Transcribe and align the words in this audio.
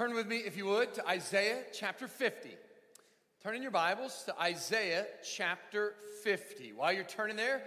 Turn 0.00 0.14
with 0.14 0.26
me, 0.26 0.38
if 0.38 0.56
you 0.56 0.64
would, 0.64 0.94
to 0.94 1.06
Isaiah 1.06 1.58
chapter 1.74 2.08
50. 2.08 2.48
Turn 3.42 3.54
in 3.54 3.60
your 3.60 3.70
Bibles 3.70 4.22
to 4.24 4.40
Isaiah 4.40 5.04
chapter 5.22 5.92
50. 6.24 6.72
While 6.72 6.94
you're 6.94 7.04
turning 7.04 7.36
there, 7.36 7.60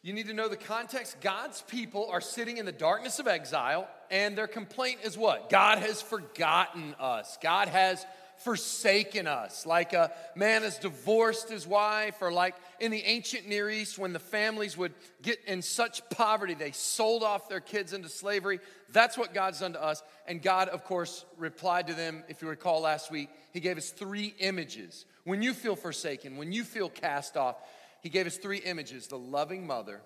you 0.00 0.12
need 0.12 0.28
to 0.28 0.32
know 0.32 0.46
the 0.46 0.54
context. 0.54 1.20
God's 1.20 1.62
people 1.62 2.08
are 2.08 2.20
sitting 2.20 2.58
in 2.58 2.66
the 2.66 2.70
darkness 2.70 3.18
of 3.18 3.26
exile, 3.26 3.88
and 4.12 4.38
their 4.38 4.46
complaint 4.46 5.00
is 5.02 5.18
what? 5.18 5.50
God 5.50 5.78
has 5.78 6.00
forgotten 6.00 6.94
us. 7.00 7.36
God 7.42 7.66
has 7.66 8.06
forsaken 8.40 9.26
us. 9.26 9.66
Like 9.66 9.92
a 9.92 10.12
man 10.34 10.62
has 10.62 10.78
divorced 10.78 11.48
his 11.48 11.66
wife, 11.66 12.16
or 12.20 12.32
like 12.32 12.54
in 12.78 12.90
the 12.90 13.02
ancient 13.04 13.46
Near 13.46 13.68
East, 13.70 13.98
when 13.98 14.12
the 14.12 14.18
families 14.18 14.76
would 14.76 14.94
get 15.22 15.44
in 15.46 15.62
such 15.62 16.08
poverty, 16.10 16.54
they 16.54 16.72
sold 16.72 17.22
off 17.22 17.48
their 17.48 17.60
kids 17.60 17.92
into 17.92 18.08
slavery. 18.08 18.60
That's 18.92 19.18
what 19.18 19.34
God's 19.34 19.60
done 19.60 19.74
to 19.74 19.82
us. 19.82 20.02
And 20.26 20.42
God, 20.42 20.68
of 20.68 20.84
course, 20.84 21.24
replied 21.36 21.86
to 21.88 21.94
them. 21.94 22.24
If 22.28 22.42
you 22.42 22.48
recall 22.48 22.80
last 22.80 23.10
week, 23.10 23.28
He 23.52 23.60
gave 23.60 23.76
us 23.76 23.90
three 23.90 24.34
images. 24.38 25.04
When 25.24 25.42
you 25.42 25.52
feel 25.54 25.76
forsaken, 25.76 26.36
when 26.36 26.52
you 26.52 26.64
feel 26.64 26.88
cast 26.88 27.36
off, 27.36 27.56
He 28.02 28.08
gave 28.08 28.26
us 28.26 28.36
three 28.36 28.58
images 28.58 29.06
the 29.06 29.18
loving 29.18 29.66
mother, 29.66 30.00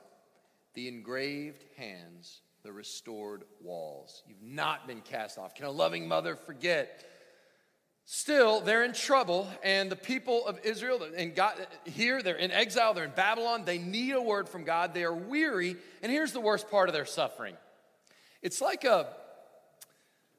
the 0.75 0.89
engraved 0.89 1.65
hands, 1.77 2.41
the 2.65 2.73
restored 2.73 3.45
walls. 3.63 4.23
You've 4.27 4.43
not 4.43 4.89
been 4.89 5.03
cast 5.03 5.39
off. 5.39 5.55
Can 5.55 5.67
a 5.67 5.71
loving 5.71 6.09
mother 6.09 6.35
forget? 6.35 7.05
Still, 8.07 8.61
they're 8.61 8.85
in 8.85 8.93
trouble, 8.93 9.49
and 9.63 9.91
the 9.91 9.97
people 9.97 10.47
of 10.47 10.61
Israel, 10.63 11.07
and 11.17 11.35
God, 11.35 11.55
here 11.87 12.21
they're 12.21 12.37
in 12.37 12.51
exile, 12.51 12.93
they're 12.93 13.05
in 13.05 13.13
Babylon, 13.13 13.65
they 13.65 13.79
need 13.79 14.13
a 14.13 14.21
word 14.21 14.47
from 14.47 14.65
God, 14.65 14.93
they 14.93 15.05
are 15.05 15.15
weary, 15.15 15.77
and 16.03 16.13
here's 16.13 16.33
the 16.33 16.41
worst 16.41 16.71
part 16.71 16.91
of 16.91 16.93
their 16.93 17.07
suffering. 17.07 17.57
It's 18.43 18.61
like 18.61 18.85
a, 18.85 19.09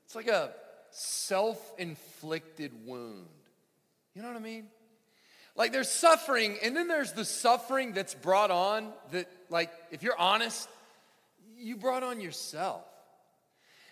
it's 0.06 0.14
like 0.14 0.28
a 0.28 0.52
self-inflicted 0.92 2.72
wound. 2.86 3.26
You 4.14 4.22
know 4.22 4.28
what 4.28 4.38
I 4.38 4.42
mean? 4.42 4.68
Like 5.56 5.72
there's 5.72 5.90
suffering, 5.90 6.58
and 6.62 6.76
then 6.76 6.88
there's 6.88 7.14
the 7.14 7.26
suffering 7.26 7.94
that's 7.94 8.14
brought 8.14 8.52
on 8.52 8.94
that, 9.12 9.28
like, 9.50 9.72
if 9.90 10.04
you're 10.04 10.20
honest, 10.20 10.70
you 11.58 11.78
brought 11.78 12.04
on 12.04 12.22
yourself. 12.22 12.84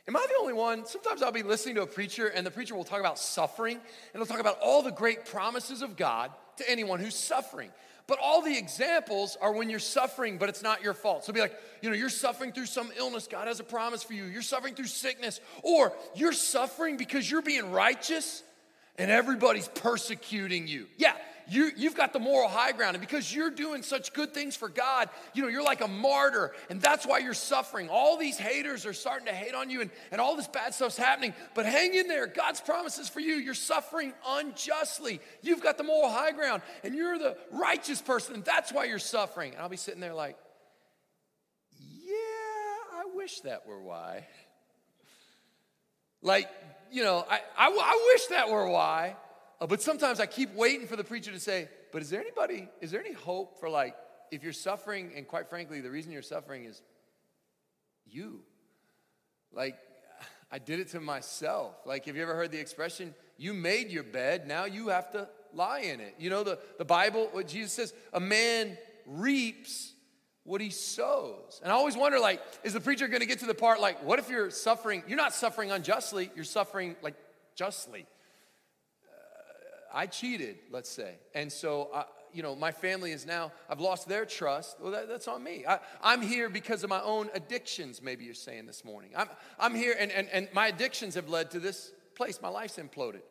Am 0.08 0.18
I 0.18 0.26
the 0.28 0.36
only 0.42 0.54
one? 0.54 0.86
Sometimes 0.86 1.22
I'll 1.22 1.32
be 1.32 1.44
listening 1.44 1.76
to 1.76 1.82
a 1.84 1.88
preacher, 1.88 2.28
and 2.28 2.46
the 2.46 2.52
preacher 2.52 2.76
will 2.76 2.84
talk 2.84 3.00
about 3.00 3.18
suffering, 3.18 3.78
and 3.78 3.84
he'll 4.14 4.26
talk 4.26 4.40
about 4.40 4.60
all 4.62 4.82
the 4.82 4.92
great 4.92 5.26
promises 5.26 5.82
of 5.82 5.96
God 5.96 6.32
to 6.58 6.70
anyone 6.70 7.00
who's 7.00 7.16
suffering. 7.16 7.72
But 8.06 8.20
all 8.22 8.42
the 8.42 8.58
examples 8.58 9.38
are 9.40 9.54
when 9.54 9.70
you're 9.70 9.80
suffering, 9.80 10.38
but 10.38 10.50
it's 10.50 10.62
not 10.62 10.84
your 10.84 10.94
fault. 10.94 11.24
So 11.24 11.32
be 11.32 11.40
like, 11.40 11.58
you 11.82 11.90
know, 11.90 11.96
you're 11.96 12.10
suffering 12.10 12.52
through 12.52 12.66
some 12.66 12.92
illness, 12.98 13.28
God 13.28 13.48
has 13.48 13.62
a 13.62 13.64
promise 13.64 14.04
for 14.04 14.14
you. 14.14 14.26
You're 14.26 14.42
suffering 14.42 14.76
through 14.76 14.88
sickness, 14.88 15.40
or 15.62 15.94
you're 16.16 16.34
suffering 16.34 16.98
because 16.98 17.30
you're 17.32 17.42
being 17.42 17.72
righteous 17.72 18.44
and 18.98 19.10
everybody's 19.10 19.70
persecuting 19.70 20.68
you. 20.68 20.88
Yeah, 20.98 21.14
you, 21.48 21.72
you've 21.76 21.96
got 21.96 22.14
the 22.14 22.20
moral 22.20 22.50
high 22.50 22.72
ground. 22.72 22.96
And 22.96 23.02
because 23.02 23.34
you're 23.34 23.50
doing 23.50 23.84
such 23.84 24.14
good 24.14 24.34
things 24.34 24.56
for 24.56 24.70
God, 24.70 25.10
you 25.34 25.42
know, 25.42 25.48
you're 25.48 25.64
like 25.64 25.82
a 25.82 25.88
martyr. 25.88 26.54
And 26.70 26.82
that's 26.82 27.06
why 27.06 27.20
you're 27.20 27.34
suffering. 27.34 27.90
All 27.90 28.18
these 28.18 28.38
haters 28.38 28.86
are 28.86 28.94
starting 28.94 29.28
to 29.28 29.34
hate 29.34 29.54
on 29.54 29.70
you 29.70 29.82
and, 29.82 29.92
and 30.12 30.22
all 30.22 30.36
this 30.36 30.48
bad 30.48 30.74
stuff's 30.74 30.98
happening. 30.98 31.34
But 31.54 31.66
hang 31.66 31.94
in 31.94 32.08
there. 32.08 32.28
God's 32.28 32.62
promises 32.62 33.10
for 33.10 33.20
you. 33.20 33.36
You're 33.36 33.54
suffering 33.54 34.14
unjustly. 34.28 35.20
You've 35.42 35.62
got 35.62 35.78
the 35.78 35.84
moral 35.84 36.12
high 36.12 36.32
ground 36.32 36.62
and 36.84 36.96
you're 36.96 37.18
the 37.18 37.38
righteous 37.52 38.02
person. 38.02 38.36
And 38.36 38.46
that's 38.46 38.72
why 38.72 38.86
you're 38.86 39.00
suffering. 39.00 39.54
And 39.54 39.62
I'll 39.62 39.70
be 39.70 39.78
sitting 39.78 40.02
there 40.02 40.14
like, 40.14 40.38
yeah, 41.80 42.14
I 42.94 43.16
wish 43.16 43.42
that 43.42 43.68
were 43.68 43.82
why. 43.82 44.28
Like, 46.22 46.50
you 46.92 47.04
know, 47.04 47.26
I, 47.30 47.42
I, 47.58 47.68
I 47.68 48.14
wish 48.14 48.28
that 48.28 48.50
were 48.50 48.70
why. 48.70 49.16
Uh, 49.64 49.66
but 49.66 49.82
sometimes 49.82 50.20
I 50.20 50.26
keep 50.26 50.54
waiting 50.56 50.88
for 50.88 50.98
the 50.98 51.06
preacher 51.06 51.32
to 51.32 51.40
say, 51.40 51.70
but 51.94 52.02
is 52.02 52.10
there 52.10 52.20
anybody, 52.20 52.68
is 52.82 52.92
there 52.92 53.00
any 53.00 53.14
hope 53.14 53.62
for 53.62 53.70
like, 53.70 53.96
if 54.30 54.44
you're 54.44 54.52
suffering, 54.52 55.14
and 55.16 55.26
quite 55.26 55.50
frankly, 55.50 55.80
the 55.80 55.90
reason 55.90 56.12
you're 56.12 56.22
suffering 56.22 56.66
is 56.66 56.82
you. 58.06 58.42
Like, 59.54 59.78
I 60.52 60.60
did 60.60 60.82
it 60.82 60.90
to 60.90 61.00
myself. 61.00 61.76
Like, 61.86 62.08
have 62.08 62.18
you 62.18 62.24
ever 62.24 62.36
heard 62.36 62.52
the 62.52 62.60
expression, 62.60 63.16
you 63.38 63.54
made 63.54 63.90
your 63.90 64.04
bed, 64.04 64.50
now 64.50 64.66
you 64.66 64.90
have 64.90 65.10
to 65.14 65.30
lie 65.54 65.80
in 65.80 66.02
it? 66.02 66.16
You 66.20 66.30
know, 66.30 66.44
the, 66.44 66.60
the 66.78 66.84
Bible, 66.84 67.30
what 67.32 67.48
Jesus 67.48 67.72
says, 67.72 67.94
a 68.12 68.20
man 68.20 68.78
reaps 69.06 69.94
what 70.44 70.60
he 70.60 70.72
sows. 70.72 71.62
And 71.64 71.72
I 71.72 71.76
always 71.76 71.96
wonder, 71.96 72.20
like, 72.20 72.42
is 72.66 72.74
the 72.74 72.82
preacher 72.82 73.08
gonna 73.08 73.26
get 73.26 73.40
to 73.40 73.46
the 73.46 73.56
part, 73.56 73.80
like, 73.80 74.04
what 74.04 74.20
if 74.20 74.30
you're 74.30 74.50
suffering? 74.50 75.04
You're 75.08 75.16
not 75.16 75.34
suffering 75.34 75.72
unjustly, 75.72 76.32
you're 76.36 76.44
suffering, 76.44 76.98
like, 77.02 77.16
justly. 77.56 78.08
I 79.94 80.08
cheated, 80.08 80.58
let's 80.72 80.90
say. 80.90 81.16
And 81.36 81.52
so, 81.52 81.90
I, 81.94 82.06
you 82.34 82.42
know, 82.42 82.56
my 82.56 82.72
family 82.72 83.12
is 83.12 83.26
now, 83.26 83.52
I've 83.70 83.80
lost 83.80 84.08
their 84.08 84.26
trust. 84.26 84.78
Well, 84.82 84.92
that, 84.92 85.08
that's 85.08 85.28
on 85.28 85.44
me. 85.44 85.66
I, 85.68 85.80
am 86.14 86.22
here 86.22 86.50
because 86.50 86.84
of 86.84 86.90
my 86.90 87.02
own 87.02 87.30
addictions, 87.34 88.02
maybe 88.02 88.26
you're 88.26 88.34
saying 88.34 88.66
this 88.66 88.84
morning. 88.84 89.12
I'm, 89.16 89.30
I'm 89.60 89.76
here, 89.76 89.96
and, 89.98 90.12
and, 90.12 90.28
and 90.30 90.48
my 90.54 90.68
addictions 90.68 91.16
have 91.16 91.30
led 91.30 91.52
to 91.52 91.60
this 91.60 91.92
place. 92.16 92.42
My 92.42 92.50
life's 92.50 92.78
imploded. 92.78 93.22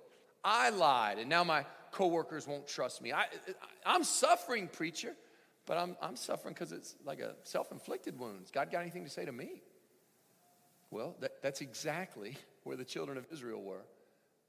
I 0.45 0.71
lied, 0.71 1.19
and 1.19 1.29
now 1.29 1.45
my 1.45 1.67
coworkers 1.91 2.47
won't 2.47 2.67
trust 2.67 3.03
me. 3.03 3.13
I, 3.13 3.27
I'm 3.85 4.05
suffering, 4.05 4.69
preacher, 4.69 5.15
but 5.67 5.77
I'm, 5.77 5.97
I'm 6.01 6.17
suffering 6.17 6.55
because 6.55 6.73
it's 6.73 6.95
like 7.05 7.21
a 7.21 7.35
self 7.43 7.73
inflicted 7.73 8.19
wound. 8.19 8.47
God 8.53 8.71
got 8.71 8.81
anything 8.81 9.05
to 9.05 9.11
say 9.11 9.25
to 9.25 9.33
me? 9.33 9.63
Well, 10.91 11.17
that, 11.21 11.43
that's 11.43 11.61
exactly 11.61 12.37
where 12.65 12.77
the 12.77 12.85
children 12.85 13.19
of 13.19 13.27
Israel 13.33 13.63
were. 13.63 13.83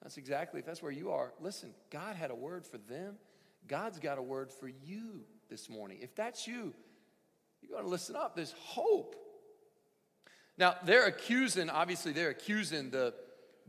That's 0.04 0.18
exactly, 0.18 0.60
if 0.60 0.66
that's 0.66 0.84
where 0.84 0.92
you 0.92 1.12
are, 1.12 1.34
listen, 1.40 1.74
God 1.90 2.18
had 2.18 2.30
a 2.30 2.36
word 2.36 2.66
for 2.68 2.78
them. 2.78 3.16
God's 3.68 4.00
got 4.00 4.18
a 4.18 4.22
word 4.22 4.52
for 4.52 4.68
you 4.68 5.22
this 5.50 5.70
morning. 5.70 6.00
If 6.02 6.14
that's 6.14 6.46
you, 6.46 6.74
you're 7.62 7.72
going 7.72 7.84
to 7.84 7.90
listen 7.90 8.16
up. 8.16 8.36
There's 8.36 8.54
hope. 8.60 9.16
Now, 10.58 10.76
they're 10.84 11.06
accusing, 11.06 11.70
obviously, 11.70 12.12
they're 12.12 12.30
accusing 12.30 12.90
the 12.90 13.14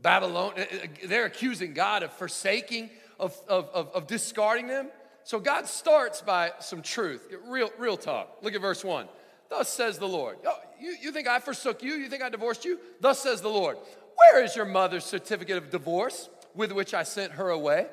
Babylon, 0.01 0.53
eh, 0.57 0.65
eh, 0.69 0.87
they're 1.05 1.25
accusing 1.25 1.73
God 1.73 2.03
of 2.03 2.11
forsaking, 2.11 2.89
of, 3.17 3.39
of, 3.47 3.69
of, 3.69 3.89
of 3.93 4.07
discarding 4.07 4.67
them. 4.67 4.89
So 5.23 5.39
God 5.39 5.67
starts 5.67 6.21
by 6.21 6.51
some 6.59 6.81
truth. 6.81 7.25
Real, 7.47 7.71
real 7.79 7.97
talk. 7.97 8.39
Look 8.41 8.53
at 8.53 8.61
verse 8.61 8.83
1. 8.83 9.07
Thus 9.49 9.69
says 9.69 9.97
the 9.97 10.07
Lord. 10.07 10.37
Oh, 10.45 10.57
you, 10.79 10.95
you 11.01 11.11
think 11.11 11.27
I 11.27 11.39
forsook 11.39 11.81
you? 11.81 11.93
You 11.93 12.09
think 12.09 12.21
I 12.21 12.29
divorced 12.29 12.65
you? 12.65 12.79
Thus 12.99 13.21
says 13.21 13.41
the 13.41 13.49
Lord. 13.49 13.77
Where 14.15 14.43
is 14.43 14.55
your 14.55 14.65
mother's 14.65 15.05
certificate 15.05 15.57
of 15.57 15.69
divorce 15.69 16.29
with 16.53 16.71
which 16.71 16.93
I 16.93 17.03
sent 17.03 17.33
her 17.33 17.49
away? 17.49 17.87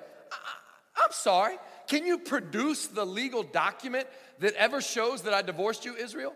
I, 0.96 1.04
am 1.04 1.12
sorry. 1.12 1.56
Can 1.88 2.06
you 2.06 2.18
produce 2.18 2.86
the 2.86 3.04
legal 3.04 3.42
document 3.42 4.06
that 4.38 4.54
ever 4.54 4.80
shows 4.80 5.22
that 5.22 5.34
I 5.34 5.42
divorced 5.42 5.84
you, 5.84 5.94
Israel? 5.94 6.34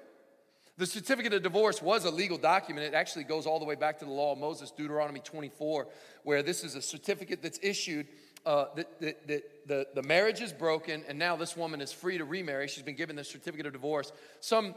The 0.79 0.87
certificate 0.87 1.33
of 1.33 1.43
divorce 1.43 1.81
was 1.81 2.05
a 2.05 2.11
legal 2.11 2.37
document. 2.37 2.87
It 2.87 2.95
actually 2.95 3.25
goes 3.25 3.47
all 3.47 3.59
the 3.59 3.65
way 3.65 3.77
back 3.77 3.99
to 4.01 4.05
the 4.05 4.11
law 4.11 4.33
of 4.33 4.39
Moses, 4.39 4.71
Deuteronomy 4.71 5.21
24, 5.21 5.87
where 6.23 6.43
this 6.43 6.65
is 6.65 6.75
a 6.75 6.83
certificate 6.83 7.43
that's 7.43 7.59
issued 7.63 8.07
uh, 8.45 8.67
that, 8.77 9.01
that, 9.01 9.27
that 9.27 9.43
the, 9.67 9.87
the 9.95 10.03
marriage 10.03 10.41
is 10.41 10.53
broken, 10.53 11.03
and 11.09 11.19
now 11.19 11.35
this 11.35 11.57
woman 11.57 11.81
is 11.81 11.93
free 11.93 12.19
to 12.19 12.25
remarry. 12.25 12.69
She's 12.69 12.83
been 12.83 12.95
given 12.95 13.17
the 13.17 13.25
certificate 13.25 13.67
of 13.67 13.73
divorce. 13.73 14.13
Some 14.41 14.75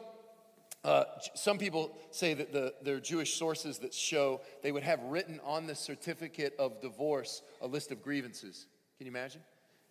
uh, 0.84 1.03
some 1.34 1.57
people 1.57 1.97
say 2.12 2.34
that 2.34 2.53
the, 2.53 2.73
there 2.81 2.95
are 2.95 3.01
Jewish 3.01 3.35
sources 3.35 3.79
that 3.79 3.94
show 3.94 4.41
they 4.63 4.72
would 4.72 4.84
have 4.84 5.01
written 5.03 5.41
on 5.44 5.67
the 5.67 5.75
certificate 5.75 6.53
of 6.57 6.79
divorce 6.81 7.41
a 7.62 7.67
list 7.67 7.91
of 7.91 8.01
grievances. 8.01 8.66
Can 8.97 9.06
you 9.06 9.12
imagine? 9.12 9.41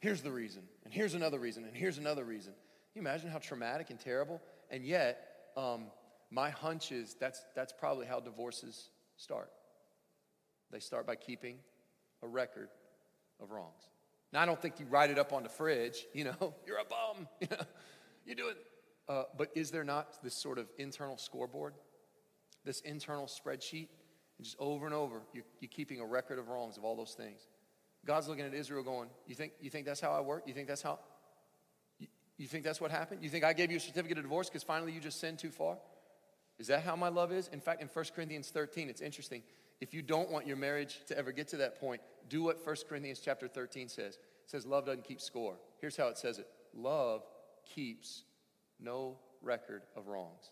Here's 0.01 0.23
the 0.23 0.31
reason, 0.31 0.63
and 0.85 0.95
here's 0.95 1.15
another 1.15 1.39
reason, 1.39 1.65
and 1.65 1.77
here's 1.77 1.99
another 1.99 2.25
reason. 2.25 2.53
Can 2.53 3.03
you 3.03 3.09
imagine 3.09 3.31
how 3.31 3.39
traumatic 3.39 3.91
and 3.91 3.99
terrible? 3.99 4.41
And 4.71 4.85
yet, 4.85 5.51
um, 5.57 5.87
my 6.31 6.51
hunch 6.51 6.93
is 6.93 7.17
that's, 7.19 7.45
that's 7.55 7.73
probably 7.73 8.07
how 8.07 8.21
divorces 8.21 8.91
start. 9.17 9.51
They 10.71 10.81
start 10.81 11.07
by 11.07 11.17
keeping 11.17 11.57
a 12.23 12.29
record 12.29 12.69
of 13.41 13.51
wrongs. 13.51 13.89
Now, 14.33 14.43
I 14.43 14.47
don't 14.47 14.61
think 14.61 14.79
you 14.79 14.87
write 14.87 15.11
it 15.11 15.19
up 15.19 15.33
on 15.33 15.43
the 15.43 15.49
fridge, 15.49 16.07
you 16.15 16.25
know, 16.25 16.55
you're 16.67 16.79
a 16.79 16.85
bum, 16.85 17.29
you 17.41 17.49
know, 17.51 17.65
you 18.25 18.35
do 18.35 18.49
it 18.49 18.57
uh, 19.09 19.25
but 19.37 19.51
is 19.55 19.71
there 19.71 19.85
not 19.85 20.23
this 20.23 20.35
sort 20.35 20.59
of 20.59 20.69
internal 20.79 21.17
scoreboard, 21.17 21.75
this 22.65 22.81
internal 22.81 23.27
spreadsheet? 23.27 23.89
And 24.37 24.45
just 24.45 24.57
over 24.59 24.87
and 24.87 24.95
over, 24.95 25.23
you're, 25.33 25.45
you're 25.61 25.69
keeping 25.69 26.01
a 26.01 26.07
record 26.07 26.39
of 26.39 26.49
wrongs 26.49 26.77
of 26.77 26.85
all 26.85 26.95
those 26.97 27.15
things. 27.15 27.47
God's 28.07 28.29
looking 28.29 28.45
at 28.45 28.55
Israel 28.55 28.83
going, 28.83 29.09
you 29.27 29.35
think, 29.35 29.53
you 29.61 29.71
think 29.71 29.87
that's 29.87 30.01
how 30.01 30.13
I 30.13 30.21
work? 30.21 30.45
You 30.47 30.55
think 30.55 30.69
that's 30.69 30.83
how, 30.83 30.99
you, 31.99 32.07
you 32.37 32.47
think 32.47 32.65
that's 32.65 32.81
what 32.81 32.91
happened? 32.91 33.23
You 33.23 33.31
think 33.31 33.45
I 33.45 33.53
gave 33.53 33.71
you 33.71 33.79
a 33.79 33.81
certificate 33.81 34.19
of 34.19 34.25
divorce 34.25 34.49
because 34.49 34.63
finally 34.63 34.93
you 34.93 35.01
just 35.01 35.21
sinned 35.21 35.39
too 35.39 35.51
far? 35.51 35.79
Is 36.59 36.69
that 36.69 36.83
how 36.83 36.97
my 36.97 37.09
love 37.09 37.33
is? 37.33 37.49
In 37.49 37.61
fact, 37.61 37.83
in 37.83 37.89
1 37.89 38.05
Corinthians 38.15 38.51
13, 38.51 38.89
it's 38.89 39.01
interesting. 39.01 39.43
If 39.81 39.95
you 39.95 40.03
don't 40.03 40.31
want 40.31 40.47
your 40.47 40.57
marriage 40.57 41.01
to 41.07 41.17
ever 41.17 41.33
get 41.33 41.49
to 41.49 41.57
that 41.59 41.81
point, 41.81 42.01
do 42.29 42.43
what 42.43 42.65
1 42.65 42.77
Corinthians 42.89 43.21
chapter 43.21 43.49
13 43.49 43.89
says. 43.89 44.15
It 44.15 44.51
says 44.51 44.67
love 44.67 44.87
doesn't 44.87 45.05
keep 45.05 45.21
score. 45.21 45.57
Here's 45.81 45.97
how 45.97 46.09
it 46.09 46.19
says 46.19 46.39
it. 46.39 46.49
Love 46.75 47.23
keeps 47.65 48.25
no 48.81 49.17
record 49.43 49.83
of 49.97 50.09
wrongs. 50.09 50.51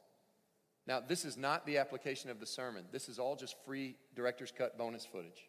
Now, 0.87 1.01
this 1.01 1.25
is 1.25 1.37
not 1.37 1.67
the 1.67 1.79
application 1.79 2.31
of 2.31 2.39
the 2.39 2.47
sermon. 2.47 2.85
This 2.93 3.09
is 3.09 3.19
all 3.19 3.35
just 3.35 3.57
free 3.65 3.97
director's 4.15 4.53
cut 4.53 4.79
bonus 4.79 5.05
footage. 5.05 5.49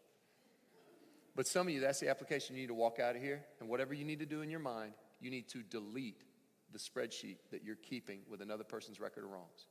But 1.36 1.46
some 1.46 1.68
of 1.68 1.74
you, 1.74 1.80
that's 1.80 2.00
the 2.00 2.10
application 2.10 2.56
you 2.56 2.64
need 2.64 2.68
to 2.68 2.74
walk 2.74 3.00
out 3.00 3.16
of 3.16 3.22
here. 3.22 3.46
And 3.60 3.70
whatever 3.70 3.94
you 3.94 4.04
need 4.04 4.20
to 4.20 4.26
do 4.26 4.42
in 4.42 4.50
your 4.50 4.60
mind, 4.60 4.94
you 5.20 5.30
need 5.30 5.48
to 5.50 5.60
delete 5.62 6.24
the 6.74 6.80
spreadsheet 6.80 7.38
that 7.52 7.64
you're 7.64 7.76
keeping 7.76 8.22
with 8.30 8.42
another 8.42 8.64
person's 8.64 9.00
record 9.00 9.24
of 9.24 9.30
wrongs. 9.30 9.68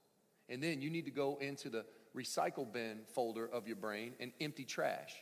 And 0.49 0.63
then 0.63 0.81
you 0.81 0.91
need 0.91 1.05
to 1.07 1.11
go 1.11 1.37
into 1.41 1.69
the 1.69 1.85
recycle 2.17 2.73
bin 2.73 3.01
folder 3.15 3.47
of 3.47 3.67
your 3.67 3.77
brain 3.77 4.13
and 4.21 4.33
empty 4.41 4.65
trash. 4.65 5.15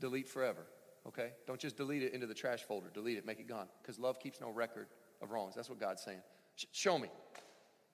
Delete 0.00 0.28
forever, 0.28 0.66
okay? 1.06 1.32
Don't 1.46 1.60
just 1.60 1.76
delete 1.76 2.02
it 2.02 2.14
into 2.14 2.26
the 2.26 2.34
trash 2.34 2.62
folder. 2.62 2.90
Delete 2.92 3.18
it, 3.18 3.26
make 3.26 3.38
it 3.38 3.46
gone. 3.46 3.68
Because 3.82 3.98
love 3.98 4.18
keeps 4.18 4.40
no 4.40 4.50
record 4.50 4.86
of 5.20 5.30
wrongs. 5.30 5.54
That's 5.54 5.68
what 5.68 5.78
God's 5.78 6.02
saying. 6.02 6.22
Sh- 6.56 6.64
show 6.72 6.98
me. 6.98 7.08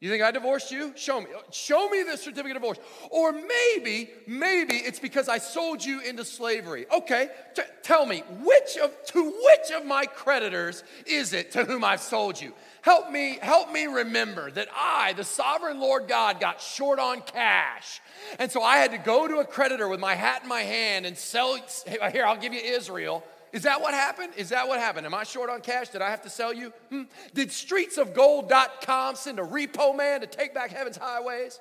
You 0.01 0.11
think 0.11 0.25
I 0.25 0.33
divorced 0.33 0.73
you? 0.73 0.93
Show 0.97 1.21
me. 1.21 1.29
Show 1.53 1.89
me 1.89 2.03
the 2.03 2.17
certificate 2.17 2.57
of 2.57 2.63
divorce. 2.63 2.79
Or 3.09 3.31
maybe, 3.31 4.11
maybe 4.27 4.75
it's 4.75 4.99
because 4.99 5.29
I 5.29 5.39
sold 5.39 5.85
you 5.85 6.01
into 6.01 6.25
slavery. 6.25 6.87
Okay, 6.93 7.29
t- 7.55 7.63
tell 7.85 8.05
me, 8.05 8.25
which 8.43 8.77
of 8.79 8.91
to 9.13 9.23
which 9.23 9.71
of 9.71 9.87
my 9.87 10.07
creditors 10.07 10.83
is 11.07 11.33
it 11.33 11.53
to 11.53 11.65
whom 11.65 11.85
I've 11.85 12.01
sold 12.01 12.41
you? 12.41 12.53
Help 12.81 13.13
me, 13.13 13.39
help 13.41 13.71
me 13.71 13.87
remember 13.87 14.51
that 14.51 14.67
I, 14.77 15.13
the 15.13 15.23
sovereign 15.23 15.79
Lord 15.79 16.09
God, 16.09 16.41
got 16.41 16.61
short 16.61 16.99
on 16.99 17.21
cash. 17.21 18.01
And 18.41 18.51
so 18.51 18.61
I 18.61 18.79
had 18.79 18.91
to 18.91 18.99
go 18.99 19.29
to 19.29 19.37
a 19.37 19.45
creditor 19.45 19.87
with 19.87 20.01
my 20.01 20.17
hat 20.17 20.43
in 20.43 20.49
my 20.49 20.63
hand 20.63 21.07
and 21.07 21.17
sell, 21.17 21.57
here, 22.11 22.27
I'll 22.27 22.37
give 22.37 22.53
you 22.53 22.61
Israel. 22.61 23.23
Is 23.53 23.63
that 23.63 23.81
what 23.81 23.93
happened? 23.93 24.33
Is 24.37 24.49
that 24.49 24.67
what 24.67 24.81
happened? 24.81 25.05
Am 25.05 25.15
I 25.15 25.25
short 25.25 25.51
on 25.51 25.61
cash? 25.61 25.91
Did 25.91 26.01
I 26.01 26.11
have 26.11 26.23
to 26.23 26.31
sell 26.31 26.53
you? 26.53 26.73
Hmm? 26.89 27.03
Did 27.35 27.51
streetsofgold.com 27.51 29.17
send 29.17 29.39
a 29.39 29.43
repo 29.43 29.97
man 29.97 30.23
to 30.23 30.27
take 30.27 30.55
back 30.55 30.71
heaven's 30.71 30.97
highways? 30.97 31.61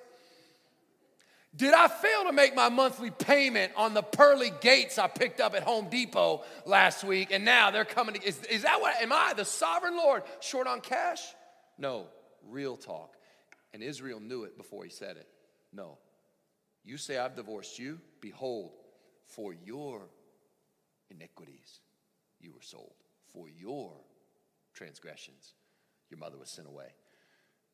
Did 1.54 1.74
I 1.74 1.90
fail 1.90 2.24
to 2.26 2.32
make 2.32 2.56
my 2.56 2.70
monthly 2.70 3.12
payment 3.12 3.74
on 3.76 3.94
the 3.94 4.02
pearly 4.02 4.54
gates 4.62 4.98
I 4.98 5.08
picked 5.08 5.42
up 5.42 5.54
at 5.54 5.64
Home 5.64 5.90
Depot 5.90 6.44
last 6.66 7.04
week 7.04 7.32
and 7.32 7.44
now 7.44 7.72
they're 7.72 7.84
coming 7.84 8.16
to, 8.16 8.26
is, 8.26 8.42
is 8.46 8.62
that 8.62 8.80
what, 8.80 8.96
am 9.02 9.12
I 9.12 9.34
the 9.36 9.44
sovereign 9.44 9.98
Lord 9.98 10.24
short 10.40 10.68
on 10.68 10.80
cash? 10.80 11.22
No, 11.78 12.06
real 12.48 12.78
talk. 12.78 13.18
And 13.74 13.84
Israel 13.84 14.22
knew 14.22 14.44
it 14.44 14.56
before 14.56 14.86
he 14.86 14.90
said 14.90 15.18
it. 15.18 15.28
No. 15.74 15.98
You 16.86 16.96
say, 16.96 17.18
I've 17.18 17.36
divorced 17.36 17.78
you. 17.78 18.00
Behold, 18.22 18.72
for 19.26 19.54
your 19.54 20.08
iniquities 21.12 21.82
you 22.40 22.52
were 22.52 22.62
sold. 22.62 22.94
For 23.34 23.48
your 23.48 23.94
transgressions, 24.74 25.54
your 26.10 26.20
mother 26.20 26.38
was 26.38 26.50
sent 26.50 26.68
away. 26.68 26.88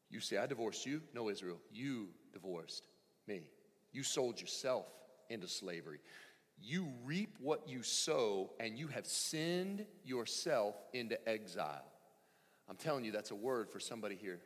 You 0.10 0.20
say, 0.20 0.38
I 0.38 0.46
divorced 0.46 0.86
you? 0.86 1.02
No, 1.14 1.30
Israel, 1.30 1.60
you 1.72 2.10
divorced 2.34 2.88
me. 3.28 3.50
You 3.92 4.04
sold 4.04 4.40
yourself 4.40 4.86
into 5.30 5.48
slavery. 5.48 6.00
You 6.60 6.88
reap 7.04 7.38
what 7.40 7.68
you 7.68 7.84
sow, 7.84 8.52
and 8.60 8.78
you 8.80 8.88
have 8.88 9.06
sinned 9.06 9.86
yourself 10.04 10.76
into 10.94 11.18
exile. 11.28 11.86
I'm 12.70 12.78
telling 12.78 13.06
you, 13.06 13.12
that's 13.12 13.32
a 13.32 13.36
word 13.36 13.70
for 13.70 13.80
somebody 13.80 14.16
here. 14.16 14.40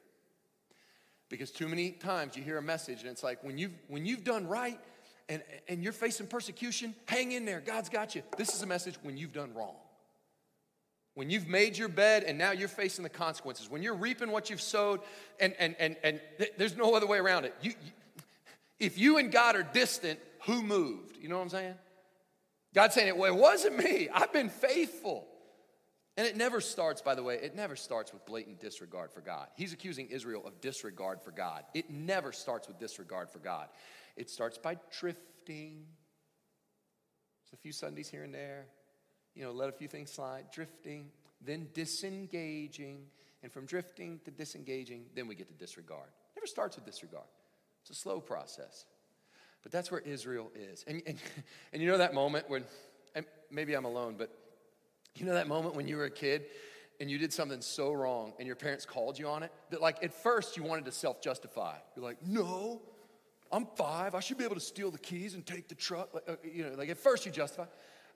Because 1.30 1.52
too 1.52 1.68
many 1.68 1.92
times 1.92 2.36
you 2.36 2.44
hear 2.44 2.58
a 2.58 2.62
message, 2.62 3.02
and 3.02 3.10
it's 3.10 3.24
like, 3.24 3.44
when 3.44 3.58
you've, 3.58 3.74
when 3.88 4.06
you've 4.06 4.24
done 4.24 4.48
right 4.48 4.80
and, 5.30 5.42
and 5.68 5.84
you're 5.84 5.94
facing 5.94 6.28
persecution, 6.28 6.96
hang 7.08 7.32
in 7.32 7.46
there. 7.46 7.62
God's 7.62 7.90
got 7.90 8.16
you. 8.16 8.24
This 8.38 8.54
is 8.54 8.62
a 8.62 8.68
message 8.68 8.96
when 9.04 9.18
you've 9.18 9.34
done 9.34 9.54
wrong. 9.54 9.76
When 11.14 11.30
you've 11.30 11.48
made 11.48 11.78
your 11.78 11.90
bed 11.90 12.24
and 12.24 12.38
now 12.38 12.52
you're 12.52 12.68
facing 12.68 13.04
the 13.04 13.10
consequences, 13.10 13.70
when 13.70 13.84
you're 13.84 13.96
reaping 13.96 14.32
what 14.32 14.50
you've 14.50 14.62
sowed, 14.62 15.02
and, 15.40 15.54
and, 15.60 15.76
and, 15.80 15.98
and 16.04 16.22
th- 16.38 16.54
there's 16.58 16.78
no 16.78 16.96
other 16.96 17.08
way 17.08 17.18
around 17.18 17.46
it. 17.46 17.54
You, 17.62 17.72
you, 17.72 17.92
if 18.80 18.98
you 18.98 19.18
and 19.18 19.32
God 19.32 19.56
are 19.56 19.64
distant, 19.64 20.20
who 20.46 20.64
moved? 20.64 21.18
You 21.22 21.30
know 21.30 21.38
what 21.38 21.44
I'm 21.44 21.50
saying? 21.50 21.76
God's 22.74 22.96
saying, 22.96 23.18
well, 23.18 23.34
it 23.34 23.38
wasn't 23.38 23.78
me. 23.78 24.08
I've 24.14 24.32
been 24.32 24.50
faithful. 24.50 25.28
And 26.18 26.28
it 26.28 26.36
never 26.36 26.62
starts, 26.62 27.02
by 27.02 27.16
the 27.16 27.24
way, 27.24 27.36
it 27.36 27.56
never 27.56 27.76
starts 27.76 28.14
with 28.14 28.26
blatant 28.26 28.60
disregard 28.60 29.12
for 29.12 29.22
God. 29.22 29.48
He's 29.56 29.74
accusing 29.74 30.08
Israel 30.08 30.44
of 30.46 30.60
disregard 30.62 31.22
for 31.22 31.32
God. 31.32 31.64
It 31.74 31.90
never 31.90 32.32
starts 32.32 32.68
with 32.68 32.80
disregard 32.80 33.30
for 33.30 33.40
God. 33.40 33.68
It 34.16 34.30
starts 34.30 34.58
by 34.58 34.78
drifting. 34.98 35.86
It's 37.44 37.54
a 37.54 37.58
few 37.58 37.72
Sundays 37.72 38.10
here 38.10 38.24
and 38.24 38.34
there, 38.34 38.68
you 39.36 39.44
know, 39.44 39.52
let 39.52 39.70
a 39.70 39.72
few 39.72 39.88
things 39.88 40.12
slide, 40.12 40.46
drifting, 40.54 41.12
then 41.42 41.68
disengaging. 41.74 43.06
And 43.44 43.52
from 43.52 43.66
drifting 43.66 44.20
to 44.26 44.32
disengaging, 44.32 45.06
then 45.16 45.28
we 45.28 45.36
get 45.36 45.48
to 45.48 45.54
disregard. 45.54 46.08
It 46.08 46.40
never 46.40 46.48
starts 46.48 46.76
with 46.76 46.86
disregard. 46.86 47.26
It's 47.82 47.90
a 47.90 47.96
slow 47.96 48.20
process. 48.20 48.86
But 49.64 49.72
that's 49.72 49.92
where 49.92 50.02
Israel 50.02 50.52
is. 50.56 50.84
And, 50.88 51.02
and, 51.08 51.18
and 51.74 51.82
you 51.82 51.88
know 51.88 51.98
that 51.98 52.14
moment 52.14 52.50
when, 52.50 52.66
maybe 53.50 53.74
I'm 53.74 53.86
alone, 53.86 54.16
but 54.18 54.32
you 55.16 55.26
know 55.26 55.34
that 55.34 55.48
moment 55.48 55.76
when 55.76 55.88
you 55.88 55.98
were 55.98 56.06
a 56.06 56.12
kid 56.12 56.46
and 57.00 57.10
you 57.10 57.18
did 57.18 57.34
something 57.34 57.62
so 57.62 57.92
wrong 57.92 58.34
and 58.38 58.48
your 58.48 58.56
parents 58.56 58.86
called 58.86 59.18
you 59.18 59.28
on 59.28 59.44
it 59.44 59.52
that, 59.72 59.82
like, 59.82 60.04
at 60.04 60.14
first 60.14 60.56
you 60.56 60.64
wanted 60.64 60.86
to 60.86 60.92
self 60.92 61.22
justify. 61.22 61.76
You're 61.96 62.06
like, 62.06 62.26
no, 62.26 62.82
I'm 63.52 63.68
five. 63.76 64.16
I 64.16 64.20
should 64.20 64.38
be 64.38 64.44
able 64.44 64.56
to 64.56 64.62
steal 64.62 64.92
the 64.92 65.00
keys 65.00 65.34
and 65.34 65.46
take 65.46 65.68
the 65.68 65.76
truck. 65.76 66.10
Uh, 66.28 66.36
you 66.44 66.64
know, 66.64 66.76
like 66.76 66.90
at 66.90 66.98
first 66.98 67.26
you 67.26 67.32
justify. 67.32 67.66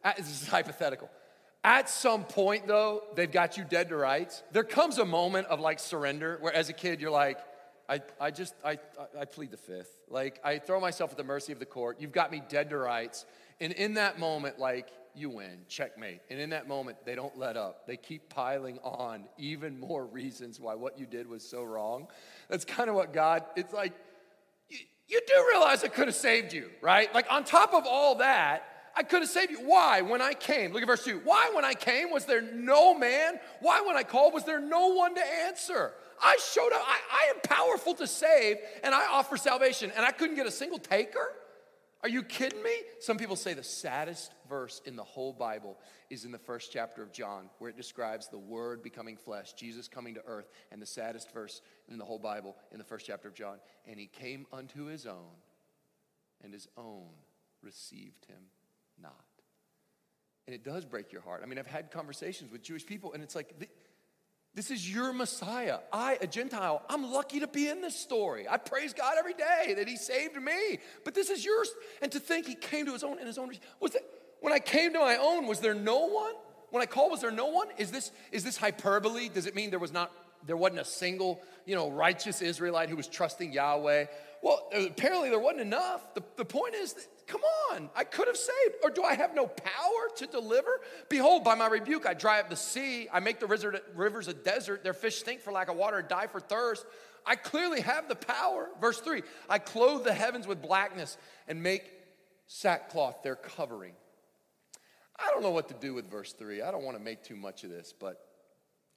Uh, 0.03 0.13
this 0.17 0.41
is 0.41 0.47
hypothetical. 0.49 1.09
At 1.63 1.89
some 1.89 2.25
point, 2.25 2.67
though, 2.67 3.01
they've 3.15 3.31
got 3.31 3.57
you 3.57 3.63
dead 3.63 3.89
to 3.89 3.95
rights. 3.95 4.43
There 4.51 4.63
comes 4.63 4.99
a 4.99 5.05
moment 5.05 5.47
of 5.47 5.59
like 5.59 5.79
surrender 5.79 6.37
where, 6.39 6.53
as 6.53 6.69
a 6.69 6.73
kid, 6.73 7.01
you're 7.01 7.09
like, 7.09 7.39
I, 7.89 8.01
I 8.19 8.31
just, 8.31 8.53
I, 8.63 8.77
I 9.19 9.25
plead 9.25 9.51
the 9.51 9.57
fifth. 9.57 9.95
Like, 10.09 10.39
I 10.43 10.59
throw 10.59 10.79
myself 10.79 11.11
at 11.11 11.17
the 11.17 11.23
mercy 11.23 11.53
of 11.53 11.59
the 11.59 11.65
court. 11.65 11.97
You've 11.99 12.11
got 12.11 12.31
me 12.31 12.41
dead 12.49 12.69
to 12.69 12.77
rights. 12.77 13.25
And 13.59 13.73
in 13.73 13.95
that 13.95 14.19
moment, 14.19 14.59
like, 14.59 14.89
you 15.15 15.29
win, 15.29 15.59
checkmate. 15.67 16.21
And 16.29 16.39
in 16.39 16.49
that 16.49 16.67
moment, 16.67 16.97
they 17.05 17.15
don't 17.15 17.37
let 17.37 17.57
up. 17.57 17.87
They 17.87 17.97
keep 17.97 18.29
piling 18.29 18.79
on 18.83 19.25
even 19.37 19.79
more 19.79 20.05
reasons 20.05 20.59
why 20.59 20.75
what 20.75 20.99
you 20.99 21.05
did 21.05 21.27
was 21.27 21.47
so 21.47 21.63
wrong. 21.63 22.07
That's 22.49 22.65
kind 22.65 22.89
of 22.89 22.95
what 22.95 23.13
God, 23.13 23.43
it's 23.55 23.73
like, 23.73 23.93
you, 25.07 25.21
do 25.27 25.45
realize 25.51 25.83
I 25.83 25.87
could 25.87 26.07
have 26.07 26.15
saved 26.15 26.53
you, 26.53 26.69
right? 26.81 27.13
Like, 27.13 27.27
on 27.29 27.43
top 27.43 27.73
of 27.73 27.85
all 27.85 28.15
that, 28.15 28.63
I 28.95 29.03
could 29.03 29.21
have 29.21 29.29
saved 29.29 29.51
you. 29.51 29.59
Why? 29.59 30.01
When 30.01 30.21
I 30.21 30.33
came, 30.33 30.71
look 30.71 30.81
at 30.81 30.87
verse 30.87 31.03
2. 31.03 31.21
Why, 31.23 31.51
when 31.53 31.65
I 31.65 31.73
came, 31.73 32.11
was 32.11 32.25
there 32.25 32.41
no 32.41 32.97
man? 32.97 33.39
Why, 33.59 33.81
when 33.81 33.97
I 33.97 34.03
called, 34.03 34.33
was 34.33 34.45
there 34.45 34.61
no 34.61 34.87
one 34.89 35.13
to 35.15 35.21
answer? 35.47 35.93
I 36.23 36.37
showed 36.53 36.71
up. 36.73 36.81
I, 36.81 36.99
I 37.11 37.29
am 37.35 37.41
powerful 37.43 37.93
to 37.95 38.07
save, 38.07 38.57
and 38.83 38.95
I 38.95 39.05
offer 39.07 39.37
salvation, 39.37 39.91
and 39.95 40.05
I 40.05 40.11
couldn't 40.11 40.37
get 40.37 40.47
a 40.47 40.51
single 40.51 40.79
taker? 40.79 41.33
Are 42.05 42.09
you 42.09 42.21
kidding 42.21 42.61
me? 42.61 42.69
Some 42.99 43.17
people 43.17 43.35
say 43.35 43.55
the 43.55 43.63
saddest 43.63 44.31
verse 44.47 44.79
in 44.85 44.95
the 44.95 45.03
whole 45.03 45.33
Bible 45.33 45.75
is 46.11 46.23
in 46.23 46.31
the 46.31 46.37
first 46.37 46.71
chapter 46.71 47.01
of 47.01 47.11
John, 47.11 47.49
where 47.57 47.71
it 47.71 47.75
describes 47.75 48.27
the 48.27 48.37
Word 48.37 48.83
becoming 48.83 49.17
flesh, 49.17 49.53
Jesus 49.53 49.87
coming 49.87 50.13
to 50.13 50.21
earth, 50.27 50.47
and 50.71 50.79
the 50.79 50.85
saddest 50.85 51.33
verse 51.33 51.63
in 51.89 51.97
the 51.97 52.05
whole 52.05 52.19
Bible 52.19 52.57
in 52.71 52.77
the 52.77 52.83
first 52.83 53.07
chapter 53.07 53.27
of 53.27 53.33
John. 53.33 53.57
And 53.87 53.99
he 53.99 54.05
came 54.05 54.45
unto 54.53 54.85
his 54.85 55.07
own, 55.07 55.33
and 56.43 56.53
his 56.53 56.67
own 56.77 57.09
received 57.63 58.25
him 58.25 58.43
not. 59.01 59.25
And 60.45 60.53
it 60.53 60.63
does 60.63 60.85
break 60.85 61.11
your 61.11 61.23
heart. 61.23 61.41
I 61.43 61.47
mean, 61.47 61.57
I've 61.57 61.65
had 61.65 61.89
conversations 61.89 62.51
with 62.51 62.61
Jewish 62.61 62.85
people, 62.85 63.13
and 63.13 63.23
it's 63.23 63.33
like, 63.33 63.67
this 64.55 64.71
is 64.71 64.89
your 64.89 65.11
Messiah. 65.11 65.79
I, 65.91 66.17
a 66.21 66.27
Gentile, 66.27 66.81
I'm 66.89 67.11
lucky 67.11 67.41
to 67.41 67.47
be 67.47 67.67
in 67.67 67.81
this 67.81 67.95
story. 67.95 68.47
I 68.49 68.55
praise 68.57 68.93
God 68.93 69.15
every 69.19 69.33
day 69.33 69.73
that 69.75 69.87
He 69.87 69.97
saved 69.97 70.41
me. 70.41 70.79
But 71.03 71.13
this 71.13 71.29
is 71.29 71.43
yours. 71.43 71.69
And 72.01 72.09
to 72.13 72.21
think 72.21 72.47
He 72.47 72.55
came 72.55 72.85
to 72.85 72.93
His 72.93 73.03
own 73.03 73.17
and 73.17 73.27
His 73.27 73.37
own. 73.37 73.51
Was 73.81 73.91
that, 73.91 74.01
when 74.39 74.53
I 74.53 74.59
came 74.59 74.93
to 74.93 74.99
my 74.99 75.17
own, 75.17 75.45
was 75.45 75.59
there 75.59 75.75
no 75.75 76.07
one? 76.07 76.33
When 76.71 76.81
I 76.81 76.85
called, 76.85 77.11
was 77.11 77.21
there 77.21 77.31
no 77.31 77.47
one? 77.47 77.67
Is 77.77 77.91
this, 77.91 78.11
is 78.31 78.45
this 78.45 78.55
hyperbole? 78.55 79.29
Does 79.29 79.45
it 79.45 79.55
mean 79.55 79.71
there 79.71 79.79
was 79.79 79.93
not, 79.93 80.11
there 80.45 80.57
wasn't 80.57 80.79
a 80.79 80.85
single, 80.85 81.41
you 81.65 81.75
know, 81.75 81.91
righteous 81.91 82.41
Israelite 82.41 82.89
who 82.89 82.95
was 82.95 83.07
trusting 83.07 83.51
Yahweh? 83.51 84.05
Well, 84.41 84.69
apparently 84.73 85.29
there 85.29 85.39
wasn't 85.39 85.61
enough. 85.61 86.13
The, 86.13 86.23
the 86.37 86.45
point 86.45 86.75
is, 86.75 86.93
that, 86.93 87.07
come 87.27 87.41
on, 87.71 87.89
I 87.95 88.03
could 88.03 88.27
have 88.27 88.37
saved. 88.37 88.75
Or 88.83 88.89
do 88.89 89.03
I 89.03 89.15
have 89.15 89.35
no 89.35 89.47
power 89.47 90.09
to 90.17 90.27
deliver? 90.27 90.81
Behold, 91.09 91.43
by 91.43 91.55
my 91.55 91.67
rebuke, 91.67 92.05
I 92.05 92.13
dry 92.13 92.39
up 92.39 92.49
the 92.49 92.55
sea. 92.55 93.07
I 93.11 93.19
make 93.19 93.39
the 93.39 93.47
rivers 93.95 94.27
a 94.27 94.33
desert. 94.33 94.83
Their 94.83 94.93
fish 94.93 95.17
stink 95.17 95.41
for 95.41 95.51
lack 95.51 95.69
of 95.69 95.75
water 95.75 95.97
and 95.97 96.07
die 96.07 96.27
for 96.27 96.39
thirst. 96.39 96.85
I 97.25 97.35
clearly 97.35 97.81
have 97.81 98.07
the 98.07 98.15
power. 98.15 98.69
Verse 98.79 98.99
3 98.99 99.23
I 99.49 99.59
clothe 99.59 100.03
the 100.03 100.13
heavens 100.13 100.47
with 100.47 100.61
blackness 100.61 101.17
and 101.47 101.63
make 101.63 101.91
sackcloth 102.47 103.23
their 103.23 103.35
covering. 103.35 103.93
I 105.17 105.29
don't 105.31 105.41
know 105.41 105.51
what 105.51 105.69
to 105.69 105.73
do 105.73 105.93
with 105.93 106.09
verse 106.09 106.33
3. 106.33 106.61
I 106.61 106.71
don't 106.71 106.83
want 106.83 106.97
to 106.97 107.03
make 107.03 107.23
too 107.23 107.35
much 107.35 107.63
of 107.63 107.69
this, 107.69 107.93
but 107.97 108.19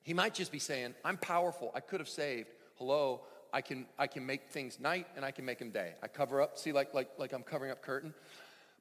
he 0.03 0.15
might 0.15 0.35
just 0.35 0.51
be 0.51 0.59
saying, 0.59 0.95
I'm 1.05 1.17
powerful. 1.17 1.71
I 1.75 1.81
could 1.81 2.01
have 2.01 2.09
saved. 2.09 2.49
Hello, 2.77 3.23
I 3.53 3.61
can, 3.61 3.87
I 3.99 4.07
can 4.07 4.27
make 4.27 4.51
things 4.51 4.79
night 4.79 5.07
and 5.17 5.25
I 5.25 5.31
can 5.31 5.45
make 5.45 5.59
them 5.59 5.71
day. 5.71 5.95
I 6.03 6.09
cover 6.09 6.41
up, 6.41 6.59
see, 6.59 6.73
like, 6.73 6.95
like, 6.95 7.11
like 7.19 7.33
I'm 7.33 7.43
covering 7.43 7.71
up 7.71 7.83
curtain. 7.83 8.15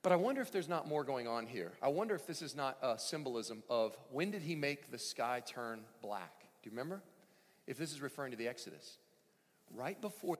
But 0.04 0.12
I 0.12 0.16
wonder 0.16 0.42
if 0.42 0.52
there's 0.52 0.70
not 0.70 0.88
more 0.88 1.04
going 1.04 1.28
on 1.28 1.48
here. 1.48 1.72
I 1.82 1.88
wonder 1.90 2.16
if 2.16 2.28
this 2.28 2.42
is 2.42 2.56
not 2.56 2.78
a 2.82 2.98
symbolism 3.00 3.64
of 3.70 3.98
when 4.12 4.32
did 4.32 4.42
he 4.42 4.56
make 4.56 4.92
the 4.92 5.00
sky 5.00 5.42
turn 5.46 5.82
black? 6.02 6.42
Do 6.62 6.70
you 6.70 6.72
remember? 6.72 7.02
If 7.66 7.78
this 7.78 7.92
is 7.92 8.02
referring 8.02 8.32
to 8.32 8.38
the 8.38 8.48
Exodus. 8.48 8.98
Right 9.74 10.00
before 10.00 10.38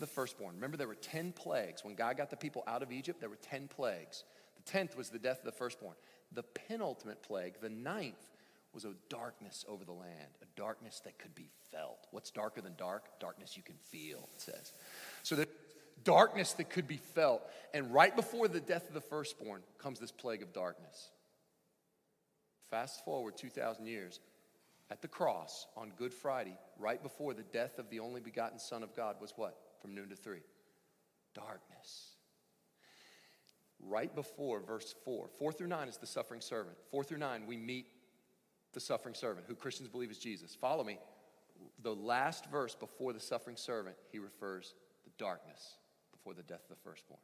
the 0.00 0.06
firstborn. 0.06 0.54
Remember, 0.56 0.76
there 0.76 0.88
were 0.88 0.94
10 0.94 1.32
plagues. 1.32 1.84
When 1.84 1.94
God 1.94 2.16
got 2.16 2.30
the 2.30 2.36
people 2.36 2.64
out 2.66 2.82
of 2.82 2.90
Egypt, 2.90 3.20
there 3.20 3.28
were 3.28 3.36
10 3.36 3.68
plagues. 3.68 4.24
The 4.64 4.72
10th 4.72 4.96
was 4.96 5.10
the 5.10 5.18
death 5.18 5.38
of 5.38 5.44
the 5.44 5.52
firstborn. 5.52 5.94
The 6.32 6.42
penultimate 6.42 7.22
plague, 7.22 7.60
the 7.60 7.68
ninth, 7.68 8.30
was 8.74 8.84
a 8.84 8.94
darkness 9.08 9.64
over 9.68 9.84
the 9.84 9.92
land, 9.92 10.30
a 10.42 10.60
darkness 10.60 11.00
that 11.04 11.18
could 11.18 11.34
be 11.34 11.48
felt. 11.70 12.06
What's 12.10 12.30
darker 12.30 12.60
than 12.60 12.74
dark? 12.76 13.20
Darkness 13.20 13.56
you 13.56 13.62
can 13.62 13.76
feel, 13.76 14.28
it 14.34 14.40
says. 14.40 14.72
So 15.22 15.36
the 15.36 15.48
darkness 16.02 16.52
that 16.54 16.70
could 16.70 16.88
be 16.88 16.96
felt. 16.96 17.42
And 17.72 17.92
right 17.92 18.14
before 18.14 18.48
the 18.48 18.60
death 18.60 18.88
of 18.88 18.94
the 18.94 19.00
firstborn 19.00 19.62
comes 19.78 20.00
this 20.00 20.12
plague 20.12 20.42
of 20.42 20.52
darkness. 20.52 21.10
Fast 22.70 23.04
forward 23.04 23.36
2,000 23.36 23.86
years, 23.86 24.20
at 24.90 25.00
the 25.00 25.08
cross 25.08 25.66
on 25.76 25.92
Good 25.96 26.12
Friday, 26.12 26.56
right 26.78 27.02
before 27.02 27.34
the 27.34 27.42
death 27.42 27.78
of 27.78 27.88
the 27.88 28.00
only 28.00 28.20
begotten 28.20 28.58
Son 28.58 28.82
of 28.82 28.94
God, 28.94 29.16
was 29.20 29.32
what? 29.36 29.56
From 29.80 29.94
noon 29.94 30.08
to 30.10 30.16
three? 30.16 30.42
Darkness. 31.34 32.16
Right 33.80 34.14
before 34.14 34.60
verse 34.60 34.94
4, 35.04 35.28
4 35.38 35.52
through 35.52 35.68
9 35.68 35.88
is 35.88 35.96
the 35.96 36.06
suffering 36.06 36.40
servant. 36.40 36.76
4 36.90 37.04
through 37.04 37.18
9, 37.18 37.46
we 37.46 37.56
meet 37.56 37.86
the 38.74 38.80
suffering 38.80 39.14
servant, 39.14 39.46
who 39.48 39.54
Christians 39.54 39.88
believe 39.88 40.10
is 40.10 40.18
Jesus. 40.18 40.54
Follow 40.54 40.84
me. 40.84 40.98
The 41.82 41.94
last 41.94 42.50
verse 42.50 42.74
before 42.74 43.12
the 43.12 43.20
suffering 43.20 43.56
servant, 43.56 43.96
he 44.10 44.18
refers 44.18 44.74
the 45.04 45.10
darkness 45.18 45.78
before 46.12 46.34
the 46.34 46.42
death 46.42 46.62
of 46.68 46.76
the 46.76 46.82
firstborn. 46.82 47.20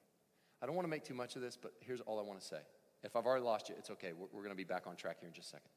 I 0.63 0.67
don't 0.67 0.75
want 0.75 0.87
to 0.87 0.91
make 0.91 1.05
too 1.05 1.15
much 1.15 1.37
of 1.37 1.43
this, 1.43 1.57
but 1.61 1.73
here's 1.81 2.01
all 2.03 2.19
I 2.19 2.23
want 2.23 2.41
to 2.41 2.47
say. 2.47 2.61
If 3.03 3.17
I've 3.17 3.27
already 3.27 3.45
lost 3.45 3.69
you, 3.69 3.75
it's 3.79 3.91
okay. 3.91 4.13
We're, 4.13 4.27
we're 4.33 4.43
going 4.43 4.51
to 4.51 4.57
be 4.57 4.65
back 4.65 4.87
on 4.87 4.95
track 4.97 5.19
here 5.21 5.29
in 5.29 5.35
just 5.35 5.49
a 5.49 5.51
second. 5.51 5.71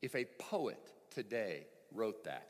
If 0.00 0.14
a 0.14 0.26
poet 0.38 0.92
today 1.10 1.66
wrote 1.92 2.24
that, 2.24 2.48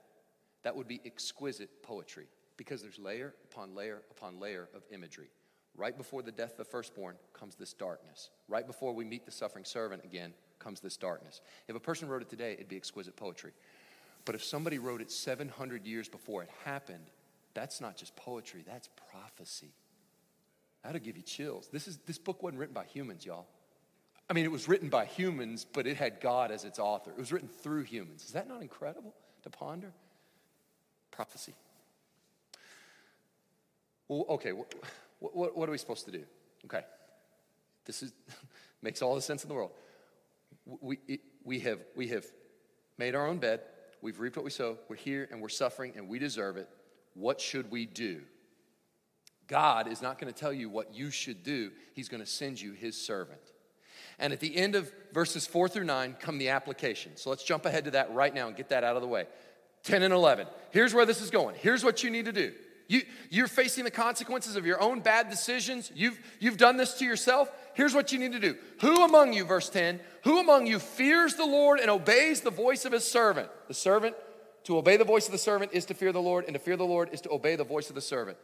that 0.64 0.75
would 0.75 0.88
be 0.88 1.00
exquisite 1.04 1.82
poetry 1.82 2.26
because 2.56 2.82
there's 2.82 2.99
layer 2.99 3.34
upon 3.44 3.75
layer 3.75 4.02
upon 4.11 4.40
layer 4.40 4.68
of 4.75 4.82
imagery. 4.90 5.30
Right 5.76 5.97
before 5.97 6.23
the 6.23 6.33
death 6.33 6.52
of 6.52 6.59
the 6.59 6.64
firstborn 6.64 7.16
comes 7.33 7.57
this 7.57 7.73
darkness. 7.73 8.31
Right 8.49 8.66
before 8.66 8.93
we 8.93 9.04
meet 9.04 9.25
the 9.25 9.33
suffering 9.33 9.64
servant 9.64 10.04
again 10.04 10.33
comes 10.59 10.81
this 10.81 10.97
darkness. 10.97 11.40
If 11.69 11.75
a 11.75 11.81
person 11.81 12.09
wrote 12.09 12.23
it 12.23 12.31
today, 12.31 12.52
it'd 12.52 12.69
be 12.69 12.76
exquisite 12.76 13.16
poetry. 13.16 13.52
But 14.25 14.35
if 14.35 14.45
somebody 14.45 14.78
wrote 14.78 15.00
it 15.00 15.11
700 15.11 15.85
years 15.85 16.09
before 16.09 16.43
it 16.43 16.50
happened, 16.64 17.11
that's 17.54 17.81
not 17.81 17.97
just 17.97 18.14
poetry, 18.16 18.64
that's 18.66 18.88
prophecy. 19.11 19.73
That'll 20.83 21.00
give 21.00 21.16
you 21.16 21.23
chills. 21.23 21.69
This, 21.73 21.88
is, 21.88 21.99
this 22.07 22.19
book 22.19 22.43
wasn't 22.43 22.61
written 22.61 22.75
by 22.75 22.85
humans, 22.85 23.26
y'all. 23.26 23.47
I 24.28 24.33
mean, 24.33 24.45
it 24.45 24.50
was 24.50 24.69
written 24.69 24.88
by 24.88 25.04
humans, 25.07 25.66
but 25.71 25.87
it 25.87 25.97
had 25.97 26.21
God 26.21 26.50
as 26.50 26.64
its 26.64 26.78
author. 26.78 27.11
It 27.11 27.19
was 27.19 27.33
written 27.33 27.49
through 27.49 27.83
humans. 27.83 28.25
Is 28.25 28.33
that 28.33 28.49
not 28.49 28.62
incredible 28.62 29.14
to 29.43 29.50
ponder? 29.50 29.93
Prophecy. 31.11 31.54
Well, 34.09 34.25
okay, 34.31 34.52
what, 35.25 35.37
what, 35.37 35.57
what 35.57 35.69
are 35.69 35.73
we 35.73 35.78
supposed 35.78 36.04
to 36.04 36.11
do? 36.11 36.25
Okay, 36.66 36.83
this 37.87 38.02
is, 38.02 38.12
makes 38.83 39.00
all 39.00 39.14
the 39.14 39.23
sense 39.23 39.43
in 39.43 39.49
the 39.49 39.54
world. 39.54 39.71
We, 40.66 40.99
we, 41.43 41.61
have, 41.61 41.81
we 41.97 42.09
have 42.09 42.26
made 42.99 43.14
our 43.14 43.26
own 43.26 43.38
bed, 43.38 43.61
we've 44.02 44.21
reaped 44.21 44.37
what 44.37 44.45
we 44.45 44.50
sow, 44.50 44.78
we're 44.88 44.97
here 44.97 45.28
and 45.31 45.40
we're 45.40 45.49
suffering 45.49 45.95
and 45.97 46.09
we 46.09 46.19
deserve 46.19 46.57
it. 46.57 46.69
What 47.14 47.40
should 47.40 47.71
we 47.71 47.87
do? 47.87 48.23
God 49.47 49.88
is 49.88 50.02
not 50.02 50.19
going 50.19 50.33
to 50.33 50.38
tell 50.38 50.52
you 50.52 50.69
what 50.69 50.95
you 50.95 51.11
should 51.11 51.43
do, 51.43 51.71
He's 51.95 52.09
going 52.09 52.23
to 52.23 52.28
send 52.28 52.61
you 52.61 52.73
His 52.73 53.00
servant. 53.00 53.40
And 54.19 54.33
at 54.33 54.40
the 54.40 54.54
end 54.54 54.75
of 54.75 54.93
verses 55.12 55.47
four 55.47 55.69
through 55.69 55.85
nine 55.85 56.16
come 56.21 56.38
the 56.38 56.50
application. 56.50 57.16
So 57.16 57.31
let's 57.31 57.45
jump 57.45 57.64
ahead 57.64 57.87
to 57.87 57.93
that 57.93 58.12
right 58.14 58.35
now 58.35 58.49
and 58.49 58.57
get 58.57 58.69
that 58.69 58.85
out 58.85 58.97
of 58.97 59.02
the 59.02 59.09
way. 59.09 59.26
10 59.85 60.02
and 60.02 60.14
11. 60.14 60.47
Here's 60.71 60.95
where 60.95 61.04
this 61.04 61.21
is 61.21 61.31
going. 61.31 61.57
Here's 61.59 61.85
what 61.85 62.02
you 62.02 62.11
need 62.11 62.25
to 62.26 62.33
do. 62.33 62.52
You, 62.94 63.02
you're 63.28 63.48
facing 63.48 63.82
the 63.82 63.90
consequences 63.90 64.54
of 64.54 64.64
your 64.64 64.80
own 64.80 65.00
bad 65.00 65.28
decisions. 65.28 65.90
You've, 65.96 66.16
you've 66.38 66.56
done 66.56 66.76
this 66.76 66.94
to 66.94 67.04
yourself. 67.04 67.50
Here's 67.74 67.92
what 67.92 68.12
you 68.12 68.20
need 68.20 68.30
to 68.32 68.38
do. 68.38 68.56
Who 68.82 69.04
among 69.04 69.32
you, 69.32 69.44
verse 69.44 69.68
10, 69.68 69.98
who 70.22 70.38
among 70.38 70.68
you 70.68 70.78
fears 70.78 71.34
the 71.34 71.44
Lord 71.44 71.80
and 71.80 71.90
obeys 71.90 72.42
the 72.42 72.52
voice 72.52 72.84
of 72.84 72.92
his 72.92 73.04
servant? 73.04 73.48
The 73.66 73.74
servant, 73.74 74.14
to 74.64 74.78
obey 74.78 74.96
the 74.96 75.04
voice 75.04 75.26
of 75.26 75.32
the 75.32 75.38
servant 75.38 75.72
is 75.74 75.86
to 75.86 75.94
fear 75.94 76.12
the 76.12 76.22
Lord, 76.22 76.44
and 76.44 76.54
to 76.54 76.60
fear 76.60 76.76
the 76.76 76.84
Lord 76.84 77.10
is 77.12 77.20
to 77.22 77.32
obey 77.32 77.56
the 77.56 77.64
voice 77.64 77.88
of 77.88 77.96
the 77.96 78.00
servant. 78.00 78.38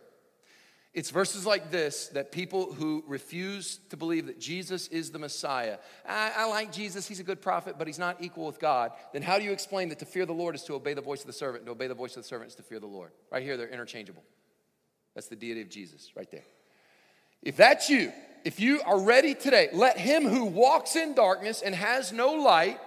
It's 0.92 1.11
verses 1.11 1.47
like 1.47 1.71
this 1.71 2.09
that 2.09 2.33
people 2.33 2.73
who 2.73 3.04
refuse 3.07 3.78
to 3.90 3.97
believe 3.97 4.26
that 4.26 4.40
Jesus 4.40 4.88
is 4.88 5.12
the 5.12 5.21
Messiah, 5.21 5.78
I, 6.04 6.33
I, 6.37 6.45
like 6.47 6.73
Jesus, 6.73 7.07
he's 7.07 7.21
a 7.21 7.25
good 7.25 7.40
prophet, 7.40 7.76
but 7.78 7.87
he's 7.87 8.00
not 8.00 8.16
equal 8.21 8.47
with 8.47 8.59
God, 8.59 8.90
then 9.12 9.23
how 9.23 9.38
do 9.38 9.45
you 9.45 9.52
explain 9.52 9.90
that 9.90 10.00
to 10.00 10.07
fear 10.07 10.26
the 10.26 10.33
Lord 10.33 10.57
is 10.57 10.64
to 10.64 10.75
obey 10.75 10.95
the 10.95 11.00
voice 11.00 11.21
of 11.21 11.28
the 11.28 11.33
servant, 11.33 11.61
and 11.61 11.66
to 11.66 11.73
obey 11.73 11.87
the 11.87 11.95
voice 11.95 12.16
of 12.16 12.25
the 12.25 12.28
servant 12.28 12.50
is 12.50 12.57
to 12.57 12.64
fear 12.64 12.80
the 12.80 12.87
Lord? 12.87 13.12
Right 13.30 13.45
here, 13.45 13.57
they're 13.57 13.69
interchangeable. 13.69 14.25
That's 15.14 15.29
the 15.29 15.37
deity 15.37 15.62
of 15.62 15.69
Jesus, 15.69 16.11
right 16.17 16.31
there. 16.31 16.45
If 17.43 17.57
that's 17.57 17.90
you, 17.90 18.12
if 18.45 18.61
you 18.61 18.81
are 18.83 18.99
ready 18.99 19.35
today, 19.35 19.69
let 19.73 19.99
him 19.99 20.26
who 20.26 20.45
walks 20.45 20.97
in 20.97 21.14
darkness 21.14 21.62
and 21.62 21.75
has 21.75 22.12
no 22.12 22.33
light 22.33 22.79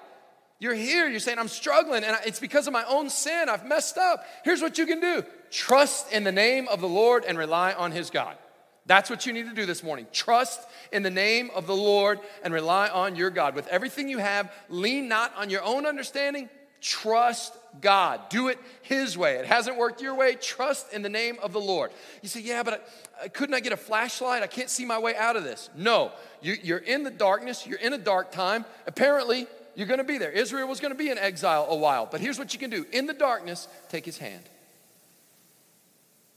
you're 0.63 0.73
here, 0.73 1.09
you're 1.09 1.19
saying, 1.19 1.39
I'm 1.39 1.49
struggling, 1.49 2.05
and 2.05 2.15
it's 2.25 2.39
because 2.39 2.67
of 2.67 2.73
my 2.73 2.85
own 2.85 3.09
sin. 3.09 3.49
I've 3.49 3.65
messed 3.65 3.97
up. 3.97 4.23
Here's 4.45 4.61
what 4.61 4.77
you 4.77 4.85
can 4.85 5.01
do 5.01 5.25
trust 5.51 6.09
in 6.13 6.23
the 6.23 6.31
name 6.31 6.69
of 6.69 6.79
the 6.79 6.87
Lord 6.87 7.25
and 7.25 7.37
rely 7.37 7.73
on 7.73 7.91
his 7.91 8.09
God. 8.09 8.37
That's 8.85 9.09
what 9.09 9.25
you 9.25 9.33
need 9.33 9.49
to 9.49 9.53
do 9.53 9.65
this 9.65 9.83
morning. 9.83 10.07
Trust 10.13 10.61
in 10.93 11.03
the 11.03 11.09
name 11.09 11.51
of 11.53 11.67
the 11.67 11.75
Lord 11.75 12.21
and 12.43 12.53
rely 12.53 12.87
on 12.87 13.17
your 13.17 13.29
God. 13.29 13.55
With 13.55 13.67
everything 13.67 14.07
you 14.07 14.19
have, 14.19 14.53
lean 14.69 15.09
not 15.09 15.35
on 15.35 15.49
your 15.49 15.63
own 15.63 15.85
understanding, 15.85 16.49
trust 16.83 17.57
God. 17.81 18.29
Do 18.29 18.49
it 18.49 18.59
His 18.83 19.17
way. 19.17 19.37
It 19.37 19.45
hasn't 19.45 19.77
worked 19.77 20.01
your 20.01 20.13
way. 20.13 20.35
Trust 20.35 20.93
in 20.93 21.01
the 21.01 21.09
name 21.09 21.37
of 21.41 21.53
the 21.53 21.59
Lord. 21.59 21.91
You 22.21 22.29
say, 22.29 22.41
Yeah, 22.41 22.61
but 22.61 22.87
I, 23.23 23.29
couldn't 23.29 23.55
I 23.55 23.61
get 23.61 23.73
a 23.73 23.77
flashlight? 23.77 24.43
I 24.43 24.47
can't 24.47 24.69
see 24.69 24.85
my 24.85 24.99
way 24.99 25.15
out 25.15 25.35
of 25.35 25.43
this. 25.43 25.69
No, 25.75 26.11
you, 26.41 26.55
you're 26.61 26.77
in 26.77 27.03
the 27.03 27.11
darkness, 27.11 27.65
you're 27.65 27.79
in 27.79 27.93
a 27.93 27.97
dark 27.97 28.31
time. 28.31 28.65
Apparently, 28.85 29.47
you're 29.75 29.87
going 29.87 29.99
to 29.99 30.03
be 30.03 30.17
there. 30.17 30.29
Israel 30.29 30.67
was 30.67 30.79
going 30.79 30.91
to 30.91 30.97
be 30.97 31.09
in 31.09 31.17
exile 31.17 31.65
a 31.69 31.75
while, 31.75 32.05
but 32.05 32.21
here's 32.21 32.37
what 32.37 32.53
you 32.53 32.59
can 32.59 32.69
do 32.69 32.85
in 32.91 33.07
the 33.07 33.13
darkness, 33.13 33.67
take 33.89 34.05
his 34.05 34.17
hand. 34.17 34.43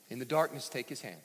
In 0.09 0.19
the 0.19 0.25
darkness, 0.25 0.69
take 0.69 0.89
his 0.89 1.03
hand. 1.03 1.21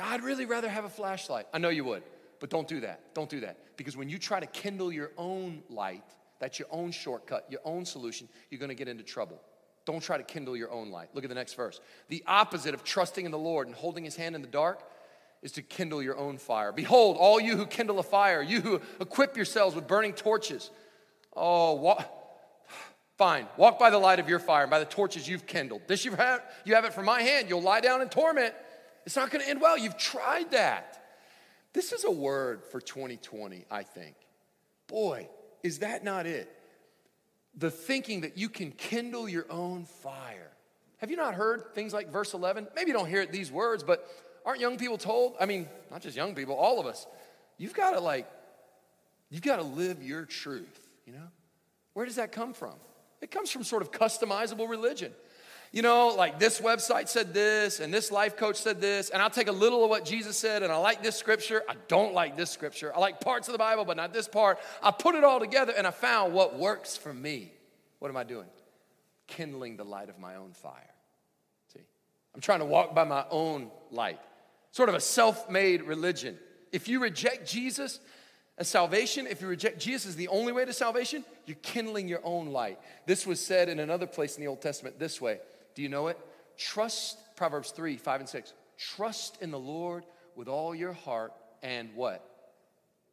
I'd 0.00 0.22
really 0.22 0.46
rather 0.46 0.68
have 0.68 0.84
a 0.84 0.88
flashlight. 0.88 1.46
I 1.52 1.58
know 1.58 1.68
you 1.68 1.84
would, 1.84 2.02
but 2.40 2.48
don't 2.48 2.66
do 2.66 2.80
that. 2.80 3.14
Don't 3.14 3.28
do 3.28 3.40
that. 3.40 3.58
Because 3.76 3.96
when 3.96 4.08
you 4.08 4.18
try 4.18 4.40
to 4.40 4.46
kindle 4.46 4.90
your 4.90 5.10
own 5.18 5.62
light, 5.68 6.02
that's 6.40 6.58
your 6.58 6.68
own 6.70 6.90
shortcut, 6.90 7.46
your 7.48 7.60
own 7.64 7.84
solution, 7.84 8.28
you're 8.50 8.58
going 8.58 8.70
to 8.70 8.74
get 8.74 8.88
into 8.88 9.04
trouble. 9.04 9.40
Don't 9.84 10.02
try 10.02 10.16
to 10.16 10.24
kindle 10.24 10.56
your 10.56 10.70
own 10.70 10.90
light. 10.90 11.10
Look 11.14 11.24
at 11.24 11.28
the 11.28 11.34
next 11.34 11.54
verse. 11.54 11.80
The 12.08 12.24
opposite 12.26 12.74
of 12.74 12.82
trusting 12.82 13.24
in 13.24 13.30
the 13.30 13.38
Lord 13.38 13.66
and 13.66 13.76
holding 13.76 14.04
his 14.04 14.16
hand 14.16 14.34
in 14.34 14.40
the 14.40 14.48
dark 14.48 14.82
is 15.42 15.52
to 15.52 15.62
kindle 15.62 16.02
your 16.02 16.16
own 16.16 16.38
fire. 16.38 16.72
Behold, 16.72 17.16
all 17.18 17.40
you 17.40 17.56
who 17.56 17.66
kindle 17.66 17.98
a 17.98 18.02
fire, 18.02 18.42
you 18.42 18.60
who 18.60 18.80
equip 19.00 19.36
yourselves 19.36 19.74
with 19.74 19.86
burning 19.86 20.12
torches. 20.12 20.70
Oh, 21.34 21.74
wa- 21.74 22.04
fine. 23.16 23.46
Walk 23.56 23.78
by 23.78 23.90
the 23.90 23.98
light 23.98 24.18
of 24.18 24.28
your 24.28 24.38
fire 24.38 24.62
and 24.62 24.70
by 24.70 24.78
the 24.78 24.84
torches 24.84 25.28
you've 25.28 25.46
kindled. 25.46 25.82
This 25.86 26.04
you 26.04 26.10
have, 26.12 26.20
had, 26.20 26.42
you 26.64 26.74
have 26.74 26.84
it 26.84 26.92
from 26.92 27.06
my 27.06 27.22
hand. 27.22 27.48
You'll 27.48 27.62
lie 27.62 27.80
down 27.80 28.02
in 28.02 28.08
torment. 28.08 28.54
It's 29.06 29.16
not 29.16 29.30
going 29.30 29.42
to 29.42 29.48
end 29.48 29.60
well. 29.60 29.78
You've 29.78 29.96
tried 29.96 30.50
that. 30.50 31.02
This 31.72 31.92
is 31.92 32.04
a 32.04 32.10
word 32.10 32.64
for 32.64 32.80
2020, 32.80 33.64
I 33.70 33.82
think. 33.82 34.16
Boy, 34.88 35.28
is 35.62 35.80
that 35.80 36.04
not 36.04 36.26
it? 36.26 36.50
The 37.56 37.70
thinking 37.70 38.22
that 38.22 38.38
you 38.38 38.48
can 38.48 38.70
kindle 38.72 39.28
your 39.28 39.46
own 39.50 39.84
fire. 39.84 40.50
Have 40.98 41.10
you 41.10 41.16
not 41.16 41.34
heard 41.34 41.74
things 41.74 41.92
like 41.92 42.10
verse 42.10 42.34
11? 42.34 42.68
Maybe 42.76 42.88
you 42.88 42.96
don't 42.96 43.08
hear 43.08 43.22
it, 43.22 43.32
these 43.32 43.50
words, 43.50 43.82
but 43.82 44.06
aren't 44.44 44.60
young 44.60 44.76
people 44.76 44.98
told? 44.98 45.34
I 45.40 45.46
mean, 45.46 45.68
not 45.90 46.02
just 46.02 46.16
young 46.16 46.34
people, 46.34 46.54
all 46.54 46.78
of 46.78 46.86
us. 46.86 47.06
You've 47.56 47.74
got 47.74 47.92
to 47.92 48.00
like, 48.00 48.28
you've 49.30 49.42
got 49.42 49.56
to 49.56 49.62
live 49.62 50.02
your 50.02 50.24
truth, 50.24 50.80
you 51.06 51.12
know? 51.12 51.28
Where 51.94 52.06
does 52.06 52.16
that 52.16 52.32
come 52.32 52.52
from? 52.52 52.74
It 53.20 53.30
comes 53.30 53.50
from 53.50 53.64
sort 53.64 53.82
of 53.82 53.90
customizable 53.90 54.68
religion. 54.68 55.12
You 55.72 55.82
know, 55.82 56.08
like 56.08 56.40
this 56.40 56.60
website 56.60 57.08
said 57.08 57.32
this, 57.32 57.78
and 57.78 57.94
this 57.94 58.10
life 58.10 58.36
coach 58.36 58.56
said 58.56 58.80
this, 58.80 59.10
and 59.10 59.22
I'll 59.22 59.30
take 59.30 59.46
a 59.46 59.52
little 59.52 59.84
of 59.84 59.90
what 59.90 60.04
Jesus 60.04 60.36
said, 60.36 60.64
and 60.64 60.72
I 60.72 60.76
like 60.78 61.02
this 61.02 61.16
scripture. 61.16 61.62
I 61.68 61.74
don't 61.86 62.12
like 62.12 62.36
this 62.36 62.50
scripture. 62.50 62.92
I 62.94 62.98
like 62.98 63.20
parts 63.20 63.46
of 63.46 63.52
the 63.52 63.58
Bible, 63.58 63.84
but 63.84 63.96
not 63.96 64.12
this 64.12 64.26
part. 64.26 64.58
I 64.82 64.90
put 64.90 65.14
it 65.14 65.22
all 65.22 65.38
together, 65.38 65.72
and 65.76 65.86
I 65.86 65.92
found 65.92 66.32
what 66.32 66.58
works 66.58 66.96
for 66.96 67.14
me. 67.14 67.52
What 68.00 68.08
am 68.08 68.16
I 68.16 68.24
doing? 68.24 68.48
Kindling 69.28 69.76
the 69.76 69.84
light 69.84 70.08
of 70.08 70.18
my 70.18 70.36
own 70.36 70.52
fire. 70.52 70.94
See, 71.72 71.80
I'm 72.34 72.40
trying 72.40 72.58
to 72.60 72.64
walk 72.64 72.94
by 72.94 73.04
my 73.04 73.24
own 73.30 73.70
light 73.92 74.18
sort 74.72 74.88
of 74.88 74.94
a 74.94 75.00
self 75.00 75.50
made 75.50 75.82
religion. 75.82 76.38
If 76.72 76.88
you 76.88 77.00
reject 77.00 77.48
Jesus 77.48 78.00
as 78.58 78.68
salvation, 78.68 79.26
if 79.26 79.40
you 79.40 79.48
reject 79.48 79.80
Jesus 79.80 80.10
as 80.10 80.16
the 80.16 80.28
only 80.28 80.52
way 80.52 80.64
to 80.64 80.72
salvation, 80.72 81.24
you're 81.46 81.56
kindling 81.62 82.08
your 82.08 82.20
own 82.24 82.48
light. 82.48 82.78
This 83.06 83.26
was 83.26 83.44
said 83.44 83.68
in 83.68 83.80
another 83.80 84.06
place 84.06 84.36
in 84.36 84.42
the 84.42 84.48
Old 84.48 84.62
Testament 84.62 84.98
this 84.98 85.20
way. 85.20 85.40
Do 85.80 85.82
you 85.82 85.88
know 85.88 86.08
it? 86.08 86.18
Trust, 86.58 87.16
Proverbs 87.36 87.70
3, 87.70 87.96
5, 87.96 88.20
and 88.20 88.28
6. 88.28 88.52
Trust 88.76 89.38
in 89.40 89.50
the 89.50 89.58
Lord 89.58 90.04
with 90.36 90.46
all 90.46 90.74
your 90.74 90.92
heart 90.92 91.32
and 91.62 91.88
what? 91.94 92.22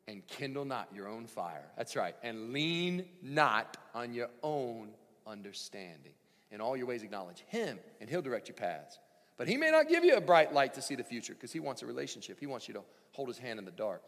And 0.05 0.27
kindle 0.27 0.65
not 0.65 0.89
your 0.93 1.07
own 1.07 1.27
fire. 1.27 1.63
That's 1.77 1.95
right. 1.95 2.13
And 2.23 2.51
lean 2.51 3.05
not 3.21 3.77
on 3.95 4.13
your 4.13 4.27
own 4.43 4.89
understanding. 5.25 6.11
In 6.51 6.59
all 6.59 6.75
your 6.75 6.87
ways, 6.87 7.03
acknowledge 7.03 7.41
Him, 7.47 7.79
and 8.01 8.09
He'll 8.09 8.21
direct 8.21 8.49
your 8.49 8.55
paths. 8.55 8.99
But 9.37 9.47
He 9.47 9.55
may 9.55 9.71
not 9.71 9.87
give 9.87 10.03
you 10.03 10.17
a 10.17 10.21
bright 10.21 10.53
light 10.53 10.73
to 10.73 10.81
see 10.81 10.95
the 10.95 11.05
future 11.05 11.35
because 11.35 11.53
He 11.53 11.61
wants 11.61 11.83
a 11.83 11.85
relationship. 11.85 12.37
He 12.37 12.47
wants 12.47 12.67
you 12.67 12.73
to 12.73 12.81
hold 13.13 13.29
His 13.29 13.37
hand 13.37 13.59
in 13.59 13.63
the 13.63 13.71
dark. 13.71 14.03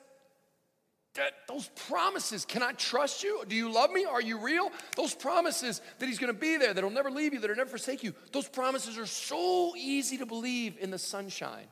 those 1.47 1.69
promises, 1.87 2.45
can 2.45 2.63
I 2.63 2.71
trust 2.73 3.23
you? 3.23 3.43
Do 3.47 3.55
you 3.55 3.71
love 3.71 3.91
me? 3.91 4.05
Are 4.05 4.21
you 4.21 4.37
real? 4.37 4.71
Those 4.95 5.13
promises 5.13 5.81
that 5.99 6.05
He's 6.07 6.19
gonna 6.19 6.33
be 6.33 6.57
there, 6.57 6.73
that 6.73 6.81
He'll 6.81 6.89
never 6.89 7.11
leave 7.11 7.33
you, 7.33 7.39
that 7.39 7.47
He'll 7.47 7.57
never 7.57 7.69
forsake 7.69 8.03
you, 8.03 8.13
those 8.31 8.47
promises 8.47 8.97
are 8.97 9.05
so 9.05 9.73
easy 9.75 10.17
to 10.17 10.25
believe 10.25 10.77
in 10.79 10.89
the 10.91 10.97
sunshine. 10.97 11.67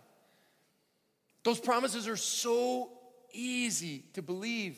Those 1.43 1.59
promises 1.59 2.07
are 2.07 2.17
so 2.17 2.91
easy 3.31 4.03
to 4.13 4.21
believe 4.21 4.77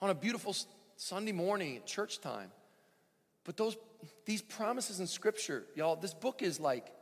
on 0.00 0.10
a 0.10 0.14
beautiful 0.14 0.54
Sunday 0.96 1.32
morning 1.32 1.76
at 1.76 1.86
church 1.86 2.20
time. 2.20 2.52
But 3.44 3.56
those 3.56 3.76
these 4.24 4.42
promises 4.42 5.00
in 5.00 5.06
scripture, 5.06 5.64
y'all, 5.74 5.96
this 5.96 6.14
book 6.14 6.42
is 6.42 6.58
like 6.58 6.92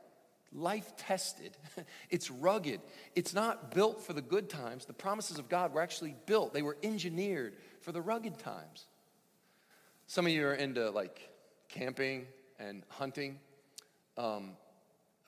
life 0.52 0.96
tested. 0.96 1.56
it's 2.10 2.30
rugged. 2.30 2.80
It's 3.14 3.34
not 3.34 3.74
built 3.74 4.02
for 4.02 4.12
the 4.12 4.22
good 4.22 4.48
times. 4.48 4.84
The 4.84 4.92
promises 4.92 5.38
of 5.38 5.48
God 5.48 5.72
were 5.72 5.80
actually 5.80 6.16
built, 6.26 6.52
they 6.52 6.62
were 6.62 6.76
engineered 6.82 7.54
for 7.80 7.92
the 7.92 8.00
rugged 8.00 8.38
times. 8.38 8.86
Some 10.06 10.26
of 10.26 10.32
you 10.32 10.46
are 10.46 10.54
into 10.54 10.90
like 10.90 11.30
camping 11.68 12.26
and 12.58 12.82
hunting. 12.88 13.38
Um, 14.18 14.52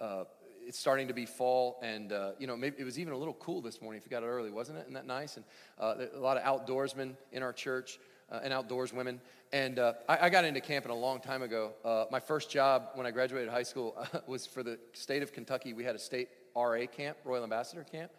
uh, 0.01 0.25
it's 0.67 0.79
starting 0.79 1.09
to 1.09 1.15
be 1.15 1.27
fall, 1.27 1.79
and 1.83 2.13
uh, 2.13 2.33
you 2.39 2.47
know 2.47 2.57
maybe 2.57 2.77
it 2.79 2.85
was 2.85 2.99
even 2.99 3.13
a 3.13 3.17
little 3.17 3.35
cool 3.35 3.61
this 3.61 3.81
morning 3.81 3.99
if 4.01 4.07
you 4.07 4.11
got 4.11 4.23
it 4.23 4.27
early, 4.27 4.51
wasn't 4.51 4.79
it? 4.79 4.83
Isn't 4.83 4.95
that 4.95 5.07
nice? 5.07 5.37
And 5.37 5.45
uh, 5.79 5.95
a 6.15 6.19
lot 6.19 6.37
of 6.37 6.43
outdoorsmen 6.43 7.15
in 7.33 7.43
our 7.43 7.53
church 7.53 7.99
uh, 8.33 8.41
and 8.43 8.53
outdoors 8.53 8.93
women. 8.93 9.21
And 9.53 9.79
uh, 9.79 9.93
I, 10.09 10.27
I, 10.27 10.31
got 10.31 10.45
into 10.45 10.61
camping 10.61 10.91
a 10.91 10.97
long 10.97 11.21
time 11.21 11.43
ago. 11.43 11.73
Uh, 11.85 12.07
my 12.11 12.19
first 12.19 12.51
job 12.51 12.89
when 12.95 13.07
I 13.07 13.11
graduated 13.11 13.51
high 13.51 13.63
school 13.63 13.95
was 14.27 14.47
for 14.47 14.63
the 14.63 14.79
state 14.95 15.23
of 15.23 15.33
Kentucky. 15.33 15.75
We 15.75 15.85
had 15.85 15.95
a 15.95 15.99
state 15.99 16.31
RA 16.57 16.87
camp, 16.87 17.19
Royal 17.25 17.45
Ambassador 17.45 17.85
Camp, 17.85 18.11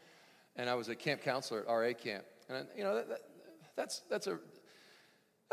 and 0.56 0.70
I 0.70 0.76
was 0.76 0.90
a 0.90 0.96
camp 0.96 1.22
counselor 1.22 1.62
at 1.62 1.68
RA 1.68 1.94
camp. 1.94 2.24
And 2.48 2.68
you 2.78 2.84
know 2.84 2.96
that, 2.96 3.10
that, 3.10 3.22
that's 3.76 4.02
that's 4.10 4.28
a 4.28 4.38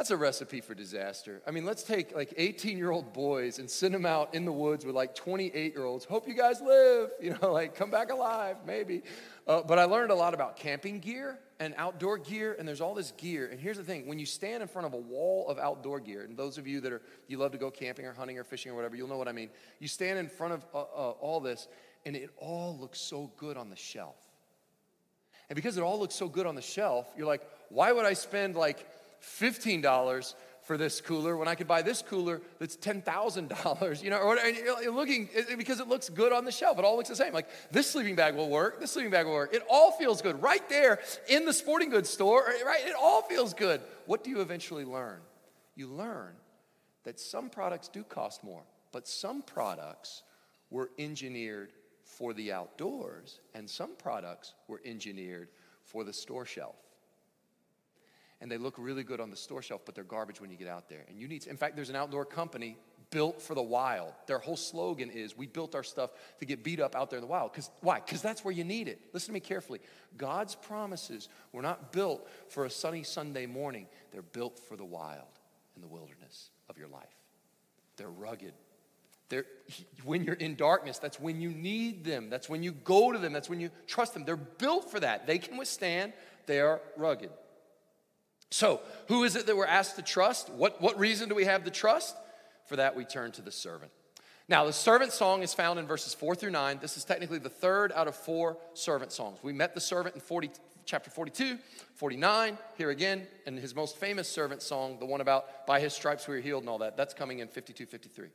that's 0.00 0.10
a 0.10 0.16
recipe 0.16 0.62
for 0.62 0.74
disaster. 0.74 1.42
I 1.46 1.50
mean, 1.50 1.66
let's 1.66 1.82
take 1.82 2.14
like 2.14 2.32
18 2.38 2.78
year 2.78 2.90
old 2.90 3.12
boys 3.12 3.58
and 3.58 3.68
send 3.68 3.92
them 3.92 4.06
out 4.06 4.34
in 4.34 4.46
the 4.46 4.52
woods 4.52 4.86
with 4.86 4.94
like 4.94 5.14
28 5.14 5.74
year 5.74 5.84
olds. 5.84 6.06
Hope 6.06 6.26
you 6.26 6.32
guys 6.32 6.62
live, 6.62 7.10
you 7.20 7.36
know, 7.42 7.52
like 7.52 7.74
come 7.74 7.90
back 7.90 8.10
alive, 8.10 8.56
maybe. 8.66 9.02
Uh, 9.46 9.60
but 9.60 9.78
I 9.78 9.84
learned 9.84 10.10
a 10.10 10.14
lot 10.14 10.32
about 10.32 10.56
camping 10.56 11.00
gear 11.00 11.38
and 11.58 11.74
outdoor 11.76 12.16
gear, 12.16 12.56
and 12.58 12.66
there's 12.66 12.80
all 12.80 12.94
this 12.94 13.12
gear. 13.18 13.48
And 13.52 13.60
here's 13.60 13.76
the 13.76 13.84
thing 13.84 14.08
when 14.08 14.18
you 14.18 14.24
stand 14.24 14.62
in 14.62 14.70
front 14.70 14.86
of 14.86 14.94
a 14.94 14.96
wall 14.96 15.46
of 15.50 15.58
outdoor 15.58 16.00
gear, 16.00 16.22
and 16.22 16.34
those 16.34 16.56
of 16.56 16.66
you 16.66 16.80
that 16.80 16.92
are, 16.92 17.02
you 17.28 17.36
love 17.36 17.52
to 17.52 17.58
go 17.58 17.70
camping 17.70 18.06
or 18.06 18.14
hunting 18.14 18.38
or 18.38 18.44
fishing 18.44 18.72
or 18.72 18.76
whatever, 18.76 18.96
you'll 18.96 19.06
know 19.06 19.18
what 19.18 19.28
I 19.28 19.32
mean. 19.32 19.50
You 19.80 19.88
stand 19.88 20.18
in 20.18 20.28
front 20.28 20.54
of 20.54 20.64
uh, 20.72 20.78
uh, 20.78 21.10
all 21.20 21.40
this, 21.40 21.68
and 22.06 22.16
it 22.16 22.30
all 22.38 22.74
looks 22.80 22.98
so 22.98 23.30
good 23.36 23.58
on 23.58 23.68
the 23.68 23.76
shelf. 23.76 24.16
And 25.50 25.56
because 25.56 25.76
it 25.76 25.82
all 25.82 25.98
looks 25.98 26.14
so 26.14 26.26
good 26.26 26.46
on 26.46 26.54
the 26.54 26.62
shelf, 26.62 27.12
you're 27.18 27.26
like, 27.26 27.42
why 27.68 27.92
would 27.92 28.06
I 28.06 28.14
spend 28.14 28.56
like 28.56 28.86
$15 29.22 30.34
for 30.62 30.76
this 30.76 31.00
cooler 31.00 31.36
when 31.36 31.48
I 31.48 31.54
could 31.54 31.66
buy 31.66 31.82
this 31.82 32.02
cooler 32.02 32.40
that's 32.58 32.76
$10,000, 32.76 34.02
you 34.02 34.10
know, 34.10 34.18
or 34.18 34.36
you're 34.36 34.92
looking 34.92 35.28
because 35.56 35.80
it 35.80 35.88
looks 35.88 36.08
good 36.08 36.32
on 36.32 36.44
the 36.44 36.52
shelf. 36.52 36.78
It 36.78 36.84
all 36.84 36.96
looks 36.96 37.08
the 37.08 37.16
same. 37.16 37.32
Like 37.32 37.48
this 37.72 37.90
sleeping 37.90 38.14
bag 38.14 38.34
will 38.34 38.48
work, 38.48 38.80
this 38.80 38.92
sleeping 38.92 39.10
bag 39.10 39.26
will 39.26 39.32
work. 39.32 39.54
It 39.54 39.62
all 39.70 39.92
feels 39.92 40.22
good 40.22 40.40
right 40.42 40.66
there 40.68 41.00
in 41.28 41.44
the 41.44 41.52
sporting 41.52 41.90
goods 41.90 42.08
store, 42.08 42.44
right? 42.64 42.86
It 42.86 42.94
all 43.00 43.22
feels 43.22 43.54
good. 43.54 43.80
What 44.06 44.22
do 44.22 44.30
you 44.30 44.40
eventually 44.40 44.84
learn? 44.84 45.20
You 45.74 45.88
learn 45.88 46.34
that 47.04 47.18
some 47.18 47.48
products 47.48 47.88
do 47.88 48.04
cost 48.04 48.44
more, 48.44 48.62
but 48.92 49.08
some 49.08 49.42
products 49.42 50.22
were 50.70 50.90
engineered 50.98 51.72
for 52.04 52.32
the 52.34 52.52
outdoors 52.52 53.40
and 53.54 53.68
some 53.68 53.96
products 53.96 54.54
were 54.68 54.80
engineered 54.84 55.48
for 55.84 56.04
the 56.04 56.12
store 56.12 56.44
shelf 56.44 56.76
and 58.40 58.50
they 58.50 58.56
look 58.56 58.76
really 58.78 59.02
good 59.02 59.20
on 59.20 59.30
the 59.30 59.36
store 59.36 59.62
shelf, 59.62 59.82
but 59.84 59.94
they're 59.94 60.04
garbage 60.04 60.40
when 60.40 60.50
you 60.50 60.56
get 60.56 60.68
out 60.68 60.88
there. 60.88 61.04
And 61.08 61.18
you 61.18 61.28
need, 61.28 61.42
to, 61.42 61.50
in 61.50 61.56
fact, 61.56 61.76
there's 61.76 61.90
an 61.90 61.96
outdoor 61.96 62.24
company 62.24 62.76
built 63.10 63.42
for 63.42 63.54
the 63.54 63.62
wild. 63.62 64.12
Their 64.26 64.38
whole 64.38 64.56
slogan 64.56 65.10
is, 65.10 65.36
We 65.36 65.46
built 65.46 65.74
our 65.74 65.82
stuff 65.82 66.10
to 66.38 66.46
get 66.46 66.64
beat 66.64 66.80
up 66.80 66.94
out 66.94 67.10
there 67.10 67.18
in 67.18 67.22
the 67.22 67.30
wild. 67.30 67.52
Because 67.52 67.70
why? 67.80 68.00
Because 68.00 68.22
that's 68.22 68.44
where 68.44 68.54
you 68.54 68.64
need 68.64 68.88
it. 68.88 69.00
Listen 69.12 69.28
to 69.28 69.32
me 69.34 69.40
carefully. 69.40 69.80
God's 70.16 70.54
promises 70.54 71.28
were 71.52 71.62
not 71.62 71.92
built 71.92 72.28
for 72.48 72.64
a 72.64 72.70
sunny 72.70 73.02
Sunday 73.02 73.46
morning, 73.46 73.86
they're 74.12 74.22
built 74.22 74.58
for 74.58 74.76
the 74.76 74.84
wild 74.84 75.26
and 75.74 75.84
the 75.84 75.88
wilderness 75.88 76.50
of 76.68 76.78
your 76.78 76.88
life. 76.88 77.04
They're 77.96 78.08
rugged. 78.08 78.54
They're, 79.28 79.46
when 80.04 80.24
you're 80.24 80.34
in 80.34 80.56
darkness, 80.56 80.98
that's 80.98 81.20
when 81.20 81.40
you 81.40 81.50
need 81.50 82.04
them. 82.04 82.30
That's 82.30 82.48
when 82.48 82.62
you 82.62 82.72
go 82.72 83.12
to 83.12 83.18
them. 83.18 83.32
That's 83.32 83.48
when 83.48 83.60
you 83.60 83.70
trust 83.86 84.14
them. 84.14 84.24
They're 84.24 84.36
built 84.36 84.90
for 84.90 84.98
that. 85.00 85.26
They 85.26 85.38
can 85.38 85.56
withstand, 85.56 86.12
they 86.46 86.60
are 86.60 86.80
rugged. 86.96 87.30
So, 88.50 88.80
who 89.08 89.24
is 89.24 89.36
it 89.36 89.46
that 89.46 89.56
we're 89.56 89.66
asked 89.66 89.96
to 89.96 90.02
trust? 90.02 90.50
What, 90.50 90.80
what 90.80 90.98
reason 90.98 91.28
do 91.28 91.34
we 91.34 91.44
have 91.44 91.64
to 91.64 91.70
trust? 91.70 92.16
For 92.66 92.76
that, 92.76 92.96
we 92.96 93.04
turn 93.04 93.32
to 93.32 93.42
the 93.42 93.52
servant. 93.52 93.92
Now, 94.48 94.64
the 94.64 94.72
servant 94.72 95.12
song 95.12 95.42
is 95.42 95.54
found 95.54 95.78
in 95.78 95.86
verses 95.86 96.12
four 96.12 96.34
through 96.34 96.50
nine. 96.50 96.78
This 96.80 96.96
is 96.96 97.04
technically 97.04 97.38
the 97.38 97.48
third 97.48 97.92
out 97.92 98.08
of 98.08 98.16
four 98.16 98.58
servant 98.74 99.12
songs. 99.12 99.38
We 99.42 99.52
met 99.52 99.74
the 99.74 99.80
servant 99.80 100.16
in 100.16 100.20
40, 100.20 100.50
chapter 100.84 101.08
42, 101.08 101.58
49, 101.94 102.58
here 102.76 102.90
again, 102.90 103.28
and 103.46 103.56
his 103.56 103.76
most 103.76 103.96
famous 103.96 104.28
servant 104.28 104.62
song, 104.62 104.98
the 104.98 105.06
one 105.06 105.20
about 105.20 105.66
by 105.68 105.78
his 105.78 105.92
stripes 105.92 106.26
we 106.26 106.36
are 106.36 106.40
healed 106.40 106.64
and 106.64 106.68
all 106.68 106.78
that. 106.78 106.96
That's 106.96 107.14
coming 107.14 107.38
in 107.38 107.46
52, 107.46 107.86
53. 107.86 108.28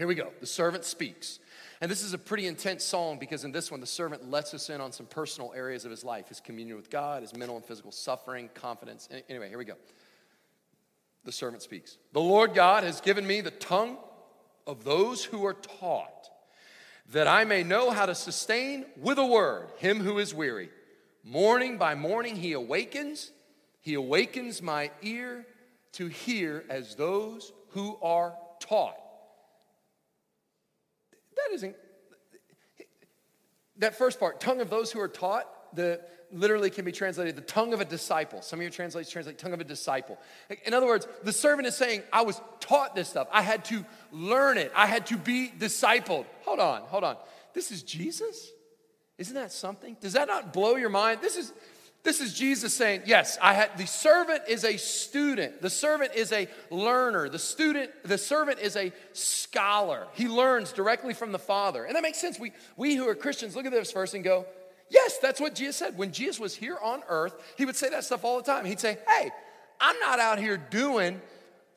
Here 0.00 0.06
we 0.06 0.14
go. 0.14 0.32
The 0.40 0.46
servant 0.46 0.86
speaks. 0.86 1.40
And 1.82 1.90
this 1.90 2.02
is 2.02 2.14
a 2.14 2.18
pretty 2.18 2.46
intense 2.46 2.84
song 2.84 3.18
because 3.18 3.44
in 3.44 3.52
this 3.52 3.70
one, 3.70 3.80
the 3.80 3.86
servant 3.86 4.30
lets 4.30 4.54
us 4.54 4.70
in 4.70 4.80
on 4.80 4.92
some 4.92 5.04
personal 5.04 5.52
areas 5.54 5.84
of 5.84 5.90
his 5.90 6.04
life 6.04 6.28
his 6.28 6.40
communion 6.40 6.78
with 6.78 6.88
God, 6.88 7.20
his 7.20 7.36
mental 7.36 7.56
and 7.56 7.62
physical 7.62 7.92
suffering, 7.92 8.48
confidence. 8.54 9.10
Anyway, 9.28 9.50
here 9.50 9.58
we 9.58 9.66
go. 9.66 9.74
The 11.24 11.32
servant 11.32 11.62
speaks 11.62 11.98
The 12.14 12.20
Lord 12.20 12.54
God 12.54 12.82
has 12.82 13.02
given 13.02 13.26
me 13.26 13.42
the 13.42 13.50
tongue 13.50 13.98
of 14.66 14.84
those 14.84 15.22
who 15.22 15.44
are 15.44 15.52
taught, 15.52 16.30
that 17.12 17.28
I 17.28 17.44
may 17.44 17.62
know 17.62 17.90
how 17.90 18.06
to 18.06 18.14
sustain 18.14 18.86
with 18.96 19.18
a 19.18 19.26
word 19.26 19.68
him 19.76 20.00
who 20.00 20.18
is 20.18 20.32
weary. 20.32 20.70
Morning 21.24 21.76
by 21.76 21.94
morning 21.94 22.36
he 22.36 22.54
awakens, 22.54 23.32
he 23.82 23.92
awakens 23.92 24.62
my 24.62 24.92
ear 25.02 25.44
to 25.92 26.06
hear 26.06 26.64
as 26.70 26.94
those 26.94 27.52
who 27.72 27.98
are 28.00 28.34
taught. 28.60 28.96
That 31.50 31.54
isn't, 31.56 31.76
that 33.78 33.98
first 33.98 34.20
part, 34.20 34.40
tongue 34.40 34.60
of 34.60 34.70
those 34.70 34.92
who 34.92 35.00
are 35.00 35.08
taught, 35.08 35.46
the 35.74 36.00
literally 36.32 36.70
can 36.70 36.84
be 36.84 36.92
translated 36.92 37.34
the 37.34 37.42
tongue 37.42 37.72
of 37.72 37.80
a 37.80 37.84
disciple. 37.84 38.40
Some 38.40 38.60
of 38.60 38.62
your 38.62 38.70
translations 38.70 39.12
translate 39.12 39.36
tongue 39.38 39.52
of 39.52 39.60
a 39.60 39.64
disciple. 39.64 40.16
In 40.64 40.74
other 40.74 40.86
words, 40.86 41.08
the 41.24 41.32
servant 41.32 41.66
is 41.66 41.76
saying, 41.76 42.02
I 42.12 42.22
was 42.22 42.40
taught 42.60 42.94
this 42.94 43.08
stuff. 43.08 43.26
I 43.32 43.42
had 43.42 43.64
to 43.66 43.84
learn 44.12 44.58
it. 44.58 44.70
I 44.76 44.86
had 44.86 45.06
to 45.06 45.16
be 45.16 45.50
discipled. 45.58 46.26
Hold 46.44 46.60
on, 46.60 46.82
hold 46.82 47.02
on. 47.02 47.16
This 47.52 47.72
is 47.72 47.82
Jesus? 47.82 48.50
Isn't 49.18 49.34
that 49.34 49.50
something? 49.50 49.96
Does 50.00 50.12
that 50.12 50.28
not 50.28 50.52
blow 50.52 50.76
your 50.76 50.88
mind? 50.88 51.20
This 51.20 51.36
is 51.36 51.52
this 52.02 52.20
is 52.20 52.32
Jesus 52.32 52.72
saying, 52.72 53.02
Yes, 53.04 53.36
I 53.42 53.52
had 53.52 53.76
the 53.76 53.86
servant 53.86 54.42
is 54.48 54.64
a 54.64 54.76
student, 54.78 55.60
the 55.60 55.68
servant 55.68 56.14
is 56.14 56.32
a 56.32 56.48
learner, 56.70 57.28
the 57.28 57.38
student, 57.38 57.90
the 58.04 58.16
servant 58.16 58.58
is 58.58 58.76
a 58.76 58.92
scholar. 59.12 60.06
He 60.14 60.26
learns 60.26 60.72
directly 60.72 61.12
from 61.12 61.32
the 61.32 61.38
Father. 61.38 61.84
And 61.84 61.94
that 61.94 62.02
makes 62.02 62.18
sense. 62.18 62.38
We, 62.38 62.52
we 62.76 62.96
who 62.96 63.06
are 63.08 63.14
Christians 63.14 63.54
look 63.54 63.66
at 63.66 63.72
this 63.72 63.92
verse 63.92 64.14
and 64.14 64.24
go, 64.24 64.46
Yes, 64.88 65.18
that's 65.18 65.40
what 65.40 65.54
Jesus 65.54 65.76
said. 65.76 65.96
When 65.98 66.10
Jesus 66.10 66.40
was 66.40 66.54
here 66.54 66.78
on 66.82 67.02
earth, 67.08 67.34
he 67.56 67.64
would 67.64 67.76
say 67.76 67.90
that 67.90 68.04
stuff 68.04 68.24
all 68.24 68.38
the 68.38 68.44
time. 68.44 68.64
He'd 68.64 68.80
say, 68.80 68.98
Hey, 69.06 69.30
I'm 69.78 69.98
not 70.00 70.18
out 70.18 70.38
here 70.38 70.56
doing 70.56 71.20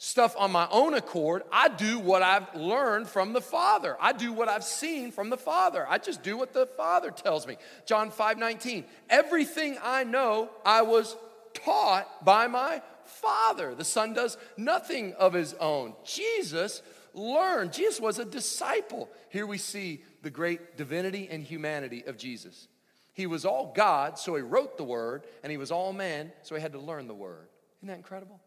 stuff 0.04 0.36
on 0.38 0.52
my 0.52 0.68
own 0.70 0.94
accord. 0.94 1.44
I 1.50 1.70
do 1.70 1.98
what 1.98 2.22
I've 2.22 2.54
learned 2.56 3.08
from 3.08 3.32
the 3.32 3.40
Father. 3.40 3.96
I 4.02 4.12
do 4.12 4.34
what 4.34 4.50
I've 4.50 4.64
seen 4.66 5.12
from 5.14 5.30
the 5.30 5.38
Father. 5.38 5.86
I 5.88 5.98
just 5.98 6.22
do 6.22 6.38
what 6.38 6.54
the 6.54 6.66
Father 6.66 7.10
tells 7.10 7.48
me. 7.48 7.56
John 7.86 8.12
5 8.12 8.38
19. 8.38 8.84
Everything 9.10 9.78
I 9.82 10.04
know, 10.04 10.50
I 10.66 10.82
was 10.82 11.16
taught 11.54 12.26
by 12.26 12.48
my 12.48 12.82
Father. 13.06 13.74
The 13.76 13.86
Son 13.86 14.14
does 14.14 14.38
nothing 14.58 15.14
of 15.14 15.32
his 15.32 15.54
own. 15.54 15.94
Jesus 16.04 16.82
learned. 17.14 17.72
Jesus 17.72 18.02
was 18.02 18.20
a 18.20 18.26
disciple. 18.26 19.10
Here 19.30 19.48
we 19.48 19.58
see 19.58 20.04
the 20.22 20.30
great 20.30 20.76
divinity 20.76 21.30
and 21.32 21.44
humanity 21.44 22.04
of 22.06 22.18
Jesus. 22.18 22.68
He 23.14 23.26
was 23.26 23.46
all 23.46 23.72
God, 23.74 24.20
so 24.20 24.36
he 24.36 24.42
wrote 24.42 24.76
the 24.76 24.84
word, 24.84 25.24
and 25.44 25.52
he 25.52 25.58
was 25.58 25.72
all 25.72 25.94
man, 25.94 26.34
so 26.42 26.56
he 26.56 26.62
had 26.62 26.74
to 26.74 26.80
learn 26.80 27.08
the 27.08 27.14
word. 27.14 27.48
Isn't 27.80 27.88
that 27.88 27.98
incredible? 27.98 28.42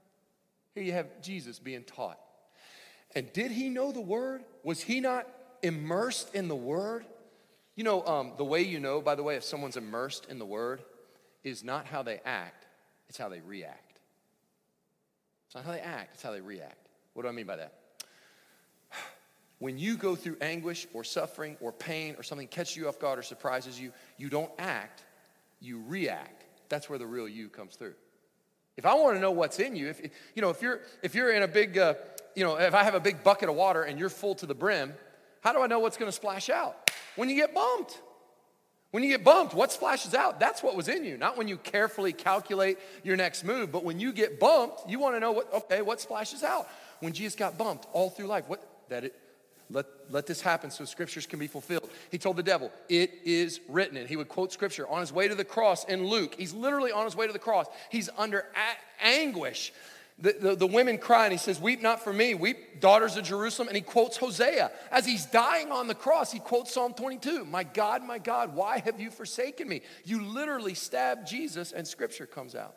Here 0.77 0.85
you 0.85 0.93
have 0.93 1.23
Jesus 1.23 1.59
being 1.59 1.85
taught. 1.85 2.21
And 3.15 3.33
did 3.33 3.51
he 3.51 3.71
know 3.71 3.93
the 3.93 4.01
word? 4.03 4.45
Was 4.62 4.83
he 4.83 5.01
not 5.01 5.27
immersed 5.62 6.35
in 6.35 6.49
the 6.49 6.55
word? 6.55 7.07
You 7.77 7.85
know, 7.85 8.07
um, 8.07 8.33
the 8.37 8.45
way 8.45 8.61
you 8.61 8.79
know, 8.79 9.01
by 9.01 9.15
the 9.15 9.23
way, 9.23 9.37
if 9.37 9.43
someone's 9.43 9.79
immersed 9.79 10.27
in 10.27 10.39
the 10.39 10.45
word 10.45 10.83
is 11.43 11.65
not 11.65 11.87
how 11.87 12.03
they 12.03 12.21
act, 12.27 12.67
it's 13.09 13.17
how 13.17 13.31
they 13.31 13.41
react. 13.41 14.01
It's 15.47 15.55
not 15.55 15.65
how 15.65 15.73
they 15.73 15.81
act, 15.81 16.11
it's 16.12 16.23
how 16.23 16.33
they 16.33 16.43
react. 16.43 16.89
What 17.15 17.23
do 17.23 17.29
I 17.31 17.33
mean 17.33 17.47
by 17.47 17.57
that? 17.57 17.73
When 19.59 19.79
you 19.79 19.97
go 19.97 20.15
through 20.15 20.37
anguish 20.43 20.87
or 20.93 21.03
suffering 21.03 21.57
or 21.62 21.73
pain 21.73 22.17
or 22.19 22.23
something 22.23 22.49
catches 22.49 22.77
you 22.77 22.87
off 22.89 22.99
guard 22.99 23.19
or 23.19 23.23
surprises 23.23 23.81
you, 23.81 23.93
you 24.19 24.29
don't 24.29 24.51
act, 24.59 25.05
you 25.59 25.83
react. 25.87 26.45
That's 26.69 26.91
where 26.91 26.99
the 26.99 27.07
real 27.07 27.27
you 27.27 27.49
comes 27.49 27.77
through. 27.77 27.95
If 28.77 28.85
I 28.85 28.95
want 28.95 29.17
to 29.17 29.21
know 29.21 29.31
what's 29.31 29.59
in 29.59 29.75
you, 29.75 29.89
if 29.89 30.01
you 30.35 30.43
know, 30.43 30.51
if 30.51 30.61
you're 30.61 30.81
if 31.03 31.15
you're 31.15 31.33
in 31.33 31.43
a 31.43 31.49
big, 31.49 31.79
uh, 31.79 31.95
you 32.35 32.45
know, 32.45 32.57
if 32.57 32.75
I 32.75 32.83
have 32.85 32.95
a 32.95 33.01
big 33.01 33.25
bucket 33.25 33.49
of 33.49 33.55
water 33.55 33.83
and 33.83 33.99
you're 33.99 34.11
full 34.11 34.35
to 34.37 34.47
the 34.47 34.55
brim, 34.55 34.93
how 35.41 35.53
do 35.53 35.62
I 35.62 35.67
know 35.67 35.79
what's 35.79 35.97
going 35.97 36.09
to 36.09 36.17
splash 36.17 36.51
out? 36.51 36.91
When 37.17 37.29
you 37.29 37.37
get 37.37 37.55
bumped. 37.55 38.03
When 38.93 39.03
you 39.03 39.11
get 39.11 39.25
bumped, 39.25 39.53
what 39.53 39.73
splashes 39.73 40.15
out? 40.15 40.41
That's 40.41 40.62
what 40.62 40.75
was 40.75 40.89
in 40.89 41.05
you. 41.05 41.19
Not 41.19 41.37
when 41.37 41.49
you 41.49 41.59
carefully 41.59 42.12
calculate 42.12 42.79
your 43.03 43.17
next 43.17 43.45
move, 43.45 43.71
but 43.71 43.85
when 43.85 44.01
you 44.01 44.11
get 44.12 44.41
bumped, 44.41 44.89
you 44.89 44.99
want 44.99 45.17
to 45.17 45.21
know 45.21 45.33
what. 45.33 45.53
Okay, 45.53 45.83
what 45.83 46.01
splashes 46.01 46.43
out? 46.43 46.69
When 47.01 47.12
Jesus 47.12 47.35
got 47.35 47.59
bumped 47.59 47.87
all 47.93 48.09
through 48.09 48.29
life, 48.29 48.49
what 48.49 48.67
that 48.89 49.05
it 49.05 49.15
let, 50.11 50.27
this 50.27 50.40
happen 50.40 50.71
so 50.71 50.85
scriptures 50.85 51.27
can 51.27 51.38
be 51.38 51.47
fulfilled. 51.47 51.88
He 52.11 52.19
told 52.19 52.37
the 52.37 52.42
devil, 52.42 52.71
It 52.88 53.12
is 53.25 53.61
written. 53.69 53.97
And 53.97 54.09
he 54.09 54.16
would 54.16 54.29
quote 54.29 54.53
scripture 54.53 54.88
on 54.88 55.01
his 55.01 55.12
way 55.12 55.29
to 55.29 55.35
the 55.35 55.45
cross 55.45 55.85
in 55.85 56.07
Luke. 56.07 56.35
He's 56.37 56.55
literally 56.55 56.92
on 56.92 57.05
his 57.05 57.16
way 57.16 57.27
to 57.27 57.33
the 57.33 57.38
cross. 57.38 57.66
He's 57.90 58.09
under 58.16 58.40
a- 58.40 59.05
anguish. 59.05 59.73
The, 60.19 60.33
the, 60.33 60.55
the, 60.57 60.66
women 60.66 60.97
cry 60.97 61.25
and 61.25 61.33
he 61.33 61.38
says, 61.38 61.61
Weep 61.61 61.83
not 61.83 62.03
for 62.03 62.12
me, 62.12 62.35
weep, 62.35 62.81
daughters 62.81 63.16
of 63.19 63.25
Jerusalem. 63.25 63.69
And 63.69 63.77
he 63.77 63.83
quotes 63.83 64.16
Hosea. 64.16 64.71
As 64.90 65.05
he's 65.05 65.27
dying 65.27 65.71
on 65.71 65.88
the 65.88 65.95
cross, 65.95 66.33
he 66.33 66.38
quotes 66.38 66.73
Psalm 66.73 66.95
22 66.95 67.45
My 67.45 67.64
God, 67.64 68.03
my 68.03 68.19
God, 68.19 68.55
why 68.55 68.79
have 68.79 68.99
you 68.99 69.11
forsaken 69.11 69.69
me? 69.69 69.83
You 70.05 70.25
literally 70.25 70.75
stab 70.75 71.27
Jesus, 71.27 71.73
and 71.73 71.87
scripture 71.87 72.25
comes 72.25 72.55
out. 72.55 72.77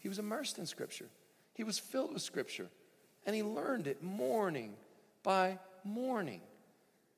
He 0.00 0.08
was 0.08 0.18
immersed 0.18 0.58
in 0.58 0.66
scripture, 0.66 1.06
he 1.54 1.64
was 1.64 1.78
filled 1.78 2.12
with 2.12 2.22
scripture, 2.22 2.68
and 3.26 3.34
he 3.34 3.42
learned 3.42 3.86
it 3.86 4.02
morning 4.02 4.74
by 5.22 5.58
morning. 5.84 6.40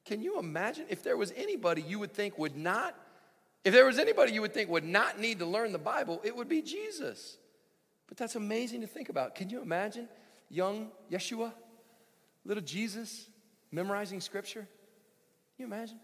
Can 0.04 0.22
you 0.22 0.38
imagine 0.38 0.86
if 0.88 1.02
there 1.02 1.16
was 1.16 1.32
anybody 1.36 1.82
you 1.82 1.98
would 1.98 2.12
think 2.12 2.38
would 2.38 2.56
not, 2.56 2.94
if 3.64 3.72
there 3.72 3.86
was 3.86 3.98
anybody 3.98 4.32
you 4.32 4.40
would 4.40 4.54
think 4.54 4.70
would 4.70 4.84
not 4.84 5.18
need 5.18 5.40
to 5.40 5.46
learn 5.46 5.72
the 5.72 5.78
Bible, 5.78 6.20
it 6.24 6.34
would 6.34 6.48
be 6.48 6.62
Jesus. 6.62 7.38
But 8.06 8.16
that's 8.16 8.36
amazing 8.36 8.82
to 8.82 8.86
think 8.86 9.08
about. 9.08 9.34
Can 9.34 9.50
you 9.50 9.60
imagine 9.60 10.08
young 10.48 10.88
Yeshua, 11.10 11.52
little 12.44 12.62
Jesus, 12.62 13.28
memorizing 13.72 14.20
scripture? 14.20 14.68
Can 15.56 15.58
you 15.58 15.66
imagine? 15.66 15.98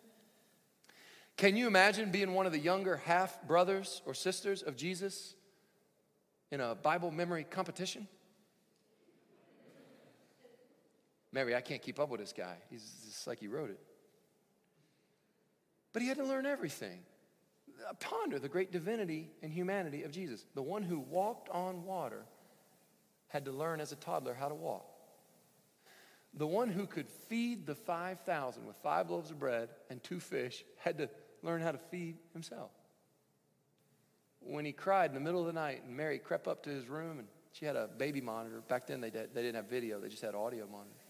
Can 1.36 1.56
you 1.56 1.66
imagine 1.66 2.10
being 2.10 2.34
one 2.34 2.46
of 2.46 2.52
the 2.52 2.58
younger 2.58 2.96
half 2.96 3.40
brothers 3.46 4.02
or 4.04 4.14
sisters 4.14 4.62
of 4.62 4.76
Jesus 4.76 5.34
in 6.50 6.60
a 6.60 6.74
Bible 6.74 7.10
memory 7.10 7.44
competition? 7.44 8.08
Mary, 11.32 11.56
I 11.56 11.60
can't 11.60 11.80
keep 11.80 11.98
up 11.98 12.10
with 12.10 12.20
this 12.20 12.32
guy. 12.32 12.56
He's 12.70 12.84
just 13.06 13.26
like 13.26 13.40
he 13.40 13.48
wrote 13.48 13.70
it. 13.70 13.80
But 15.92 16.02
he 16.02 16.08
had 16.08 16.18
to 16.18 16.24
learn 16.24 16.46
everything. 16.46 17.00
Uh, 17.88 17.94
ponder 17.94 18.38
the 18.38 18.48
great 18.48 18.70
divinity 18.70 19.30
and 19.42 19.52
humanity 19.52 20.02
of 20.02 20.12
Jesus. 20.12 20.44
The 20.54 20.62
one 20.62 20.82
who 20.82 20.98
walked 20.98 21.48
on 21.48 21.84
water 21.84 22.24
had 23.28 23.46
to 23.46 23.52
learn 23.52 23.80
as 23.80 23.92
a 23.92 23.96
toddler 23.96 24.34
how 24.34 24.48
to 24.48 24.54
walk. 24.54 24.86
The 26.34 26.46
one 26.46 26.68
who 26.68 26.86
could 26.86 27.08
feed 27.08 27.66
the 27.66 27.74
5,000 27.74 28.66
with 28.66 28.76
five 28.82 29.10
loaves 29.10 29.30
of 29.30 29.38
bread 29.38 29.70
and 29.90 30.02
two 30.02 30.20
fish 30.20 30.64
had 30.78 30.98
to 30.98 31.10
learn 31.42 31.60
how 31.60 31.72
to 31.72 31.78
feed 31.78 32.16
himself. 32.32 32.70
When 34.40 34.64
he 34.64 34.72
cried 34.72 35.10
in 35.10 35.14
the 35.14 35.20
middle 35.20 35.40
of 35.40 35.46
the 35.46 35.52
night 35.52 35.82
and 35.86 35.96
Mary 35.96 36.18
crept 36.18 36.48
up 36.48 36.62
to 36.64 36.70
his 36.70 36.88
room 36.88 37.18
and 37.18 37.28
she 37.52 37.66
had 37.66 37.76
a 37.76 37.86
baby 37.86 38.20
monitor. 38.20 38.62
Back 38.66 38.86
then 38.86 39.00
they, 39.00 39.10
did, 39.10 39.34
they 39.34 39.42
didn't 39.42 39.56
have 39.56 39.68
video, 39.68 40.00
they 40.00 40.08
just 40.08 40.22
had 40.22 40.34
audio 40.34 40.66
monitor. 40.66 41.01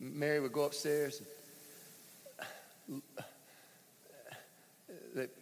Mary 0.00 0.40
would 0.40 0.52
go 0.52 0.64
upstairs. 0.64 1.22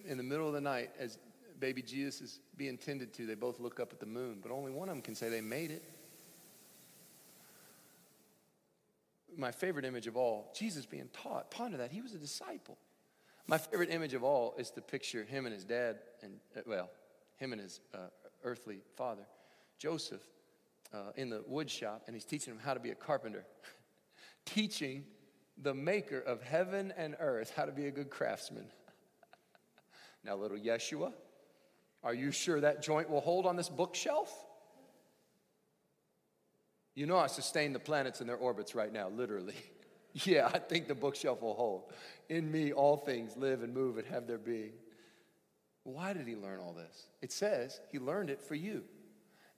in 0.06 0.16
the 0.16 0.22
middle 0.22 0.48
of 0.48 0.52
the 0.52 0.60
night, 0.60 0.90
as 0.98 1.18
baby 1.60 1.80
Jesus 1.80 2.20
is 2.20 2.40
being 2.56 2.76
tended 2.76 3.14
to, 3.14 3.26
they 3.26 3.34
both 3.34 3.60
look 3.60 3.78
up 3.80 3.92
at 3.92 4.00
the 4.00 4.06
moon, 4.06 4.38
but 4.42 4.50
only 4.50 4.72
one 4.72 4.88
of 4.88 4.94
them 4.94 5.02
can 5.02 5.14
say 5.14 5.28
they 5.28 5.40
made 5.40 5.70
it. 5.70 5.82
My 9.36 9.52
favorite 9.52 9.84
image 9.84 10.08
of 10.08 10.16
all, 10.16 10.52
Jesus 10.56 10.84
being 10.84 11.08
taught. 11.12 11.50
Ponder 11.50 11.76
that. 11.78 11.92
He 11.92 12.02
was 12.02 12.12
a 12.12 12.18
disciple. 12.18 12.76
My 13.46 13.56
favorite 13.56 13.90
image 13.90 14.14
of 14.14 14.24
all 14.24 14.54
is 14.58 14.70
to 14.72 14.80
picture 14.80 15.24
him 15.24 15.46
and 15.46 15.54
his 15.54 15.64
dad, 15.64 15.98
and 16.22 16.34
uh, 16.56 16.60
well, 16.66 16.90
him 17.36 17.52
and 17.52 17.62
his 17.62 17.80
uh, 17.94 18.08
earthly 18.42 18.80
father, 18.96 19.22
Joseph, 19.78 20.22
uh, 20.92 21.12
in 21.16 21.30
the 21.30 21.44
wood 21.46 21.70
shop, 21.70 22.02
and 22.06 22.16
he's 22.16 22.24
teaching 22.24 22.52
him 22.52 22.60
how 22.62 22.74
to 22.74 22.80
be 22.80 22.90
a 22.90 22.94
carpenter. 22.94 23.44
teaching 24.46 25.04
the 25.60 25.74
maker 25.74 26.20
of 26.20 26.42
heaven 26.42 26.92
and 26.96 27.16
earth 27.20 27.52
how 27.56 27.64
to 27.64 27.72
be 27.72 27.86
a 27.86 27.90
good 27.90 28.10
craftsman. 28.10 28.66
now, 30.24 30.36
little 30.36 30.58
Yeshua, 30.58 31.12
are 32.02 32.14
you 32.14 32.30
sure 32.30 32.60
that 32.60 32.82
joint 32.82 33.10
will 33.10 33.20
hold 33.20 33.46
on 33.46 33.56
this 33.56 33.68
bookshelf? 33.68 34.32
You 36.94 37.06
know, 37.06 37.16
I 37.16 37.28
sustain 37.28 37.72
the 37.72 37.78
planets 37.78 38.20
in 38.20 38.26
their 38.26 38.36
orbits 38.36 38.74
right 38.74 38.92
now, 38.92 39.08
literally. 39.08 39.54
yeah, 40.12 40.50
I 40.52 40.58
think 40.58 40.88
the 40.88 40.94
bookshelf 40.94 41.42
will 41.42 41.54
hold. 41.54 41.92
In 42.28 42.50
me, 42.50 42.72
all 42.72 42.96
things 42.96 43.36
live 43.36 43.62
and 43.62 43.72
move 43.72 43.98
and 43.98 44.06
have 44.08 44.26
their 44.26 44.38
being. 44.38 44.72
Why 45.84 46.12
did 46.12 46.26
he 46.26 46.36
learn 46.36 46.60
all 46.60 46.72
this? 46.72 47.06
It 47.22 47.32
says 47.32 47.80
he 47.90 47.98
learned 47.98 48.30
it 48.30 48.42
for 48.42 48.54
you, 48.54 48.84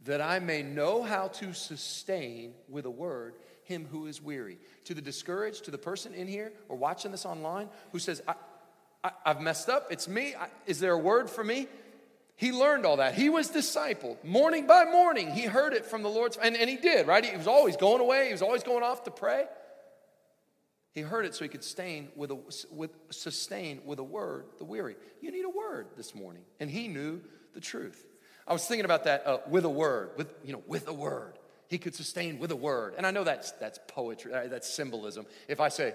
that 0.05 0.21
I 0.21 0.39
may 0.39 0.63
know 0.63 1.03
how 1.03 1.29
to 1.29 1.53
sustain 1.53 2.55
with 2.69 2.85
a 2.87 2.91
word 2.91 3.35
him 3.71 3.87
who 3.91 4.07
is 4.07 4.21
weary. 4.21 4.59
To 4.85 4.95
the 4.95 5.01
discouraged, 5.01 5.65
to 5.65 5.71
the 5.71 5.79
person 5.79 6.13
in 6.13 6.29
here 6.29 6.53
or 6.69 6.77
watching 6.77 7.11
this 7.11 7.25
online 7.25 7.71
who 7.93 7.99
says, 7.99 8.21
I, 8.29 9.13
have 9.25 9.41
messed 9.41 9.71
up, 9.71 9.87
it's 9.91 10.07
me, 10.07 10.35
I, 10.35 10.49
is 10.67 10.81
there 10.81 10.93
a 10.93 10.99
word 10.99 11.31
for 11.31 11.43
me? 11.43 11.69
He 12.37 12.53
learned 12.53 12.85
all 12.85 12.99
that. 12.99 13.15
He 13.15 13.31
was 13.31 13.51
discipled. 13.51 14.23
Morning 14.25 14.67
by 14.67 14.85
morning, 14.85 15.31
he 15.31 15.43
heard 15.43 15.73
it 15.73 15.87
from 15.87 16.03
the 16.03 16.09
Lord's, 16.09 16.37
and, 16.37 16.57
and 16.57 16.69
he 16.69 16.77
did, 16.77 17.07
right? 17.07 17.25
He 17.25 17.37
was 17.37 17.47
always 17.47 17.77
going 17.77 18.01
away, 18.01 18.27
he 18.27 18.33
was 18.33 18.43
always 18.43 18.63
going 18.63 18.83
off 18.83 19.05
to 19.05 19.11
pray. 19.11 19.47
He 20.93 21.03
heard 21.03 21.25
it 21.25 21.35
so 21.35 21.45
he 21.45 21.49
could 21.49 21.63
sustain 21.63 22.09
with, 22.17 22.33
a, 22.33 22.39
with, 22.73 22.91
sustain 23.11 23.81
with 23.85 24.01
a 24.01 24.05
word 24.05 24.47
the 24.59 24.65
weary. 24.65 24.97
You 25.21 25.31
need 25.31 25.45
a 25.45 25.51
word 25.51 25.87
this 25.97 26.17
morning. 26.17 26.43
And 26.59 26.69
he 26.69 26.89
knew 26.89 27.21
the 27.55 27.61
truth. 27.61 28.05
I 28.45 28.53
was 28.53 28.67
thinking 28.67 28.85
about 28.85 29.05
that 29.05 29.25
uh, 29.25 29.39
with 29.49 29.65
a 29.65 29.71
word, 29.71 30.11
with, 30.17 30.35
you 30.43 30.53
know, 30.53 30.63
with 30.67 30.89
a 30.89 30.93
word 30.93 31.39
he 31.71 31.79
could 31.79 31.95
sustain 31.95 32.41
with 32.41 32.51
a 32.51 32.57
word. 32.57 32.95
And 32.99 33.07
I 33.07 33.13
know 33.13 33.23
that's, 33.23 33.53
that's 33.53 33.79
poetry, 33.87 34.35
uh, 34.35 34.49
that's 34.49 34.69
symbolism. 34.69 35.25
If 35.49 35.61
I 35.61 35.69
say, 35.69 35.95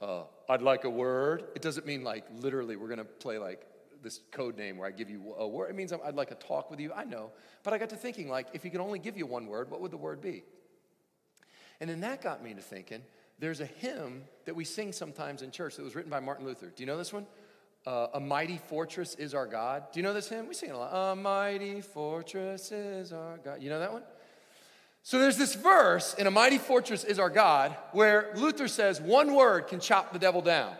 uh, 0.00 0.22
I'd 0.48 0.62
like 0.62 0.84
a 0.84 0.90
word, 0.90 1.44
it 1.54 1.60
doesn't 1.60 1.86
mean 1.86 2.02
like 2.02 2.24
literally 2.40 2.74
we're 2.76 2.88
gonna 2.88 3.04
play 3.04 3.38
like 3.38 3.66
this 4.02 4.20
code 4.32 4.56
name 4.56 4.78
where 4.78 4.88
I 4.88 4.92
give 4.92 5.10
you 5.10 5.34
a 5.38 5.46
word. 5.46 5.68
It 5.68 5.76
means 5.76 5.92
I'd 5.92 6.14
like 6.14 6.30
a 6.30 6.36
talk 6.36 6.70
with 6.70 6.80
you. 6.80 6.90
I 6.94 7.04
know. 7.04 7.30
But 7.62 7.74
I 7.74 7.78
got 7.78 7.90
to 7.90 7.96
thinking, 7.96 8.28
like, 8.28 8.48
if 8.54 8.62
he 8.62 8.70
could 8.70 8.80
only 8.80 8.98
give 8.98 9.16
you 9.16 9.26
one 9.26 9.46
word, 9.46 9.70
what 9.70 9.80
would 9.80 9.90
the 9.90 9.98
word 9.98 10.20
be? 10.20 10.42
And 11.80 11.88
then 11.88 12.00
that 12.00 12.22
got 12.22 12.42
me 12.42 12.54
to 12.54 12.60
thinking, 12.60 13.02
there's 13.38 13.60
a 13.60 13.66
hymn 13.66 14.24
that 14.44 14.54
we 14.54 14.64
sing 14.64 14.92
sometimes 14.92 15.42
in 15.42 15.50
church 15.50 15.76
that 15.76 15.82
was 15.82 15.94
written 15.94 16.10
by 16.10 16.20
Martin 16.20 16.46
Luther. 16.46 16.72
Do 16.74 16.82
you 16.82 16.86
know 16.86 16.98
this 16.98 17.12
one? 17.12 17.26
Uh, 17.86 18.08
a 18.14 18.20
mighty 18.20 18.58
fortress 18.58 19.14
is 19.16 19.34
our 19.34 19.46
God. 19.46 19.84
Do 19.92 20.00
you 20.00 20.04
know 20.04 20.14
this 20.14 20.28
hymn? 20.28 20.48
We 20.48 20.54
sing 20.54 20.70
it 20.70 20.74
a 20.74 20.78
lot. 20.78 21.12
A 21.12 21.16
mighty 21.16 21.80
fortress 21.80 22.72
is 22.72 23.12
our 23.12 23.38
God. 23.38 23.62
You 23.62 23.70
know 23.70 23.80
that 23.80 23.92
one? 23.92 24.02
So 25.06 25.18
there's 25.18 25.36
this 25.36 25.54
verse 25.54 26.14
in 26.14 26.26
A 26.26 26.30
Mighty 26.30 26.56
Fortress 26.56 27.04
is 27.04 27.18
Our 27.18 27.28
God 27.28 27.76
where 27.92 28.30
Luther 28.36 28.68
says 28.68 29.02
one 29.02 29.34
word 29.34 29.68
can 29.68 29.78
chop 29.78 30.14
the 30.14 30.18
devil 30.18 30.40
down. 30.40 30.74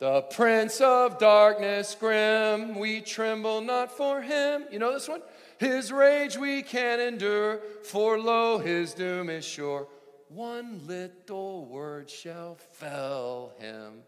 The 0.00 0.20
prince 0.20 0.82
of 0.82 1.18
darkness 1.18 1.96
grim, 1.98 2.78
we 2.78 3.00
tremble 3.00 3.62
not 3.62 3.90
for 3.90 4.20
him. 4.20 4.64
You 4.70 4.78
know 4.80 4.92
this 4.92 5.08
one? 5.08 5.22
His 5.56 5.90
rage 5.90 6.36
we 6.36 6.60
can 6.60 7.00
endure, 7.00 7.60
for 7.84 8.18
lo, 8.18 8.58
his 8.58 8.92
doom 8.92 9.30
is 9.30 9.46
sure. 9.46 9.88
One 10.28 10.86
little 10.86 11.64
word 11.64 12.10
shall 12.10 12.56
fell 12.56 13.54
him. 13.58 14.02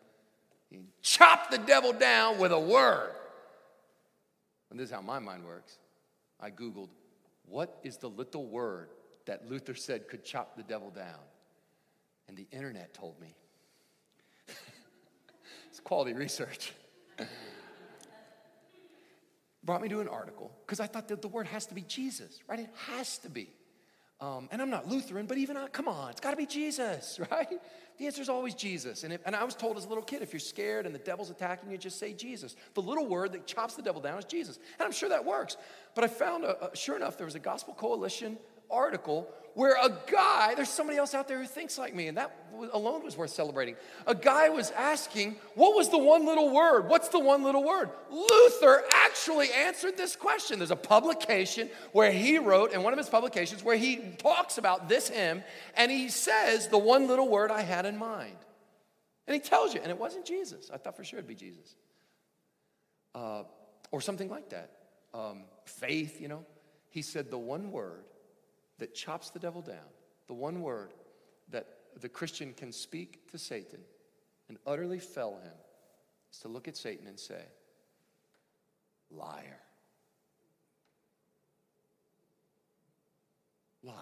He 0.69 0.81
chopped 1.01 1.51
the 1.51 1.59
devil 1.59 1.95
down 1.95 2.39
with 2.39 2.53
a 2.53 2.61
word. 2.61 3.13
And 4.71 4.79
this 4.79 4.91
is 4.91 4.95
how 4.95 5.01
my 5.01 5.19
mind 5.19 5.47
works. 5.47 5.79
I 6.39 6.51
Googled, 6.51 6.91
what 7.47 7.79
is 7.83 7.97
the 7.97 8.11
little 8.11 8.45
word 8.45 8.91
that 9.27 9.49
Luther 9.49 9.75
said 9.75 10.09
could 10.09 10.25
chop 10.25 10.57
the 10.57 10.63
devil 10.63 10.91
down? 10.91 11.21
And 12.29 12.37
the 12.37 12.47
internet 12.51 12.95
told 12.95 13.21
me. 13.21 13.35
it's 15.71 15.81
quality 15.81 16.13
research. 16.13 16.73
Brought 19.63 19.83
me 19.83 19.89
to 19.89 20.01
an 20.01 20.09
article 20.09 20.53
because 20.65 20.81
I 20.81 20.87
thought 20.87 21.09
that 21.09 21.23
the 21.23 21.29
word 21.29 21.49
has 21.49 21.67
to 21.67 21.75
be 21.75 21.83
Jesus, 21.83 22.39
right? 22.49 22.61
It 22.61 22.71
has 22.89 23.19
to 23.19 23.29
be. 23.29 23.51
Um, 24.19 24.49
and 24.51 24.63
I'm 24.63 24.71
not 24.71 24.89
Lutheran, 24.89 25.27
but 25.27 25.37
even 25.37 25.59
I, 25.59 25.67
come 25.69 25.89
on, 25.89 26.11
it's 26.11 26.21
got 26.21 26.31
to 26.31 26.37
be 26.37 26.47
Jesus, 26.47 27.21
right? 27.31 27.61
The 27.99 28.07
answer 28.07 28.23
is 28.23 28.29
always 28.29 28.55
Jesus. 28.55 29.05
And, 29.05 29.13
if, 29.13 29.21
and 29.27 29.37
I 29.37 29.45
was 29.45 29.55
told 29.55 29.77
as 29.77 29.85
a 29.85 29.89
little 29.89 30.05
kid, 30.05 30.23
if 30.23 30.33
you're 30.33 30.41
scared 30.41 30.87
and 30.87 30.95
the 30.95 31.01
devil's 31.01 31.31
attacking 31.31 31.71
you, 31.71 31.77
just 31.77 31.99
say 31.99 32.13
Jesus. 32.13 32.57
The 32.75 32.83
little 32.83 33.07
word 33.07 33.33
that 33.33 33.47
chops 33.47 33.75
the 33.75 33.83
devil 33.83 34.01
down 34.01 34.19
is 34.19 34.25
Jesus. 34.25 34.59
And 34.79 34.87
I'm 34.87 34.93
sure 34.93 35.09
that 35.09 35.25
works. 35.25 35.57
But 35.95 36.05
I 36.05 36.09
found, 36.09 36.45
a, 36.45 36.71
a, 36.71 36.77
sure 36.77 36.97
enough, 36.97 37.19
there 37.19 37.27
was 37.27 37.35
a 37.35 37.41
Gospel 37.41 37.75
Coalition 37.75 38.39
article 38.71 39.29
where 39.57 39.75
a 39.83 39.89
guy, 40.13 40.55
there's 40.55 40.69
somebody 40.69 40.99
else 40.99 41.15
out 41.15 41.29
there 41.29 41.39
who 41.39 41.47
thinks 41.47 41.79
like 41.79 41.95
me, 41.95 42.09
and 42.09 42.19
that 42.19 42.31
alone 42.75 43.03
was 43.03 43.17
worth 43.17 43.31
celebrating. 43.31 43.75
A 44.07 44.15
guy 44.15 44.51
was 44.51 44.71
asking, 44.73 45.37
What 45.55 45.75
was 45.75 45.89
the 45.89 45.97
one 45.97 46.27
little 46.27 46.53
word? 46.53 46.91
What's 46.91 47.09
the 47.09 47.19
one 47.19 47.43
little 47.43 47.65
word? 47.65 47.89
Luther 48.11 48.85
actually 48.93 49.51
answered 49.51 49.97
this 49.97 50.15
question. 50.15 50.59
There's 50.59 50.71
a 50.71 50.77
publication 50.77 51.71
where 51.93 52.13
he 52.13 52.37
wrote, 52.37 52.75
in 52.75 52.83
one 52.83 52.93
of 52.93 52.99
his 52.99 53.09
publications, 53.09 53.65
where 53.65 53.79
he 53.79 53.97
talks 54.19 54.59
about 54.59 54.91
this 54.91 55.09
hymn, 55.09 55.43
and 55.75 55.91
he 55.91 56.11
says, 56.11 56.69
The 56.69 56.77
one 56.77 57.07
little 57.07 57.27
word 57.29 57.51
I 57.51 57.63
had 57.63 57.87
in 57.87 57.97
mind. 57.97 58.37
And 59.27 59.35
he 59.35 59.41
tells 59.41 59.73
you, 59.73 59.81
and 59.81 59.91
it 59.91 59.99
wasn't 59.99 60.27
Jesus. 60.27 60.71
I 60.71 60.77
thought 60.77 60.99
for 60.99 61.03
sure 61.03 61.19
it'd 61.19 61.27
be 61.27 61.35
Jesus. 61.35 61.75
Uh, 63.15 63.45
or 63.91 64.03
something 64.03 64.29
like 64.29 64.51
that. 64.51 64.71
Um, 65.15 65.45
faith, 65.65 66.21
you 66.21 66.29
know. 66.29 66.45
He 66.91 67.01
said, 67.01 67.31
The 67.31 67.39
one 67.39 67.73
word 67.73 68.05
that 68.79 68.95
chops 68.95 69.31
the 69.31 69.39
devil 69.39 69.63
down, 69.63 69.89
the 70.27 70.35
one 70.35 70.61
word 70.63 70.93
that 71.51 71.67
the 72.01 72.09
Christian 72.09 72.53
can 72.53 72.73
speak 72.73 73.31
to 73.31 73.39
Satan 73.39 73.81
and 74.49 74.59
utterly 74.67 74.99
fell 74.99 75.39
him, 75.43 75.53
is 76.33 76.39
to 76.41 76.49
look 76.49 76.69
at 76.69 76.77
Satan 76.77 77.07
and 77.07 77.19
say, 77.19 77.43
Liar. 79.11 79.61
Liar. 83.83 83.95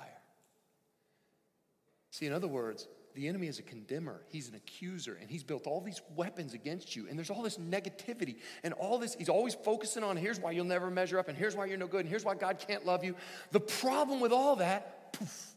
See, 2.10 2.26
in 2.26 2.32
other 2.32 2.48
words, 2.48 2.86
the 3.14 3.28
enemy 3.28 3.46
is 3.46 3.60
a 3.60 3.62
condemner. 3.62 4.22
He's 4.28 4.48
an 4.48 4.56
accuser, 4.56 5.16
and 5.20 5.30
he's 5.30 5.44
built 5.44 5.66
all 5.66 5.80
these 5.80 6.02
weapons 6.16 6.52
against 6.52 6.96
you. 6.96 7.06
And 7.08 7.16
there's 7.16 7.30
all 7.30 7.42
this 7.42 7.58
negativity 7.58 8.36
and 8.64 8.74
all 8.74 8.98
this. 8.98 9.14
He's 9.14 9.28
always 9.28 9.54
focusing 9.54 10.02
on 10.02 10.16
here's 10.16 10.40
why 10.40 10.50
you'll 10.50 10.64
never 10.64 10.90
measure 10.90 11.18
up, 11.18 11.28
and 11.28 11.38
here's 11.38 11.54
why 11.54 11.66
you're 11.66 11.78
no 11.78 11.86
good, 11.86 12.00
and 12.00 12.08
here's 12.08 12.24
why 12.24 12.34
God 12.34 12.58
can't 12.58 12.84
love 12.84 13.04
you. 13.04 13.14
The 13.52 13.60
problem 13.60 14.20
with 14.20 14.32
all 14.32 14.56
that, 14.56 15.12
poof, 15.12 15.54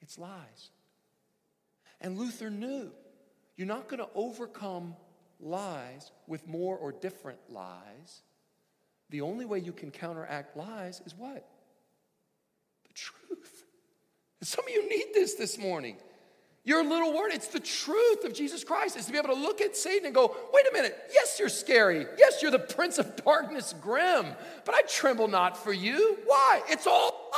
it's 0.00 0.16
lies. 0.16 0.70
And 2.00 2.16
Luther 2.18 2.50
knew 2.50 2.92
you're 3.56 3.66
not 3.66 3.88
going 3.88 4.00
to 4.00 4.08
overcome 4.14 4.94
lies 5.40 6.12
with 6.28 6.46
more 6.46 6.76
or 6.76 6.92
different 6.92 7.40
lies. 7.48 8.22
The 9.10 9.22
only 9.22 9.44
way 9.44 9.58
you 9.58 9.72
can 9.72 9.90
counteract 9.90 10.56
lies 10.56 11.02
is 11.04 11.14
what? 11.16 11.48
The 12.86 12.94
truth. 12.94 13.64
some 14.42 14.64
of 14.64 14.70
you 14.70 14.88
need 14.88 15.06
this 15.14 15.34
this 15.34 15.58
morning. 15.58 15.96
Your 16.66 16.82
little 16.84 17.16
word, 17.16 17.30
it's 17.32 17.46
the 17.46 17.60
truth 17.60 18.24
of 18.24 18.34
Jesus 18.34 18.64
Christ, 18.64 18.96
is 18.96 19.06
to 19.06 19.12
be 19.12 19.18
able 19.18 19.28
to 19.28 19.40
look 19.40 19.60
at 19.60 19.76
Satan 19.76 20.04
and 20.04 20.14
go, 20.14 20.36
wait 20.52 20.64
a 20.68 20.72
minute, 20.72 20.98
yes, 21.14 21.38
you're 21.38 21.48
scary. 21.48 22.06
Yes, 22.18 22.42
you're 22.42 22.50
the 22.50 22.58
prince 22.58 22.98
of 22.98 23.14
darkness, 23.24 23.72
grim, 23.80 24.26
but 24.64 24.74
I 24.74 24.82
tremble 24.82 25.28
not 25.28 25.56
for 25.56 25.72
you. 25.72 26.18
Why? 26.26 26.62
It's 26.68 26.88
all 26.88 27.30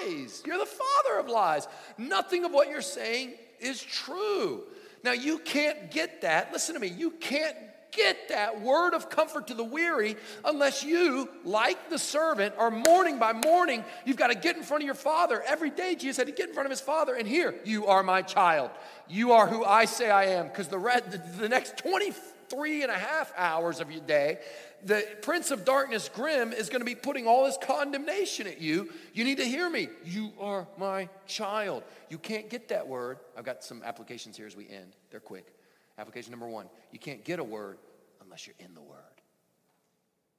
lies. 0.00 0.42
You're 0.46 0.56
the 0.56 0.64
father 0.64 1.18
of 1.18 1.28
lies. 1.28 1.68
Nothing 1.98 2.46
of 2.46 2.52
what 2.52 2.70
you're 2.70 2.80
saying 2.80 3.34
is 3.60 3.82
true. 3.82 4.62
Now, 5.02 5.12
you 5.12 5.40
can't 5.40 5.90
get 5.90 6.22
that. 6.22 6.50
Listen 6.50 6.74
to 6.74 6.80
me. 6.80 6.88
You 6.88 7.10
can't 7.10 7.56
get 7.96 8.28
that 8.28 8.60
word 8.60 8.94
of 8.94 9.10
comfort 9.10 9.48
to 9.48 9.54
the 9.54 9.64
weary 9.64 10.16
unless 10.44 10.84
you, 10.84 11.28
like 11.44 11.90
the 11.90 11.98
servant, 11.98 12.54
are 12.58 12.70
morning 12.70 13.18
by 13.18 13.32
morning. 13.32 13.84
You've 14.04 14.16
got 14.16 14.28
to 14.28 14.34
get 14.34 14.56
in 14.56 14.62
front 14.62 14.82
of 14.82 14.86
your 14.86 14.94
father. 14.94 15.42
Every 15.46 15.70
day, 15.70 15.94
Jesus 15.94 16.16
had 16.16 16.26
to 16.26 16.32
get 16.32 16.48
in 16.48 16.54
front 16.54 16.66
of 16.66 16.70
his 16.70 16.80
father 16.80 17.14
and 17.14 17.26
here, 17.26 17.54
you 17.64 17.86
are 17.86 18.02
my 18.02 18.22
child. 18.22 18.70
You 19.08 19.32
are 19.32 19.46
who 19.46 19.64
I 19.64 19.84
say 19.84 20.10
I 20.10 20.26
am. 20.26 20.48
Because 20.48 20.68
the, 20.68 20.78
the, 20.78 21.22
the 21.40 21.48
next 21.48 21.76
23 21.78 22.82
and 22.82 22.90
a 22.90 22.98
half 22.98 23.32
hours 23.36 23.80
of 23.80 23.90
your 23.90 24.00
day, 24.02 24.38
the 24.84 25.06
prince 25.22 25.50
of 25.50 25.64
darkness, 25.64 26.10
Grim, 26.12 26.52
is 26.52 26.68
going 26.68 26.80
to 26.80 26.86
be 26.86 26.94
putting 26.94 27.26
all 27.26 27.46
his 27.46 27.56
condemnation 27.62 28.46
at 28.46 28.60
you. 28.60 28.90
You 29.12 29.24
need 29.24 29.38
to 29.38 29.44
hear 29.44 29.68
me. 29.68 29.88
You 30.04 30.32
are 30.38 30.66
my 30.76 31.08
child. 31.26 31.82
You 32.10 32.18
can't 32.18 32.50
get 32.50 32.68
that 32.68 32.86
word. 32.86 33.18
I've 33.36 33.44
got 33.44 33.64
some 33.64 33.82
applications 33.82 34.36
here 34.36 34.46
as 34.46 34.56
we 34.56 34.68
end. 34.68 34.94
They're 35.10 35.20
quick. 35.20 35.54
Application 35.98 36.30
number 36.30 36.48
one 36.48 36.66
you 36.92 36.98
can't 36.98 37.24
get 37.24 37.38
a 37.38 37.44
word 37.44 37.78
unless 38.22 38.46
you're 38.46 38.56
in 38.58 38.74
the 38.74 38.82
word. 38.82 38.98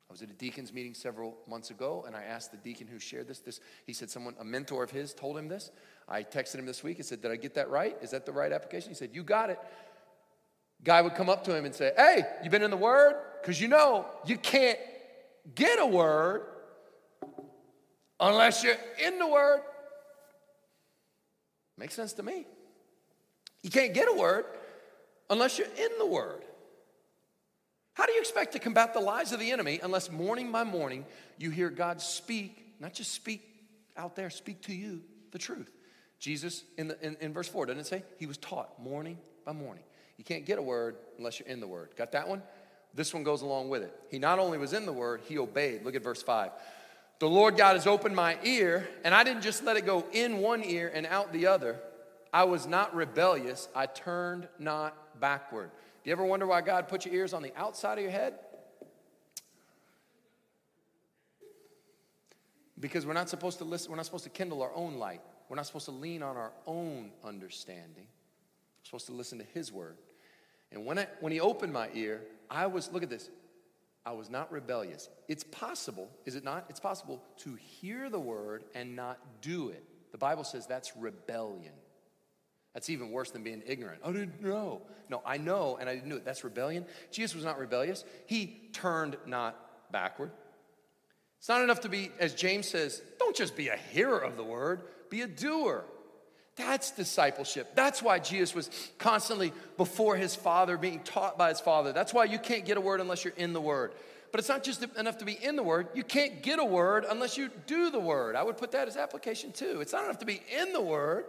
I 0.09 0.13
was 0.13 0.21
at 0.21 0.29
a 0.29 0.33
deacon's 0.33 0.71
meeting 0.71 0.93
several 0.93 1.35
months 1.47 1.71
ago, 1.71 2.03
and 2.05 2.15
I 2.15 2.23
asked 2.23 2.51
the 2.51 2.57
deacon 2.57 2.85
who 2.85 2.99
shared 2.99 3.27
this. 3.27 3.39
This 3.39 3.59
he 3.85 3.93
said 3.93 4.09
someone, 4.09 4.35
a 4.39 4.43
mentor 4.43 4.83
of 4.83 4.91
his, 4.91 5.13
told 5.13 5.37
him 5.37 5.47
this. 5.47 5.71
I 6.07 6.21
texted 6.23 6.55
him 6.55 6.65
this 6.65 6.83
week 6.83 6.97
and 6.97 7.05
said, 7.05 7.21
"Did 7.21 7.31
I 7.31 7.37
get 7.37 7.55
that 7.55 7.69
right? 7.69 7.97
Is 8.01 8.11
that 8.11 8.25
the 8.25 8.31
right 8.31 8.51
application?" 8.51 8.89
He 8.89 8.95
said, 8.95 9.11
"You 9.13 9.23
got 9.23 9.49
it." 9.49 9.59
Guy 10.83 11.01
would 11.01 11.15
come 11.15 11.29
up 11.29 11.43
to 11.45 11.55
him 11.55 11.65
and 11.65 11.73
say, 11.73 11.93
"Hey, 11.97 12.23
you 12.43 12.49
been 12.49 12.61
in 12.61 12.69
the 12.69 12.77
Word? 12.77 13.15
Because 13.41 13.59
you 13.59 13.67
know 13.67 14.05
you 14.25 14.37
can't 14.37 14.77
get 15.55 15.79
a 15.79 15.85
word 15.85 16.43
unless 18.19 18.63
you're 18.63 18.77
in 19.03 19.17
the 19.17 19.27
Word." 19.27 19.61
Makes 21.77 21.95
sense 21.95 22.13
to 22.13 22.23
me. 22.23 22.45
You 23.63 23.69
can't 23.69 23.93
get 23.93 24.07
a 24.07 24.13
word 24.13 24.45
unless 25.29 25.57
you're 25.57 25.67
in 25.67 25.97
the 25.97 26.05
Word. 26.05 26.43
How 27.93 28.05
do 28.05 28.11
you 28.11 28.19
expect 28.19 28.53
to 28.53 28.59
combat 28.59 28.93
the 28.93 28.99
lies 28.99 29.31
of 29.31 29.39
the 29.39 29.51
enemy 29.51 29.79
unless 29.81 30.11
morning 30.11 30.51
by 30.51 30.63
morning 30.63 31.05
you 31.37 31.49
hear 31.49 31.69
God 31.69 32.01
speak, 32.01 32.75
not 32.79 32.93
just 32.93 33.13
speak 33.13 33.41
out 33.95 34.15
there, 34.15 34.29
speak 34.29 34.61
to 34.63 34.73
you 34.73 35.01
the 35.31 35.39
truth? 35.39 35.71
Jesus, 36.19 36.63
in, 36.77 36.89
the, 36.89 37.05
in, 37.05 37.15
in 37.21 37.33
verse 37.33 37.47
4, 37.47 37.67
doesn't 37.67 37.81
it 37.81 37.87
say? 37.87 38.03
He 38.17 38.25
was 38.25 38.37
taught 38.37 38.81
morning 38.81 39.17
by 39.45 39.53
morning. 39.53 39.83
You 40.17 40.23
can't 40.23 40.45
get 40.45 40.57
a 40.57 40.61
word 40.61 40.97
unless 41.17 41.39
you're 41.39 41.47
in 41.47 41.59
the 41.59 41.67
Word. 41.67 41.89
Got 41.97 42.13
that 42.13 42.27
one? 42.27 42.41
This 42.93 43.13
one 43.13 43.23
goes 43.23 43.41
along 43.41 43.69
with 43.69 43.83
it. 43.83 43.93
He 44.09 44.19
not 44.19 44.39
only 44.39 44.57
was 44.57 44.73
in 44.73 44.85
the 44.85 44.93
Word, 44.93 45.21
he 45.27 45.37
obeyed. 45.37 45.83
Look 45.83 45.95
at 45.95 46.03
verse 46.03 46.23
5. 46.23 46.51
The 47.19 47.29
Lord 47.29 47.57
God 47.57 47.75
has 47.75 47.87
opened 47.87 48.15
my 48.15 48.37
ear, 48.43 48.87
and 49.03 49.13
I 49.13 49.23
didn't 49.23 49.41
just 49.41 49.63
let 49.63 49.77
it 49.77 49.85
go 49.85 50.05
in 50.11 50.39
one 50.39 50.63
ear 50.63 50.91
and 50.93 51.05
out 51.05 51.31
the 51.31 51.47
other. 51.47 51.79
I 52.35 52.43
was 52.43 52.67
not 52.67 52.93
rebellious. 52.93 53.69
I 53.73 53.85
turned 53.85 54.49
not 54.59 55.21
backward. 55.21 55.71
Do 56.03 56.09
you 56.09 56.11
ever 56.11 56.25
wonder 56.25 56.45
why 56.45 56.59
God 56.59 56.89
put 56.89 57.05
your 57.05 57.15
ears 57.15 57.33
on 57.33 57.41
the 57.41 57.53
outside 57.55 57.97
of 57.97 58.03
your 58.03 58.11
head? 58.11 58.33
Because 62.77 63.05
we're 63.05 63.13
not 63.13 63.29
supposed 63.29 63.59
to 63.59 63.63
listen, 63.63 63.89
we're 63.89 63.95
not 63.95 64.05
supposed 64.05 64.25
to 64.25 64.29
kindle 64.29 64.61
our 64.63 64.73
own 64.75 64.95
light. 64.95 65.21
We're 65.47 65.55
not 65.55 65.65
supposed 65.65 65.85
to 65.85 65.91
lean 65.91 66.21
on 66.21 66.35
our 66.35 66.51
own 66.67 67.11
understanding. 67.23 68.03
We're 68.03 68.83
supposed 68.83 69.05
to 69.05 69.13
listen 69.13 69.39
to 69.39 69.45
His 69.53 69.71
word. 69.71 69.95
And 70.73 70.85
when, 70.85 70.99
I, 70.99 71.07
when 71.21 71.31
He 71.31 71.39
opened 71.39 71.71
my 71.71 71.87
ear, 71.93 72.19
I 72.49 72.67
was, 72.67 72.91
look 72.91 73.01
at 73.01 73.09
this, 73.09 73.29
I 74.05 74.11
was 74.11 74.29
not 74.29 74.51
rebellious. 74.51 75.07
It's 75.29 75.45
possible, 75.45 76.09
is 76.25 76.35
it 76.35 76.43
not? 76.43 76.65
It's 76.67 76.81
possible 76.81 77.23
to 77.37 77.55
hear 77.55 78.09
the 78.09 78.19
word 78.19 78.65
and 78.75 78.93
not 78.93 79.19
do 79.39 79.69
it. 79.69 79.85
The 80.11 80.17
Bible 80.17 80.43
says 80.43 80.67
that's 80.67 80.97
rebellion. 80.97 81.71
That's 82.75 82.89
even 82.89 83.09
worse 83.09 83.31
than 83.31 83.41
being 83.41 83.63
ignorant. 83.65 84.01
I 84.05 84.11
didn't 84.11 84.43
know. 84.43 84.81
No, 85.09 85.21
I 85.25 85.37
know 85.37 85.77
and 85.79 85.89
I 85.89 85.95
didn't 85.95 86.09
do 86.09 86.17
it. 86.17 86.25
That's 86.25 86.43
rebellion. 86.43 86.85
Jesus 87.09 87.33
was 87.33 87.45
not 87.45 87.57
rebellious. 87.57 88.03
He 88.27 88.59
turned 88.73 89.17
not 89.25 89.55
backward. 89.91 90.29
It's 91.39 91.47
not 91.47 91.61
enough 91.61 91.81
to 91.81 91.89
be, 91.89 92.11
as 92.19 92.33
James 92.33 92.67
says, 92.67 93.01
don't 93.17 93.35
just 93.35 93.55
be 93.55 93.69
a 93.69 93.77
hearer 93.77 94.19
of 94.19 94.35
the 94.35 94.43
word, 94.43 94.81
be 95.09 95.21
a 95.21 95.27
doer. 95.27 95.85
That's 96.57 96.91
discipleship. 96.91 97.75
That's 97.75 98.01
why 98.01 98.19
Jesus 98.19 98.53
was 98.53 98.69
constantly 98.97 99.53
before 99.77 100.15
his 100.15 100.35
father, 100.35 100.77
being 100.77 100.99
taught 100.99 101.37
by 101.37 101.49
his 101.49 101.59
father. 101.59 101.93
That's 101.93 102.13
why 102.13 102.25
you 102.25 102.39
can't 102.39 102.65
get 102.65 102.77
a 102.77 102.81
word 102.81 103.01
unless 103.01 103.23
you're 103.23 103.33
in 103.37 103.53
the 103.53 103.61
word. 103.61 103.93
But 104.31 104.39
it's 104.39 104.49
not 104.49 104.63
just 104.63 104.83
enough 104.97 105.19
to 105.19 105.25
be 105.25 105.33
in 105.33 105.55
the 105.55 105.63
word. 105.63 105.87
You 105.93 106.03
can't 106.03 106.43
get 106.43 106.59
a 106.59 106.65
word 106.65 107.05
unless 107.09 107.37
you 107.37 107.49
do 107.67 107.89
the 107.89 107.99
word. 107.99 108.35
I 108.35 108.43
would 108.43 108.57
put 108.57 108.71
that 108.71 108.87
as 108.87 108.97
application 108.97 109.53
too. 109.53 109.79
It's 109.79 109.93
not 109.93 110.03
enough 110.03 110.19
to 110.19 110.25
be 110.25 110.41
in 110.59 110.73
the 110.73 110.81
word. 110.81 111.25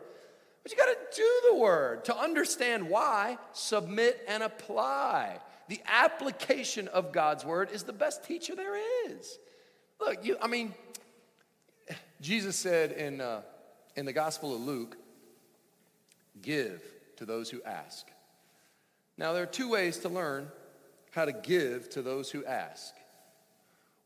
But 0.67 0.73
you 0.73 0.79
got 0.79 0.87
to 1.13 1.17
do 1.17 1.41
the 1.51 1.55
word 1.55 2.07
to 2.07 2.17
understand 2.19 2.91
why, 2.91 3.39
submit 3.53 4.21
and 4.27 4.43
apply. 4.43 5.39
The 5.69 5.81
application 5.87 6.89
of 6.89 7.13
God's 7.13 7.45
word 7.45 7.71
is 7.71 7.85
the 7.85 7.93
best 7.93 8.25
teacher 8.25 8.57
there 8.57 8.75
is. 9.09 9.39
Look, 10.01 10.25
you, 10.25 10.37
I 10.43 10.49
mean, 10.49 10.75
Jesus 12.21 12.57
said 12.57 12.91
in, 12.91 13.21
uh, 13.21 13.43
in 13.95 14.07
the 14.07 14.13
Gospel 14.13 14.57
of 14.57 14.61
Luke, 14.61 14.97
give 16.43 16.83
to 17.19 17.25
those 17.25 17.49
who 17.49 17.63
ask. 17.63 18.09
Now, 19.17 19.35
there 19.35 19.45
are 19.45 19.47
two 19.47 19.71
ways 19.71 19.99
to 19.99 20.09
learn 20.09 20.49
how 21.13 21.27
to 21.27 21.33
give 21.33 21.91
to 21.91 22.03
those 22.03 22.29
who 22.29 22.45
ask. 22.45 22.93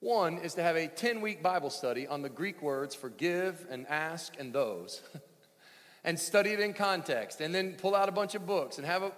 One 0.00 0.36
is 0.36 0.52
to 0.56 0.62
have 0.62 0.76
a 0.76 0.88
10 0.88 1.22
week 1.22 1.42
Bible 1.42 1.70
study 1.70 2.06
on 2.06 2.20
the 2.20 2.28
Greek 2.28 2.60
words 2.60 2.94
for 2.94 3.08
give 3.08 3.66
and 3.70 3.86
ask 3.86 4.34
and 4.38 4.52
those, 4.52 5.00
and 6.04 6.18
study 6.18 6.50
it 6.50 6.60
in 6.60 6.72
context, 6.72 7.40
and 7.40 7.54
then 7.54 7.74
pull 7.74 7.94
out 7.94 8.08
a 8.08 8.12
bunch 8.12 8.34
of 8.34 8.46
books 8.46 8.78
and 8.78 8.86
have 8.86 9.02
a. 9.02 9.12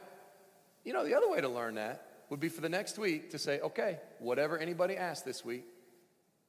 You 0.84 0.92
know, 0.92 1.04
the 1.04 1.14
other 1.14 1.30
way 1.30 1.40
to 1.40 1.48
learn 1.48 1.76
that 1.76 2.06
would 2.28 2.40
be 2.40 2.48
for 2.48 2.60
the 2.60 2.68
next 2.68 2.98
week 2.98 3.30
to 3.30 3.38
say, 3.38 3.60
okay, 3.60 3.98
whatever 4.18 4.58
anybody 4.58 4.96
asks 4.96 5.22
this 5.22 5.44
week, 5.44 5.64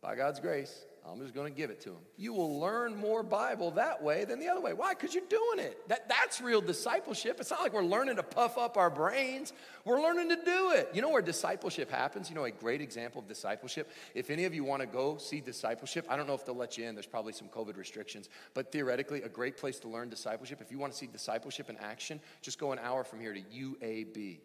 by 0.01 0.15
God's 0.15 0.39
grace, 0.39 0.85
I'm 1.05 1.19
just 1.19 1.33
going 1.33 1.51
to 1.51 1.55
give 1.55 1.69
it 1.69 1.81
to 1.81 1.89
them. 1.89 1.99
You 2.17 2.33
will 2.33 2.59
learn 2.59 2.95
more 2.95 3.23
Bible 3.23 3.71
that 3.71 4.01
way 4.01 4.23
than 4.23 4.39
the 4.39 4.47
other 4.47 4.61
way. 4.61 4.71
Why? 4.71 4.93
Because 4.93 5.13
you're 5.13 5.25
doing 5.29 5.59
it. 5.59 5.89
That, 5.89 6.07
that's 6.07 6.39
real 6.39 6.61
discipleship. 6.61 7.41
It's 7.41 7.51
not 7.51 7.61
like 7.61 7.73
we're 7.73 7.83
learning 7.83 8.15
to 8.15 8.23
puff 8.23 8.57
up 8.57 8.77
our 8.77 8.89
brains, 8.89 9.51
we're 9.83 10.01
learning 10.01 10.29
to 10.29 10.37
do 10.37 10.71
it. 10.71 10.89
You 10.93 11.01
know 11.01 11.09
where 11.09 11.21
discipleship 11.21 11.91
happens? 11.91 12.29
You 12.29 12.35
know, 12.35 12.45
a 12.45 12.51
great 12.51 12.79
example 12.79 13.21
of 13.21 13.27
discipleship? 13.27 13.91
If 14.15 14.29
any 14.29 14.45
of 14.45 14.53
you 14.53 14.63
want 14.63 14.81
to 14.81 14.87
go 14.87 15.17
see 15.17 15.41
discipleship, 15.41 16.05
I 16.09 16.15
don't 16.15 16.25
know 16.25 16.35
if 16.35 16.45
they'll 16.45 16.55
let 16.55 16.77
you 16.77 16.85
in. 16.85 16.95
There's 16.95 17.05
probably 17.05 17.33
some 17.33 17.49
COVID 17.49 17.75
restrictions, 17.75 18.29
but 18.53 18.71
theoretically, 18.71 19.23
a 19.23 19.29
great 19.29 19.57
place 19.57 19.79
to 19.79 19.89
learn 19.89 20.09
discipleship. 20.09 20.61
If 20.61 20.71
you 20.71 20.79
want 20.79 20.93
to 20.93 20.97
see 20.97 21.07
discipleship 21.07 21.69
in 21.69 21.75
action, 21.77 22.21
just 22.41 22.59
go 22.59 22.71
an 22.71 22.79
hour 22.79 23.03
from 23.03 23.19
here 23.19 23.33
to 23.33 23.41
UAB. 23.41 24.39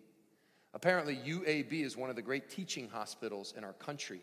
Apparently, 0.74 1.16
UAB 1.16 1.84
is 1.84 1.96
one 1.96 2.10
of 2.10 2.16
the 2.16 2.22
great 2.22 2.50
teaching 2.50 2.88
hospitals 2.88 3.54
in 3.56 3.64
our 3.64 3.72
country. 3.74 4.20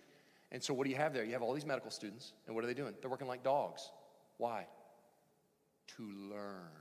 And 0.51 0.63
so, 0.63 0.73
what 0.73 0.85
do 0.85 0.89
you 0.89 0.95
have 0.95 1.13
there? 1.13 1.23
You 1.23 1.33
have 1.33 1.41
all 1.41 1.53
these 1.53 1.65
medical 1.65 1.91
students, 1.91 2.33
and 2.47 2.55
what 2.55 2.63
are 2.63 2.67
they 2.67 2.73
doing? 2.73 2.93
They're 3.01 3.09
working 3.09 3.27
like 3.27 3.43
dogs. 3.43 3.89
Why? 4.37 4.67
To 5.97 6.03
learn. 6.03 6.71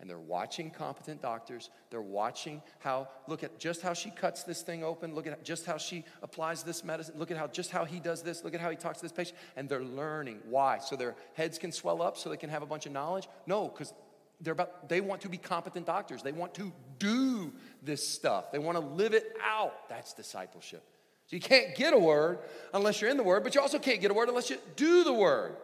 And 0.00 0.10
they're 0.10 0.18
watching 0.18 0.70
competent 0.70 1.22
doctors. 1.22 1.70
They're 1.90 2.02
watching 2.02 2.60
how, 2.80 3.08
look 3.28 3.44
at 3.44 3.58
just 3.58 3.80
how 3.80 3.94
she 3.94 4.10
cuts 4.10 4.42
this 4.42 4.60
thing 4.60 4.82
open. 4.82 5.14
Look 5.14 5.26
at 5.26 5.44
just 5.44 5.64
how 5.64 5.78
she 5.78 6.04
applies 6.20 6.64
this 6.64 6.82
medicine. 6.82 7.14
Look 7.16 7.30
at 7.30 7.36
how, 7.36 7.46
just 7.46 7.70
how 7.70 7.84
he 7.84 8.00
does 8.00 8.22
this. 8.22 8.42
Look 8.42 8.54
at 8.54 8.60
how 8.60 8.70
he 8.70 8.76
talks 8.76 8.98
to 8.98 9.04
this 9.04 9.12
patient. 9.12 9.38
And 9.56 9.68
they're 9.68 9.84
learning. 9.84 10.40
Why? 10.48 10.78
So 10.78 10.96
their 10.96 11.14
heads 11.34 11.58
can 11.58 11.70
swell 11.70 12.02
up 12.02 12.18
so 12.18 12.28
they 12.28 12.36
can 12.36 12.50
have 12.50 12.62
a 12.62 12.66
bunch 12.66 12.86
of 12.86 12.92
knowledge? 12.92 13.28
No, 13.46 13.68
because 13.68 13.94
they're 14.40 14.52
about, 14.52 14.88
they 14.88 15.00
want 15.00 15.20
to 15.22 15.28
be 15.28 15.38
competent 15.38 15.86
doctors. 15.86 16.22
They 16.22 16.32
want 16.32 16.54
to 16.54 16.72
do 16.98 17.52
this 17.82 18.06
stuff. 18.06 18.50
They 18.50 18.58
want 18.58 18.76
to 18.76 18.84
live 18.84 19.14
it 19.14 19.36
out. 19.42 19.88
That's 19.88 20.12
discipleship. 20.12 20.82
So 21.26 21.36
you 21.36 21.40
can't 21.40 21.74
get 21.74 21.94
a 21.94 21.98
word 21.98 22.38
unless 22.72 23.00
you're 23.00 23.10
in 23.10 23.16
the 23.16 23.22
word, 23.22 23.44
but 23.44 23.54
you 23.54 23.60
also 23.60 23.78
can't 23.78 24.00
get 24.00 24.10
a 24.10 24.14
word 24.14 24.28
unless 24.28 24.50
you 24.50 24.58
do 24.76 25.04
the 25.04 25.12
word. 25.12 25.56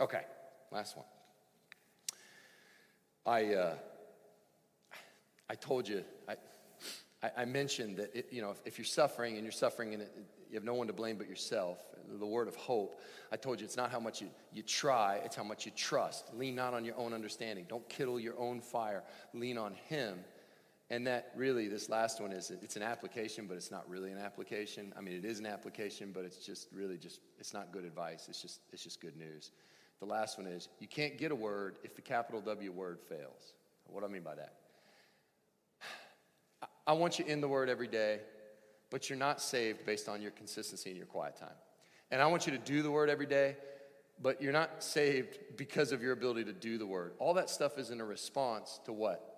Okay, 0.00 0.22
last 0.70 0.96
one. 0.96 1.06
I, 3.24 3.54
uh, 3.54 3.74
I 5.48 5.54
told 5.54 5.86
you, 5.86 6.02
I, 6.28 6.36
I, 7.36 7.44
mentioned 7.44 7.98
that 7.98 8.16
it, 8.16 8.28
you 8.32 8.42
know 8.42 8.50
if, 8.50 8.60
if, 8.64 8.78
you're 8.78 8.84
suffering 8.84 9.36
and 9.36 9.44
you're 9.44 9.52
suffering 9.52 9.94
and 9.94 10.02
it, 10.02 10.12
you 10.50 10.56
have 10.56 10.64
no 10.64 10.74
one 10.74 10.88
to 10.88 10.92
blame 10.92 11.18
but 11.18 11.28
yourself, 11.28 11.78
the 12.18 12.26
word 12.26 12.48
of 12.48 12.56
hope. 12.56 13.00
I 13.30 13.36
told 13.36 13.60
you 13.60 13.64
it's 13.64 13.76
not 13.76 13.90
how 13.90 14.00
much 14.00 14.20
you, 14.20 14.28
you 14.52 14.62
try, 14.62 15.20
it's 15.24 15.36
how 15.36 15.44
much 15.44 15.64
you 15.64 15.72
trust. 15.76 16.34
Lean 16.34 16.54
not 16.54 16.74
on 16.74 16.84
your 16.84 16.96
own 16.98 17.12
understanding. 17.12 17.64
Don't 17.68 17.88
kindle 17.88 18.18
your 18.18 18.38
own 18.38 18.60
fire. 18.60 19.02
Lean 19.34 19.56
on 19.56 19.74
Him 19.88 20.18
and 20.92 21.06
that 21.06 21.32
really, 21.34 21.68
this 21.68 21.88
last 21.88 22.20
one 22.20 22.32
is 22.32 22.50
it's 22.50 22.76
an 22.76 22.82
application, 22.82 23.46
but 23.46 23.56
it's 23.56 23.70
not 23.70 23.88
really 23.88 24.12
an 24.12 24.18
application. 24.18 24.92
I 24.94 25.00
mean, 25.00 25.14
it 25.14 25.24
is 25.24 25.38
an 25.38 25.46
application, 25.46 26.12
but 26.12 26.26
it's 26.26 26.44
just 26.44 26.68
really 26.70 26.98
just 26.98 27.20
it's 27.38 27.54
not 27.54 27.72
good 27.72 27.86
advice. 27.86 28.26
It's 28.28 28.42
just 28.42 28.60
it's 28.74 28.84
just 28.84 29.00
good 29.00 29.16
news. 29.16 29.52
The 30.00 30.04
last 30.04 30.36
one 30.36 30.46
is 30.46 30.68
you 30.80 30.86
can't 30.86 31.16
get 31.16 31.32
a 31.32 31.34
word 31.34 31.76
if 31.82 31.96
the 31.96 32.02
capital 32.02 32.42
W 32.42 32.70
word 32.70 33.00
fails. 33.08 33.54
What 33.86 34.00
do 34.00 34.06
I 34.06 34.10
mean 34.10 34.22
by 34.22 34.34
that? 34.34 34.52
I 36.86 36.92
want 36.92 37.18
you 37.18 37.24
in 37.24 37.40
the 37.40 37.48
word 37.48 37.70
every 37.70 37.88
day, 37.88 38.20
but 38.90 39.08
you're 39.08 39.18
not 39.18 39.40
saved 39.40 39.86
based 39.86 40.10
on 40.10 40.20
your 40.20 40.32
consistency 40.32 40.90
in 40.90 40.96
your 40.96 41.06
quiet 41.06 41.38
time. 41.38 41.56
And 42.10 42.20
I 42.20 42.26
want 42.26 42.44
you 42.44 42.52
to 42.52 42.58
do 42.58 42.82
the 42.82 42.90
word 42.90 43.08
every 43.08 43.24
day, 43.24 43.56
but 44.20 44.42
you're 44.42 44.52
not 44.52 44.84
saved 44.84 45.38
because 45.56 45.90
of 45.90 46.02
your 46.02 46.12
ability 46.12 46.44
to 46.44 46.52
do 46.52 46.76
the 46.76 46.86
word. 46.86 47.14
All 47.18 47.32
that 47.32 47.48
stuff 47.48 47.78
is 47.78 47.88
in 47.88 47.98
a 47.98 48.04
response 48.04 48.78
to 48.84 48.92
what? 48.92 49.31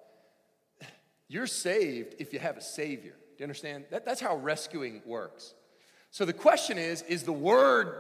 You're 1.35 1.49
saved 1.49 2.15
if 2.21 2.33
you 2.33 2.39
have 2.39 2.57
a 2.57 2.61
Savior. 2.61 3.11
Do 3.11 3.35
you 3.39 3.45
understand? 3.45 3.87
That, 3.91 4.05
that's 4.05 4.21
how 4.21 4.37
rescuing 4.37 5.03
works. 5.05 5.53
So 6.13 6.25
the 6.25 6.33
question 6.33 6.79
is 6.79 7.03
is 7.03 7.25
the 7.25 7.33
Word 7.33 7.93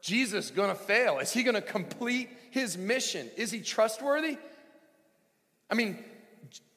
Jesus 0.00 0.52
gonna 0.52 0.76
fail? 0.76 1.18
Is 1.18 1.32
he 1.32 1.42
gonna 1.42 1.62
complete 1.62 2.28
his 2.52 2.78
mission? 2.78 3.28
Is 3.36 3.50
he 3.50 3.60
trustworthy? 3.60 4.38
I 5.68 5.74
mean, 5.74 5.98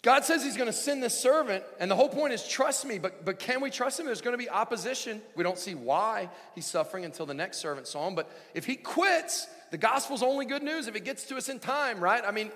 God 0.01 0.25
says 0.25 0.43
he's 0.43 0.58
gonna 0.58 0.73
send 0.73 1.03
this 1.03 1.15
servant, 1.15 1.63
and 1.79 1.91
the 1.91 1.95
whole 1.95 2.10
point 2.10 2.34
is 2.34 2.47
trust 2.47 2.88
me, 2.88 2.97
but, 2.97 3.23
but 3.23 3.38
can 3.38 3.62
we 3.62 3.69
trust 3.69 3.99
him? 3.99 4.08
There's 4.08 4.21
gonna 4.21 4.36
be 4.36 4.49
opposition. 4.49 5.21
We 5.36 5.43
don't 5.43 5.60
see 5.60 5.75
why 5.75 6.32
he's 6.56 6.65
suffering 6.65 7.06
until 7.06 7.27
the 7.27 7.36
next 7.36 7.60
servant 7.60 7.86
saw 7.86 8.08
him, 8.08 8.15
but 8.15 8.32
if 8.56 8.65
he 8.65 8.77
quits, 8.77 9.45
the 9.69 9.77
gospel's 9.77 10.23
only 10.23 10.47
good 10.47 10.63
news 10.63 10.88
if 10.88 10.95
it 10.95 11.06
gets 11.06 11.25
to 11.25 11.38
us 11.38 11.49
in 11.49 11.60
time, 11.60 11.99
right? 11.99 12.23
I 12.25 12.32
mean, 12.32 12.49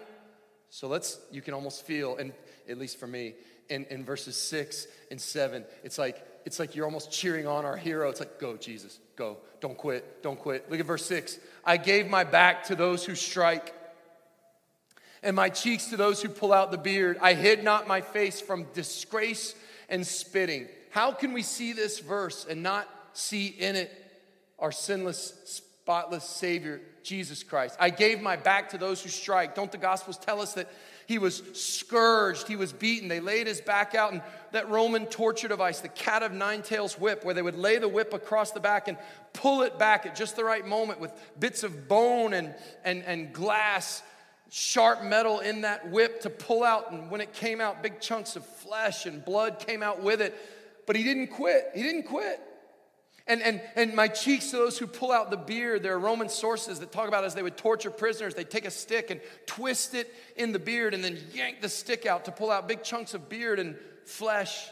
so 0.69 0.87
let's, 0.87 1.19
you 1.31 1.43
can 1.43 1.53
almost 1.53 1.85
feel, 1.85 2.17
and 2.17 2.33
at 2.69 2.77
least 2.77 2.99
for 2.99 3.07
me, 3.07 3.33
in, 3.69 3.85
in 3.85 4.05
verses 4.05 4.35
six 4.35 4.87
and 5.11 5.19
seven, 5.19 5.65
it's 5.83 5.97
like, 5.97 6.25
it's 6.45 6.59
like 6.59 6.75
you're 6.75 6.85
almost 6.85 7.11
cheering 7.11 7.47
on 7.47 7.65
our 7.65 7.75
hero. 7.75 8.09
It's 8.09 8.19
like, 8.19 8.39
go, 8.39 8.55
Jesus, 8.57 8.99
go. 9.15 9.37
Don't 9.59 9.77
quit, 9.77 10.21
don't 10.21 10.39
quit. 10.39 10.69
Look 10.69 10.79
at 10.79 10.85
verse 10.85 11.05
six. 11.05 11.39
I 11.65 11.77
gave 11.77 12.09
my 12.09 12.23
back 12.23 12.65
to 12.65 12.75
those 12.75 13.03
who 13.05 13.15
strike, 13.15 13.73
and 15.23 15.35
my 15.35 15.49
cheeks 15.49 15.87
to 15.87 15.97
those 15.97 16.21
who 16.21 16.29
pull 16.29 16.53
out 16.53 16.71
the 16.71 16.77
beard. 16.77 17.17
I 17.21 17.33
hid 17.33 17.63
not 17.63 17.87
my 17.87 18.01
face 18.01 18.39
from 18.39 18.67
disgrace 18.73 19.55
and 19.89 20.05
spitting. 20.05 20.67
How 20.91 21.11
can 21.11 21.33
we 21.33 21.41
see 21.41 21.73
this 21.73 21.99
verse 21.99 22.45
and 22.49 22.63
not 22.63 22.87
see 23.13 23.47
in 23.47 23.75
it 23.75 23.91
our 24.59 24.71
sinless, 24.71 25.33
spotless 25.45 26.23
Savior, 26.23 26.81
Jesus 27.03 27.43
Christ. 27.43 27.77
I 27.79 27.89
gave 27.89 28.21
my 28.21 28.35
back 28.35 28.69
to 28.69 28.77
those 28.77 29.01
who 29.01 29.09
strike. 29.09 29.55
Don't 29.55 29.71
the 29.71 29.77
Gospels 29.77 30.17
tell 30.17 30.41
us 30.41 30.53
that 30.53 30.69
he 31.07 31.19
was 31.19 31.41
scourged, 31.53 32.49
he 32.49 32.57
was 32.57 32.73
beaten. 32.73 33.07
They 33.07 33.21
laid 33.21 33.47
his 33.47 33.61
back 33.61 33.95
out, 33.95 34.11
and 34.11 34.21
that 34.51 34.69
Roman 34.69 35.05
torture 35.05 35.47
device, 35.47 35.79
the 35.79 35.87
cat 35.87 36.21
of 36.21 36.33
nine 36.33 36.61
tails 36.61 36.99
whip, 36.99 37.23
where 37.23 37.33
they 37.33 37.41
would 37.41 37.57
lay 37.57 37.77
the 37.77 37.87
whip 37.87 38.13
across 38.13 38.51
the 38.51 38.59
back 38.59 38.89
and 38.89 38.97
pull 39.31 39.61
it 39.61 39.79
back 39.79 40.05
at 40.05 40.17
just 40.17 40.35
the 40.35 40.43
right 40.43 40.67
moment 40.67 40.99
with 40.99 41.13
bits 41.39 41.63
of 41.63 41.87
bone 41.87 42.33
and, 42.33 42.53
and, 42.83 43.05
and 43.05 43.31
glass, 43.31 44.03
sharp 44.49 45.01
metal 45.01 45.39
in 45.39 45.61
that 45.61 45.89
whip 45.89 46.19
to 46.23 46.29
pull 46.29 46.61
out. 46.61 46.91
And 46.91 47.09
when 47.09 47.21
it 47.21 47.31
came 47.31 47.61
out, 47.61 47.81
big 47.81 48.01
chunks 48.01 48.35
of 48.35 48.45
flesh 48.45 49.05
and 49.05 49.23
blood 49.23 49.63
came 49.65 49.81
out 49.81 50.03
with 50.03 50.19
it. 50.19 50.35
But 50.85 50.97
he 50.97 51.03
didn't 51.03 51.27
quit. 51.27 51.71
He 51.73 51.83
didn't 51.83 52.03
quit. 52.03 52.41
And, 53.27 53.41
and, 53.41 53.61
and 53.75 53.93
my 53.93 54.07
cheeks 54.07 54.51
to 54.51 54.57
those 54.57 54.77
who 54.77 54.87
pull 54.87 55.11
out 55.11 55.29
the 55.29 55.37
beard. 55.37 55.83
There 55.83 55.93
are 55.93 55.99
Roman 55.99 56.29
sources 56.29 56.79
that 56.79 56.91
talk 56.91 57.07
about 57.07 57.25
as 57.25 57.35
they 57.35 57.43
would 57.43 57.57
torture 57.57 57.91
prisoners, 57.91 58.33
they'd 58.35 58.49
take 58.49 58.65
a 58.65 58.71
stick 58.71 59.09
and 59.11 59.19
twist 59.45 59.93
it 59.93 60.13
in 60.35 60.53
the 60.53 60.59
beard 60.59 60.93
and 60.93 61.03
then 61.03 61.17
yank 61.33 61.61
the 61.61 61.69
stick 61.69 62.05
out 62.05 62.25
to 62.25 62.31
pull 62.31 62.49
out 62.49 62.67
big 62.67 62.83
chunks 62.83 63.13
of 63.13 63.27
beard 63.27 63.59
and 63.59 63.75
flesh 64.05 64.69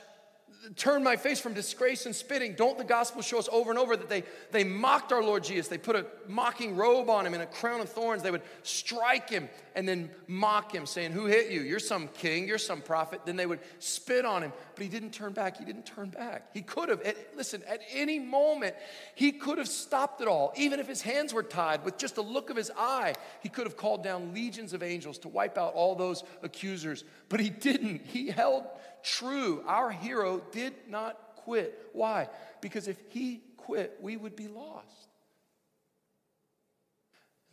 turn 0.75 1.03
my 1.03 1.15
face 1.15 1.39
from 1.39 1.53
disgrace 1.53 2.05
and 2.05 2.15
spitting. 2.15 2.55
Don't 2.55 2.77
the 2.77 2.83
gospel 2.83 3.21
show 3.21 3.37
us 3.37 3.47
over 3.51 3.69
and 3.69 3.77
over 3.77 3.95
that 3.95 4.09
they, 4.09 4.23
they 4.51 4.63
mocked 4.63 5.11
our 5.11 5.23
Lord 5.23 5.43
Jesus? 5.43 5.67
They 5.67 5.77
put 5.77 5.95
a 5.95 6.05
mocking 6.27 6.75
robe 6.75 7.09
on 7.09 7.25
him 7.25 7.33
and 7.33 7.43
a 7.43 7.45
crown 7.45 7.81
of 7.81 7.89
thorns. 7.89 8.23
They 8.23 8.31
would 8.31 8.41
strike 8.63 9.29
him 9.29 9.49
and 9.75 9.87
then 9.87 10.09
mock 10.27 10.73
him, 10.73 10.85
saying, 10.85 11.11
Who 11.11 11.25
hit 11.25 11.51
you? 11.51 11.61
You're 11.61 11.79
some 11.79 12.07
king, 12.07 12.47
you're 12.47 12.57
some 12.57 12.81
prophet. 12.81 13.21
Then 13.25 13.35
they 13.35 13.45
would 13.45 13.59
spit 13.79 14.25
on 14.25 14.41
him, 14.41 14.53
but 14.75 14.83
he 14.83 14.89
didn't 14.89 15.11
turn 15.11 15.33
back. 15.33 15.57
He 15.57 15.65
didn't 15.65 15.85
turn 15.85 16.09
back. 16.09 16.49
He 16.53 16.61
could 16.61 16.89
have, 16.89 17.01
at, 17.01 17.15
listen, 17.35 17.63
at 17.67 17.81
any 17.91 18.19
moment, 18.19 18.75
he 19.15 19.31
could 19.31 19.57
have 19.57 19.67
stopped 19.67 20.21
it 20.21 20.27
all. 20.27 20.53
Even 20.57 20.79
if 20.79 20.87
his 20.87 21.01
hands 21.01 21.33
were 21.33 21.43
tied, 21.43 21.83
with 21.85 21.97
just 21.97 22.17
a 22.17 22.21
look 22.21 22.49
of 22.49 22.57
his 22.57 22.71
eye, 22.77 23.13
he 23.41 23.49
could 23.49 23.65
have 23.65 23.77
called 23.77 24.03
down 24.03 24.33
legions 24.33 24.73
of 24.73 24.83
angels 24.83 25.17
to 25.19 25.29
wipe 25.29 25.57
out 25.57 25.73
all 25.73 25.95
those 25.95 26.23
accusers, 26.43 27.03
but 27.29 27.39
he 27.39 27.49
didn't. 27.49 28.05
He 28.05 28.29
held 28.29 28.65
true. 29.03 29.63
Our 29.67 29.91
hero 29.91 30.41
did 30.51 30.73
not 30.89 31.17
quit. 31.37 31.89
Why? 31.93 32.29
Because 32.61 32.87
if 32.87 32.97
he 33.09 33.41
quit, 33.57 33.97
we 34.01 34.17
would 34.17 34.35
be 34.35 34.47
lost. 34.47 35.09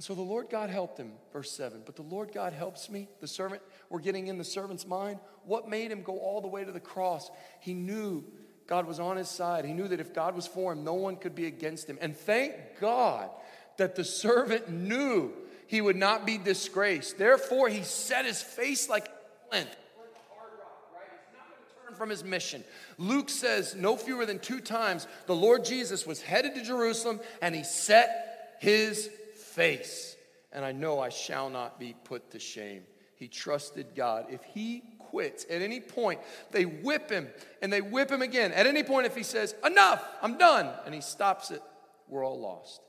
And 0.02 0.06
so 0.08 0.16
the 0.16 0.28
Lord 0.28 0.50
God 0.50 0.68
helped 0.68 0.98
him, 0.98 1.12
verse 1.32 1.52
7. 1.52 1.82
But 1.86 1.94
the 1.94 2.02
Lord 2.02 2.32
God 2.34 2.52
helps 2.52 2.90
me, 2.90 3.06
the 3.20 3.28
servant, 3.28 3.62
we're 3.88 4.00
getting 4.00 4.26
in 4.26 4.36
the 4.36 4.42
servant's 4.42 4.84
mind. 4.84 5.20
What 5.44 5.68
made 5.68 5.92
him 5.92 6.02
go 6.02 6.18
all 6.18 6.40
the 6.40 6.48
way 6.48 6.64
to 6.64 6.72
the 6.72 6.80
cross? 6.80 7.30
He 7.60 7.72
knew 7.72 8.24
God 8.66 8.88
was 8.88 8.98
on 8.98 9.16
his 9.16 9.28
side. 9.28 9.64
He 9.64 9.72
knew 9.72 9.86
that 9.86 10.00
if 10.00 10.12
God 10.12 10.34
was 10.34 10.44
for 10.44 10.72
him, 10.72 10.82
no 10.82 10.94
one 10.94 11.14
could 11.14 11.36
be 11.36 11.46
against 11.46 11.88
him. 11.88 11.98
And 12.00 12.16
thank 12.16 12.80
God 12.80 13.30
that 13.76 13.94
the 13.94 14.02
servant 14.02 14.68
knew 14.68 15.30
he 15.68 15.80
would 15.80 15.94
not 15.94 16.26
be 16.26 16.36
disgraced. 16.36 17.16
Therefore, 17.16 17.68
he 17.68 17.84
set 17.84 18.24
his 18.24 18.42
face 18.42 18.88
like 18.88 19.08
flint 19.50 19.68
He's 19.68 21.38
not 21.38 21.46
going 21.46 21.62
to 21.62 21.86
turn 21.86 21.94
from 21.94 22.10
his 22.10 22.24
mission. 22.24 22.64
Luke 22.98 23.30
says 23.30 23.76
no 23.76 23.96
fewer 23.96 24.26
than 24.26 24.40
two 24.40 24.58
times 24.58 25.06
the 25.26 25.36
Lord 25.36 25.64
Jesus 25.64 26.08
was 26.08 26.20
headed 26.20 26.56
to 26.56 26.64
Jerusalem 26.64 27.20
and 27.40 27.54
he 27.54 27.62
set 27.62 28.56
his 28.58 29.08
face. 29.54 30.16
and 30.54 30.64
I 30.64 30.72
know 30.72 31.00
I 31.00 31.08
shall 31.08 31.48
not 31.48 31.80
be 31.80 31.94
put 32.04 32.30
to 32.32 32.38
shame. 32.38 32.82
He 33.16 33.28
trusted 33.28 33.94
God. 33.94 34.26
If 34.30 34.42
he 34.42 34.82
quits 34.98 35.46
at 35.48 35.62
any 35.62 35.80
point, 35.80 36.20
they 36.50 36.64
whip 36.64 37.10
him 37.10 37.28
and 37.62 37.72
they 37.72 37.80
whip 37.80 38.10
him 38.10 38.20
again. 38.20 38.52
At 38.52 38.66
any 38.66 38.82
point, 38.82 39.06
if 39.06 39.16
he 39.16 39.22
says, 39.22 39.54
Enough, 39.64 40.06
I'm 40.20 40.36
done, 40.36 40.68
and 40.84 40.94
he 40.94 41.00
stops 41.00 41.50
it, 41.50 41.62
we're 42.08 42.24
all 42.26 42.40
lost. 42.40 42.82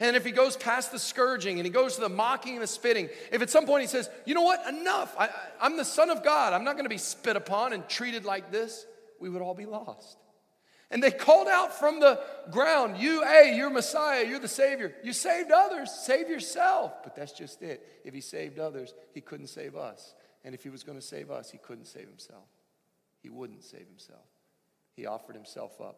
And 0.00 0.16
if 0.16 0.24
he 0.24 0.30
goes 0.30 0.56
past 0.56 0.92
the 0.92 0.98
scourging 0.98 1.58
and 1.58 1.66
he 1.66 1.70
goes 1.70 1.96
to 1.96 2.00
the 2.00 2.08
mocking 2.08 2.54
and 2.54 2.62
the 2.62 2.66
spitting, 2.66 3.08
if 3.30 3.42
at 3.42 3.50
some 3.50 3.66
point 3.66 3.82
he 3.82 3.88
says, 3.88 4.08
You 4.26 4.34
know 4.34 4.42
what, 4.42 4.66
enough, 4.68 5.14
I, 5.18 5.28
am 5.60 5.76
the 5.76 5.84
Son 5.84 6.10
of 6.10 6.22
God, 6.22 6.52
I'm 6.52 6.64
not 6.64 6.76
gonna 6.76 6.88
be 6.88 6.98
spit 6.98 7.36
upon 7.36 7.72
and 7.72 7.88
treated 7.88 8.24
like 8.24 8.50
this, 8.50 8.86
we 9.20 9.28
would 9.28 9.42
all 9.42 9.54
be 9.54 9.66
lost. 9.66 10.18
And 10.92 11.02
they 11.02 11.10
called 11.10 11.48
out 11.48 11.72
from 11.72 12.00
the 12.00 12.20
ground, 12.50 12.98
You, 12.98 13.24
hey, 13.24 13.54
you're 13.56 13.70
Messiah, 13.70 14.26
you're 14.26 14.38
the 14.38 14.46
Savior. 14.46 14.94
You 15.02 15.14
saved 15.14 15.50
others, 15.50 15.90
save 15.90 16.28
yourself. 16.28 17.02
But 17.02 17.16
that's 17.16 17.32
just 17.32 17.62
it. 17.62 17.84
If 18.04 18.12
he 18.12 18.20
saved 18.20 18.58
others, 18.58 18.92
he 19.14 19.22
couldn't 19.22 19.46
save 19.46 19.74
us. 19.74 20.14
And 20.44 20.54
if 20.54 20.62
he 20.62 20.68
was 20.68 20.82
going 20.82 20.98
to 20.98 21.04
save 21.04 21.30
us, 21.30 21.50
he 21.50 21.56
couldn't 21.56 21.86
save 21.86 22.06
himself. 22.06 22.44
He 23.22 23.30
wouldn't 23.30 23.64
save 23.64 23.86
himself. 23.88 24.26
He 24.94 25.06
offered 25.06 25.34
himself 25.34 25.80
up 25.80 25.96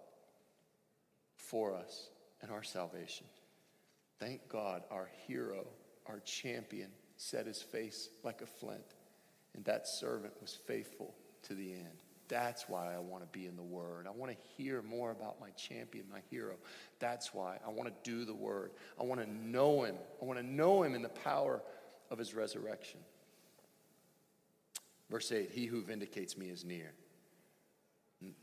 for 1.36 1.74
us 1.74 2.10
and 2.40 2.52
our 2.52 2.62
salvation. 2.62 3.26
Thank 4.20 4.48
God 4.48 4.84
our 4.92 5.10
hero, 5.26 5.66
our 6.06 6.20
champion, 6.20 6.90
set 7.16 7.46
his 7.46 7.60
face 7.60 8.10
like 8.22 8.42
a 8.42 8.46
flint, 8.46 8.94
and 9.54 9.64
that 9.64 9.88
servant 9.88 10.34
was 10.40 10.56
faithful 10.66 11.14
to 11.44 11.54
the 11.54 11.72
end. 11.72 12.03
That's 12.28 12.68
why 12.68 12.94
I 12.94 12.98
want 12.98 13.22
to 13.22 13.38
be 13.38 13.46
in 13.46 13.56
the 13.56 13.62
Word. 13.62 14.06
I 14.06 14.10
want 14.10 14.32
to 14.32 14.38
hear 14.56 14.82
more 14.82 15.10
about 15.10 15.40
my 15.40 15.50
champion, 15.50 16.06
my 16.10 16.20
hero. 16.30 16.54
That's 16.98 17.34
why 17.34 17.58
I 17.66 17.70
want 17.70 17.88
to 17.88 18.10
do 18.10 18.24
the 18.24 18.34
Word. 18.34 18.70
I 18.98 19.04
want 19.04 19.20
to 19.20 19.30
know 19.30 19.84
Him. 19.84 19.96
I 20.20 20.24
want 20.24 20.38
to 20.38 20.46
know 20.46 20.82
Him 20.82 20.94
in 20.94 21.02
the 21.02 21.08
power 21.08 21.62
of 22.10 22.18
His 22.18 22.34
resurrection. 22.34 23.00
Verse 25.10 25.30
8 25.30 25.50
He 25.52 25.66
who 25.66 25.82
vindicates 25.82 26.36
me 26.36 26.46
is 26.46 26.64
near. 26.64 26.92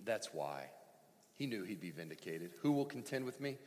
That's 0.03 0.33
why. 0.33 0.65
He 1.35 1.47
knew 1.47 1.63
he'd 1.63 1.81
be 1.81 1.91
vindicated. 1.91 2.51
Who 2.61 2.71
will 2.71 2.85
contend 2.85 3.25
with 3.25 3.41
me? 3.41 3.57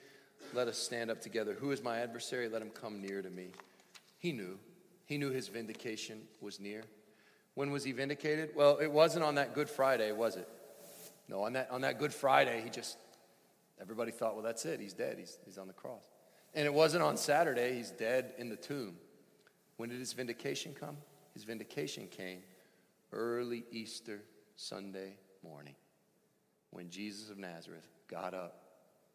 Let 0.52 0.68
us 0.68 0.78
stand 0.78 1.10
up 1.10 1.20
together. 1.20 1.54
Who 1.54 1.72
is 1.72 1.82
my 1.82 1.98
adversary? 1.98 2.48
Let 2.48 2.62
him 2.62 2.70
come 2.70 3.00
near 3.00 3.20
to 3.20 3.30
me. 3.30 3.48
He 4.18 4.32
knew. 4.32 4.58
He 5.06 5.18
knew 5.18 5.30
his 5.30 5.48
vindication 5.48 6.20
was 6.40 6.60
near. 6.60 6.84
When 7.54 7.70
was 7.70 7.84
he 7.84 7.92
vindicated? 7.92 8.50
Well, 8.54 8.78
it 8.78 8.90
wasn't 8.90 9.24
on 9.24 9.36
that 9.36 9.54
Good 9.54 9.68
Friday, 9.68 10.12
was 10.12 10.36
it? 10.36 10.48
No, 11.28 11.44
on 11.44 11.54
that, 11.54 11.70
on 11.70 11.82
that 11.82 11.98
Good 11.98 12.12
Friday, 12.12 12.60
he 12.62 12.70
just, 12.70 12.96
everybody 13.80 14.10
thought, 14.10 14.34
well, 14.34 14.42
that's 14.42 14.64
it. 14.64 14.80
He's 14.80 14.92
dead. 14.92 15.16
He's, 15.18 15.38
he's 15.44 15.58
on 15.58 15.66
the 15.66 15.72
cross. 15.72 16.04
And 16.54 16.66
it 16.66 16.74
wasn't 16.74 17.02
on 17.02 17.16
Saturday. 17.16 17.74
He's 17.74 17.90
dead 17.90 18.32
in 18.38 18.48
the 18.48 18.56
tomb. 18.56 18.96
When 19.76 19.88
did 19.88 19.98
his 19.98 20.12
vindication 20.12 20.74
come? 20.78 20.96
His 21.32 21.44
vindication 21.44 22.06
came 22.08 22.40
early 23.12 23.64
Easter 23.70 24.22
Sunday 24.56 25.16
morning 25.42 25.74
when 26.70 26.90
Jesus 26.90 27.30
of 27.30 27.38
Nazareth 27.38 27.88
got 28.08 28.34
up 28.34 28.62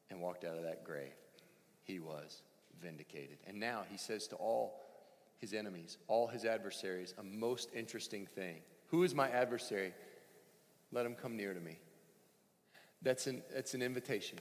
and 0.09 0.21
walked 0.21 0.43
out 0.43 0.57
of 0.57 0.63
that 0.63 0.83
grave. 0.83 1.13
He 1.83 1.99
was 1.99 2.41
vindicated. 2.81 3.37
And 3.47 3.59
now 3.59 3.83
he 3.89 3.97
says 3.97 4.27
to 4.27 4.35
all 4.35 4.81
his 5.39 5.53
enemies, 5.53 5.97
all 6.07 6.27
his 6.27 6.45
adversaries, 6.45 7.13
a 7.17 7.23
most 7.23 7.69
interesting 7.73 8.27
thing. 8.27 8.57
Who 8.87 9.03
is 9.03 9.15
my 9.15 9.29
adversary? 9.29 9.93
Let 10.91 11.05
him 11.05 11.15
come 11.15 11.35
near 11.37 11.53
to 11.53 11.59
me. 11.59 11.79
That's 13.01 13.27
an, 13.27 13.41
that's 13.53 13.73
an 13.73 13.81
invitation. 13.81 14.37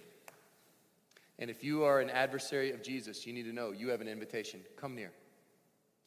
And 1.38 1.51
if 1.51 1.62
you 1.62 1.84
are 1.84 2.01
an 2.01 2.11
adversary 2.11 2.72
of 2.72 2.82
Jesus, 2.82 3.26
you 3.26 3.32
need 3.32 3.44
to 3.44 3.53
know 3.53 3.70
you 3.70 3.90
have 3.90 4.01
an 4.01 4.09
invitation. 4.09 4.61
Come 4.76 4.96
near. 4.96 5.12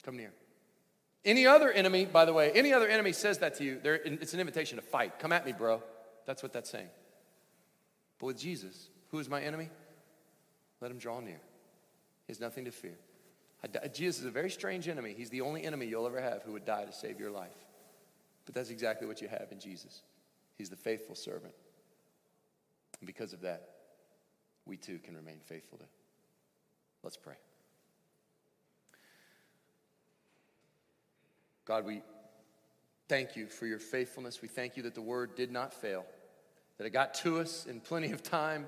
Come 0.04 0.18
near. 0.18 0.34
Any 1.24 1.46
other 1.46 1.72
enemy, 1.72 2.06
by 2.06 2.26
the 2.26 2.34
way, 2.34 2.52
any 2.52 2.74
other 2.74 2.88
enemy 2.88 3.14
says 3.14 3.38
that 3.38 3.56
to 3.56 3.64
you, 3.64 3.80
it's 3.84 4.34
an 4.34 4.40
invitation 4.40 4.78
to 4.78 4.82
fight. 4.82 5.20
Come 5.20 5.32
at 5.32 5.46
me, 5.46 5.54
bro. 5.54 5.82
That's 6.26 6.44
what 6.44 6.52
that's 6.52 6.70
saying. 6.70 6.90
But 8.20 8.26
with 8.26 8.40
Jesus, 8.40 8.90
who 9.12 9.20
is 9.20 9.30
my 9.30 9.42
enemy? 9.42 9.70
Let 10.82 10.92
him 10.92 10.98
draw 10.98 11.20
near. 11.20 11.40
He 12.28 12.34
has 12.34 12.40
nothing 12.40 12.66
to 12.66 12.72
fear. 12.72 12.98
Jesus 13.94 14.22
is 14.22 14.26
a 14.26 14.32
very 14.32 14.50
strange 14.50 14.88
enemy. 14.88 15.14
He's 15.16 15.30
the 15.30 15.42
only 15.42 15.64
enemy 15.64 15.86
you'll 15.86 16.08
ever 16.08 16.22
have 16.22 16.42
who 16.44 16.54
would 16.54 16.66
die 16.66 16.86
to 16.86 16.94
save 16.94 17.20
your 17.20 17.32
life. 17.32 17.50
But 18.46 18.56
that's 18.56 18.72
exactly 18.72 19.08
what 19.08 19.22
you 19.22 19.28
have 19.28 19.48
in 19.52 19.60
Jesus. 19.60 20.02
He's 20.58 20.70
the 20.70 20.76
faithful 20.76 21.16
servant. 21.16 21.54
And 23.00 23.08
because 23.08 23.34
of 23.34 23.42
that, 23.42 23.70
we 24.66 24.78
too 24.78 25.00
can 25.00 25.16
remain 25.16 25.40
faithful 25.46 25.78
to. 25.78 25.86
Let's 27.04 27.18
pray. 27.18 27.36
God, 31.66 31.86
we 31.86 32.02
thank 33.08 33.36
you 33.36 33.48
for 33.48 33.66
your 33.66 33.80
faithfulness. 33.80 34.42
We 34.42 34.48
thank 34.48 34.76
you 34.76 34.84
that 34.84 34.96
the 34.96 35.02
word 35.02 35.36
did 35.36 35.52
not 35.52 35.74
fail, 35.74 36.06
that 36.78 36.86
it 36.86 36.92
got 36.92 37.14
to 37.16 37.40
us 37.40 37.66
in 37.66 37.80
plenty 37.80 38.12
of 38.12 38.24
time 38.24 38.68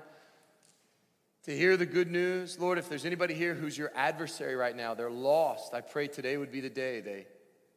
to 1.44 1.56
hear 1.56 1.76
the 1.76 1.86
good 1.86 2.10
news. 2.10 2.58
Lord, 2.58 2.78
if 2.78 2.88
there's 2.88 3.04
anybody 3.04 3.34
here 3.34 3.54
who's 3.54 3.76
your 3.76 3.92
adversary 3.94 4.56
right 4.56 4.76
now, 4.76 4.94
they're 4.94 5.10
lost, 5.10 5.74
I 5.74 5.80
pray 5.80 6.08
today 6.08 6.36
would 6.36 6.50
be 6.50 6.60
the 6.60 6.70
day 6.70 7.00
they 7.00 7.26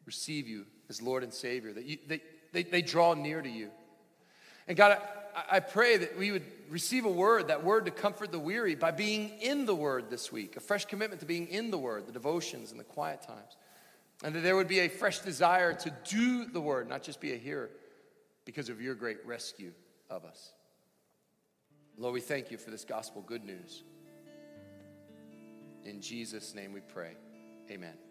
receive 0.05 0.47
you 0.47 0.65
as 0.89 1.01
Lord 1.01 1.23
and 1.23 1.33
Savior, 1.33 1.73
that 1.73 1.85
you, 1.85 1.97
they, 2.07 2.21
they, 2.53 2.63
they 2.63 2.81
draw 2.81 3.13
near 3.13 3.41
to 3.41 3.49
you. 3.49 3.69
And 4.67 4.77
God, 4.77 5.01
I, 5.35 5.57
I 5.57 5.59
pray 5.59 5.97
that 5.97 6.17
we 6.17 6.31
would 6.31 6.45
receive 6.69 7.05
a 7.05 7.11
word, 7.11 7.49
that 7.49 7.63
word 7.63 7.85
to 7.85 7.91
comfort 7.91 8.31
the 8.31 8.39
weary, 8.39 8.75
by 8.75 8.91
being 8.91 9.29
in 9.41 9.65
the 9.65 9.75
word 9.75 10.09
this 10.09 10.31
week, 10.31 10.55
a 10.55 10.61
fresh 10.61 10.85
commitment 10.85 11.19
to 11.19 11.25
being 11.25 11.47
in 11.47 11.69
the 11.69 11.77
word, 11.77 12.07
the 12.07 12.13
devotions 12.13 12.71
and 12.71 12.79
the 12.79 12.85
quiet 12.85 13.21
times. 13.21 13.57
And 14.23 14.33
that 14.33 14.39
there 14.39 14.55
would 14.55 14.69
be 14.69 14.79
a 14.79 14.87
fresh 14.87 15.19
desire 15.19 15.73
to 15.73 15.93
do 16.09 16.45
the 16.45 16.61
word, 16.61 16.87
not 16.87 17.03
just 17.03 17.19
be 17.19 17.33
a 17.33 17.37
hearer, 17.37 17.69
because 18.45 18.69
of 18.69 18.81
your 18.81 18.95
great 18.95 19.23
rescue 19.25 19.73
of 20.09 20.23
us. 20.23 20.53
Lord, 21.97 22.13
we 22.13 22.21
thank 22.21 22.51
you 22.51 22.57
for 22.57 22.69
this 22.69 22.85
gospel 22.85 23.23
good 23.23 23.43
news. 23.43 23.83
In 25.83 25.99
Jesus' 25.99 26.53
name 26.53 26.73
we 26.73 26.81
pray. 26.81 27.13
Amen. 27.71 28.06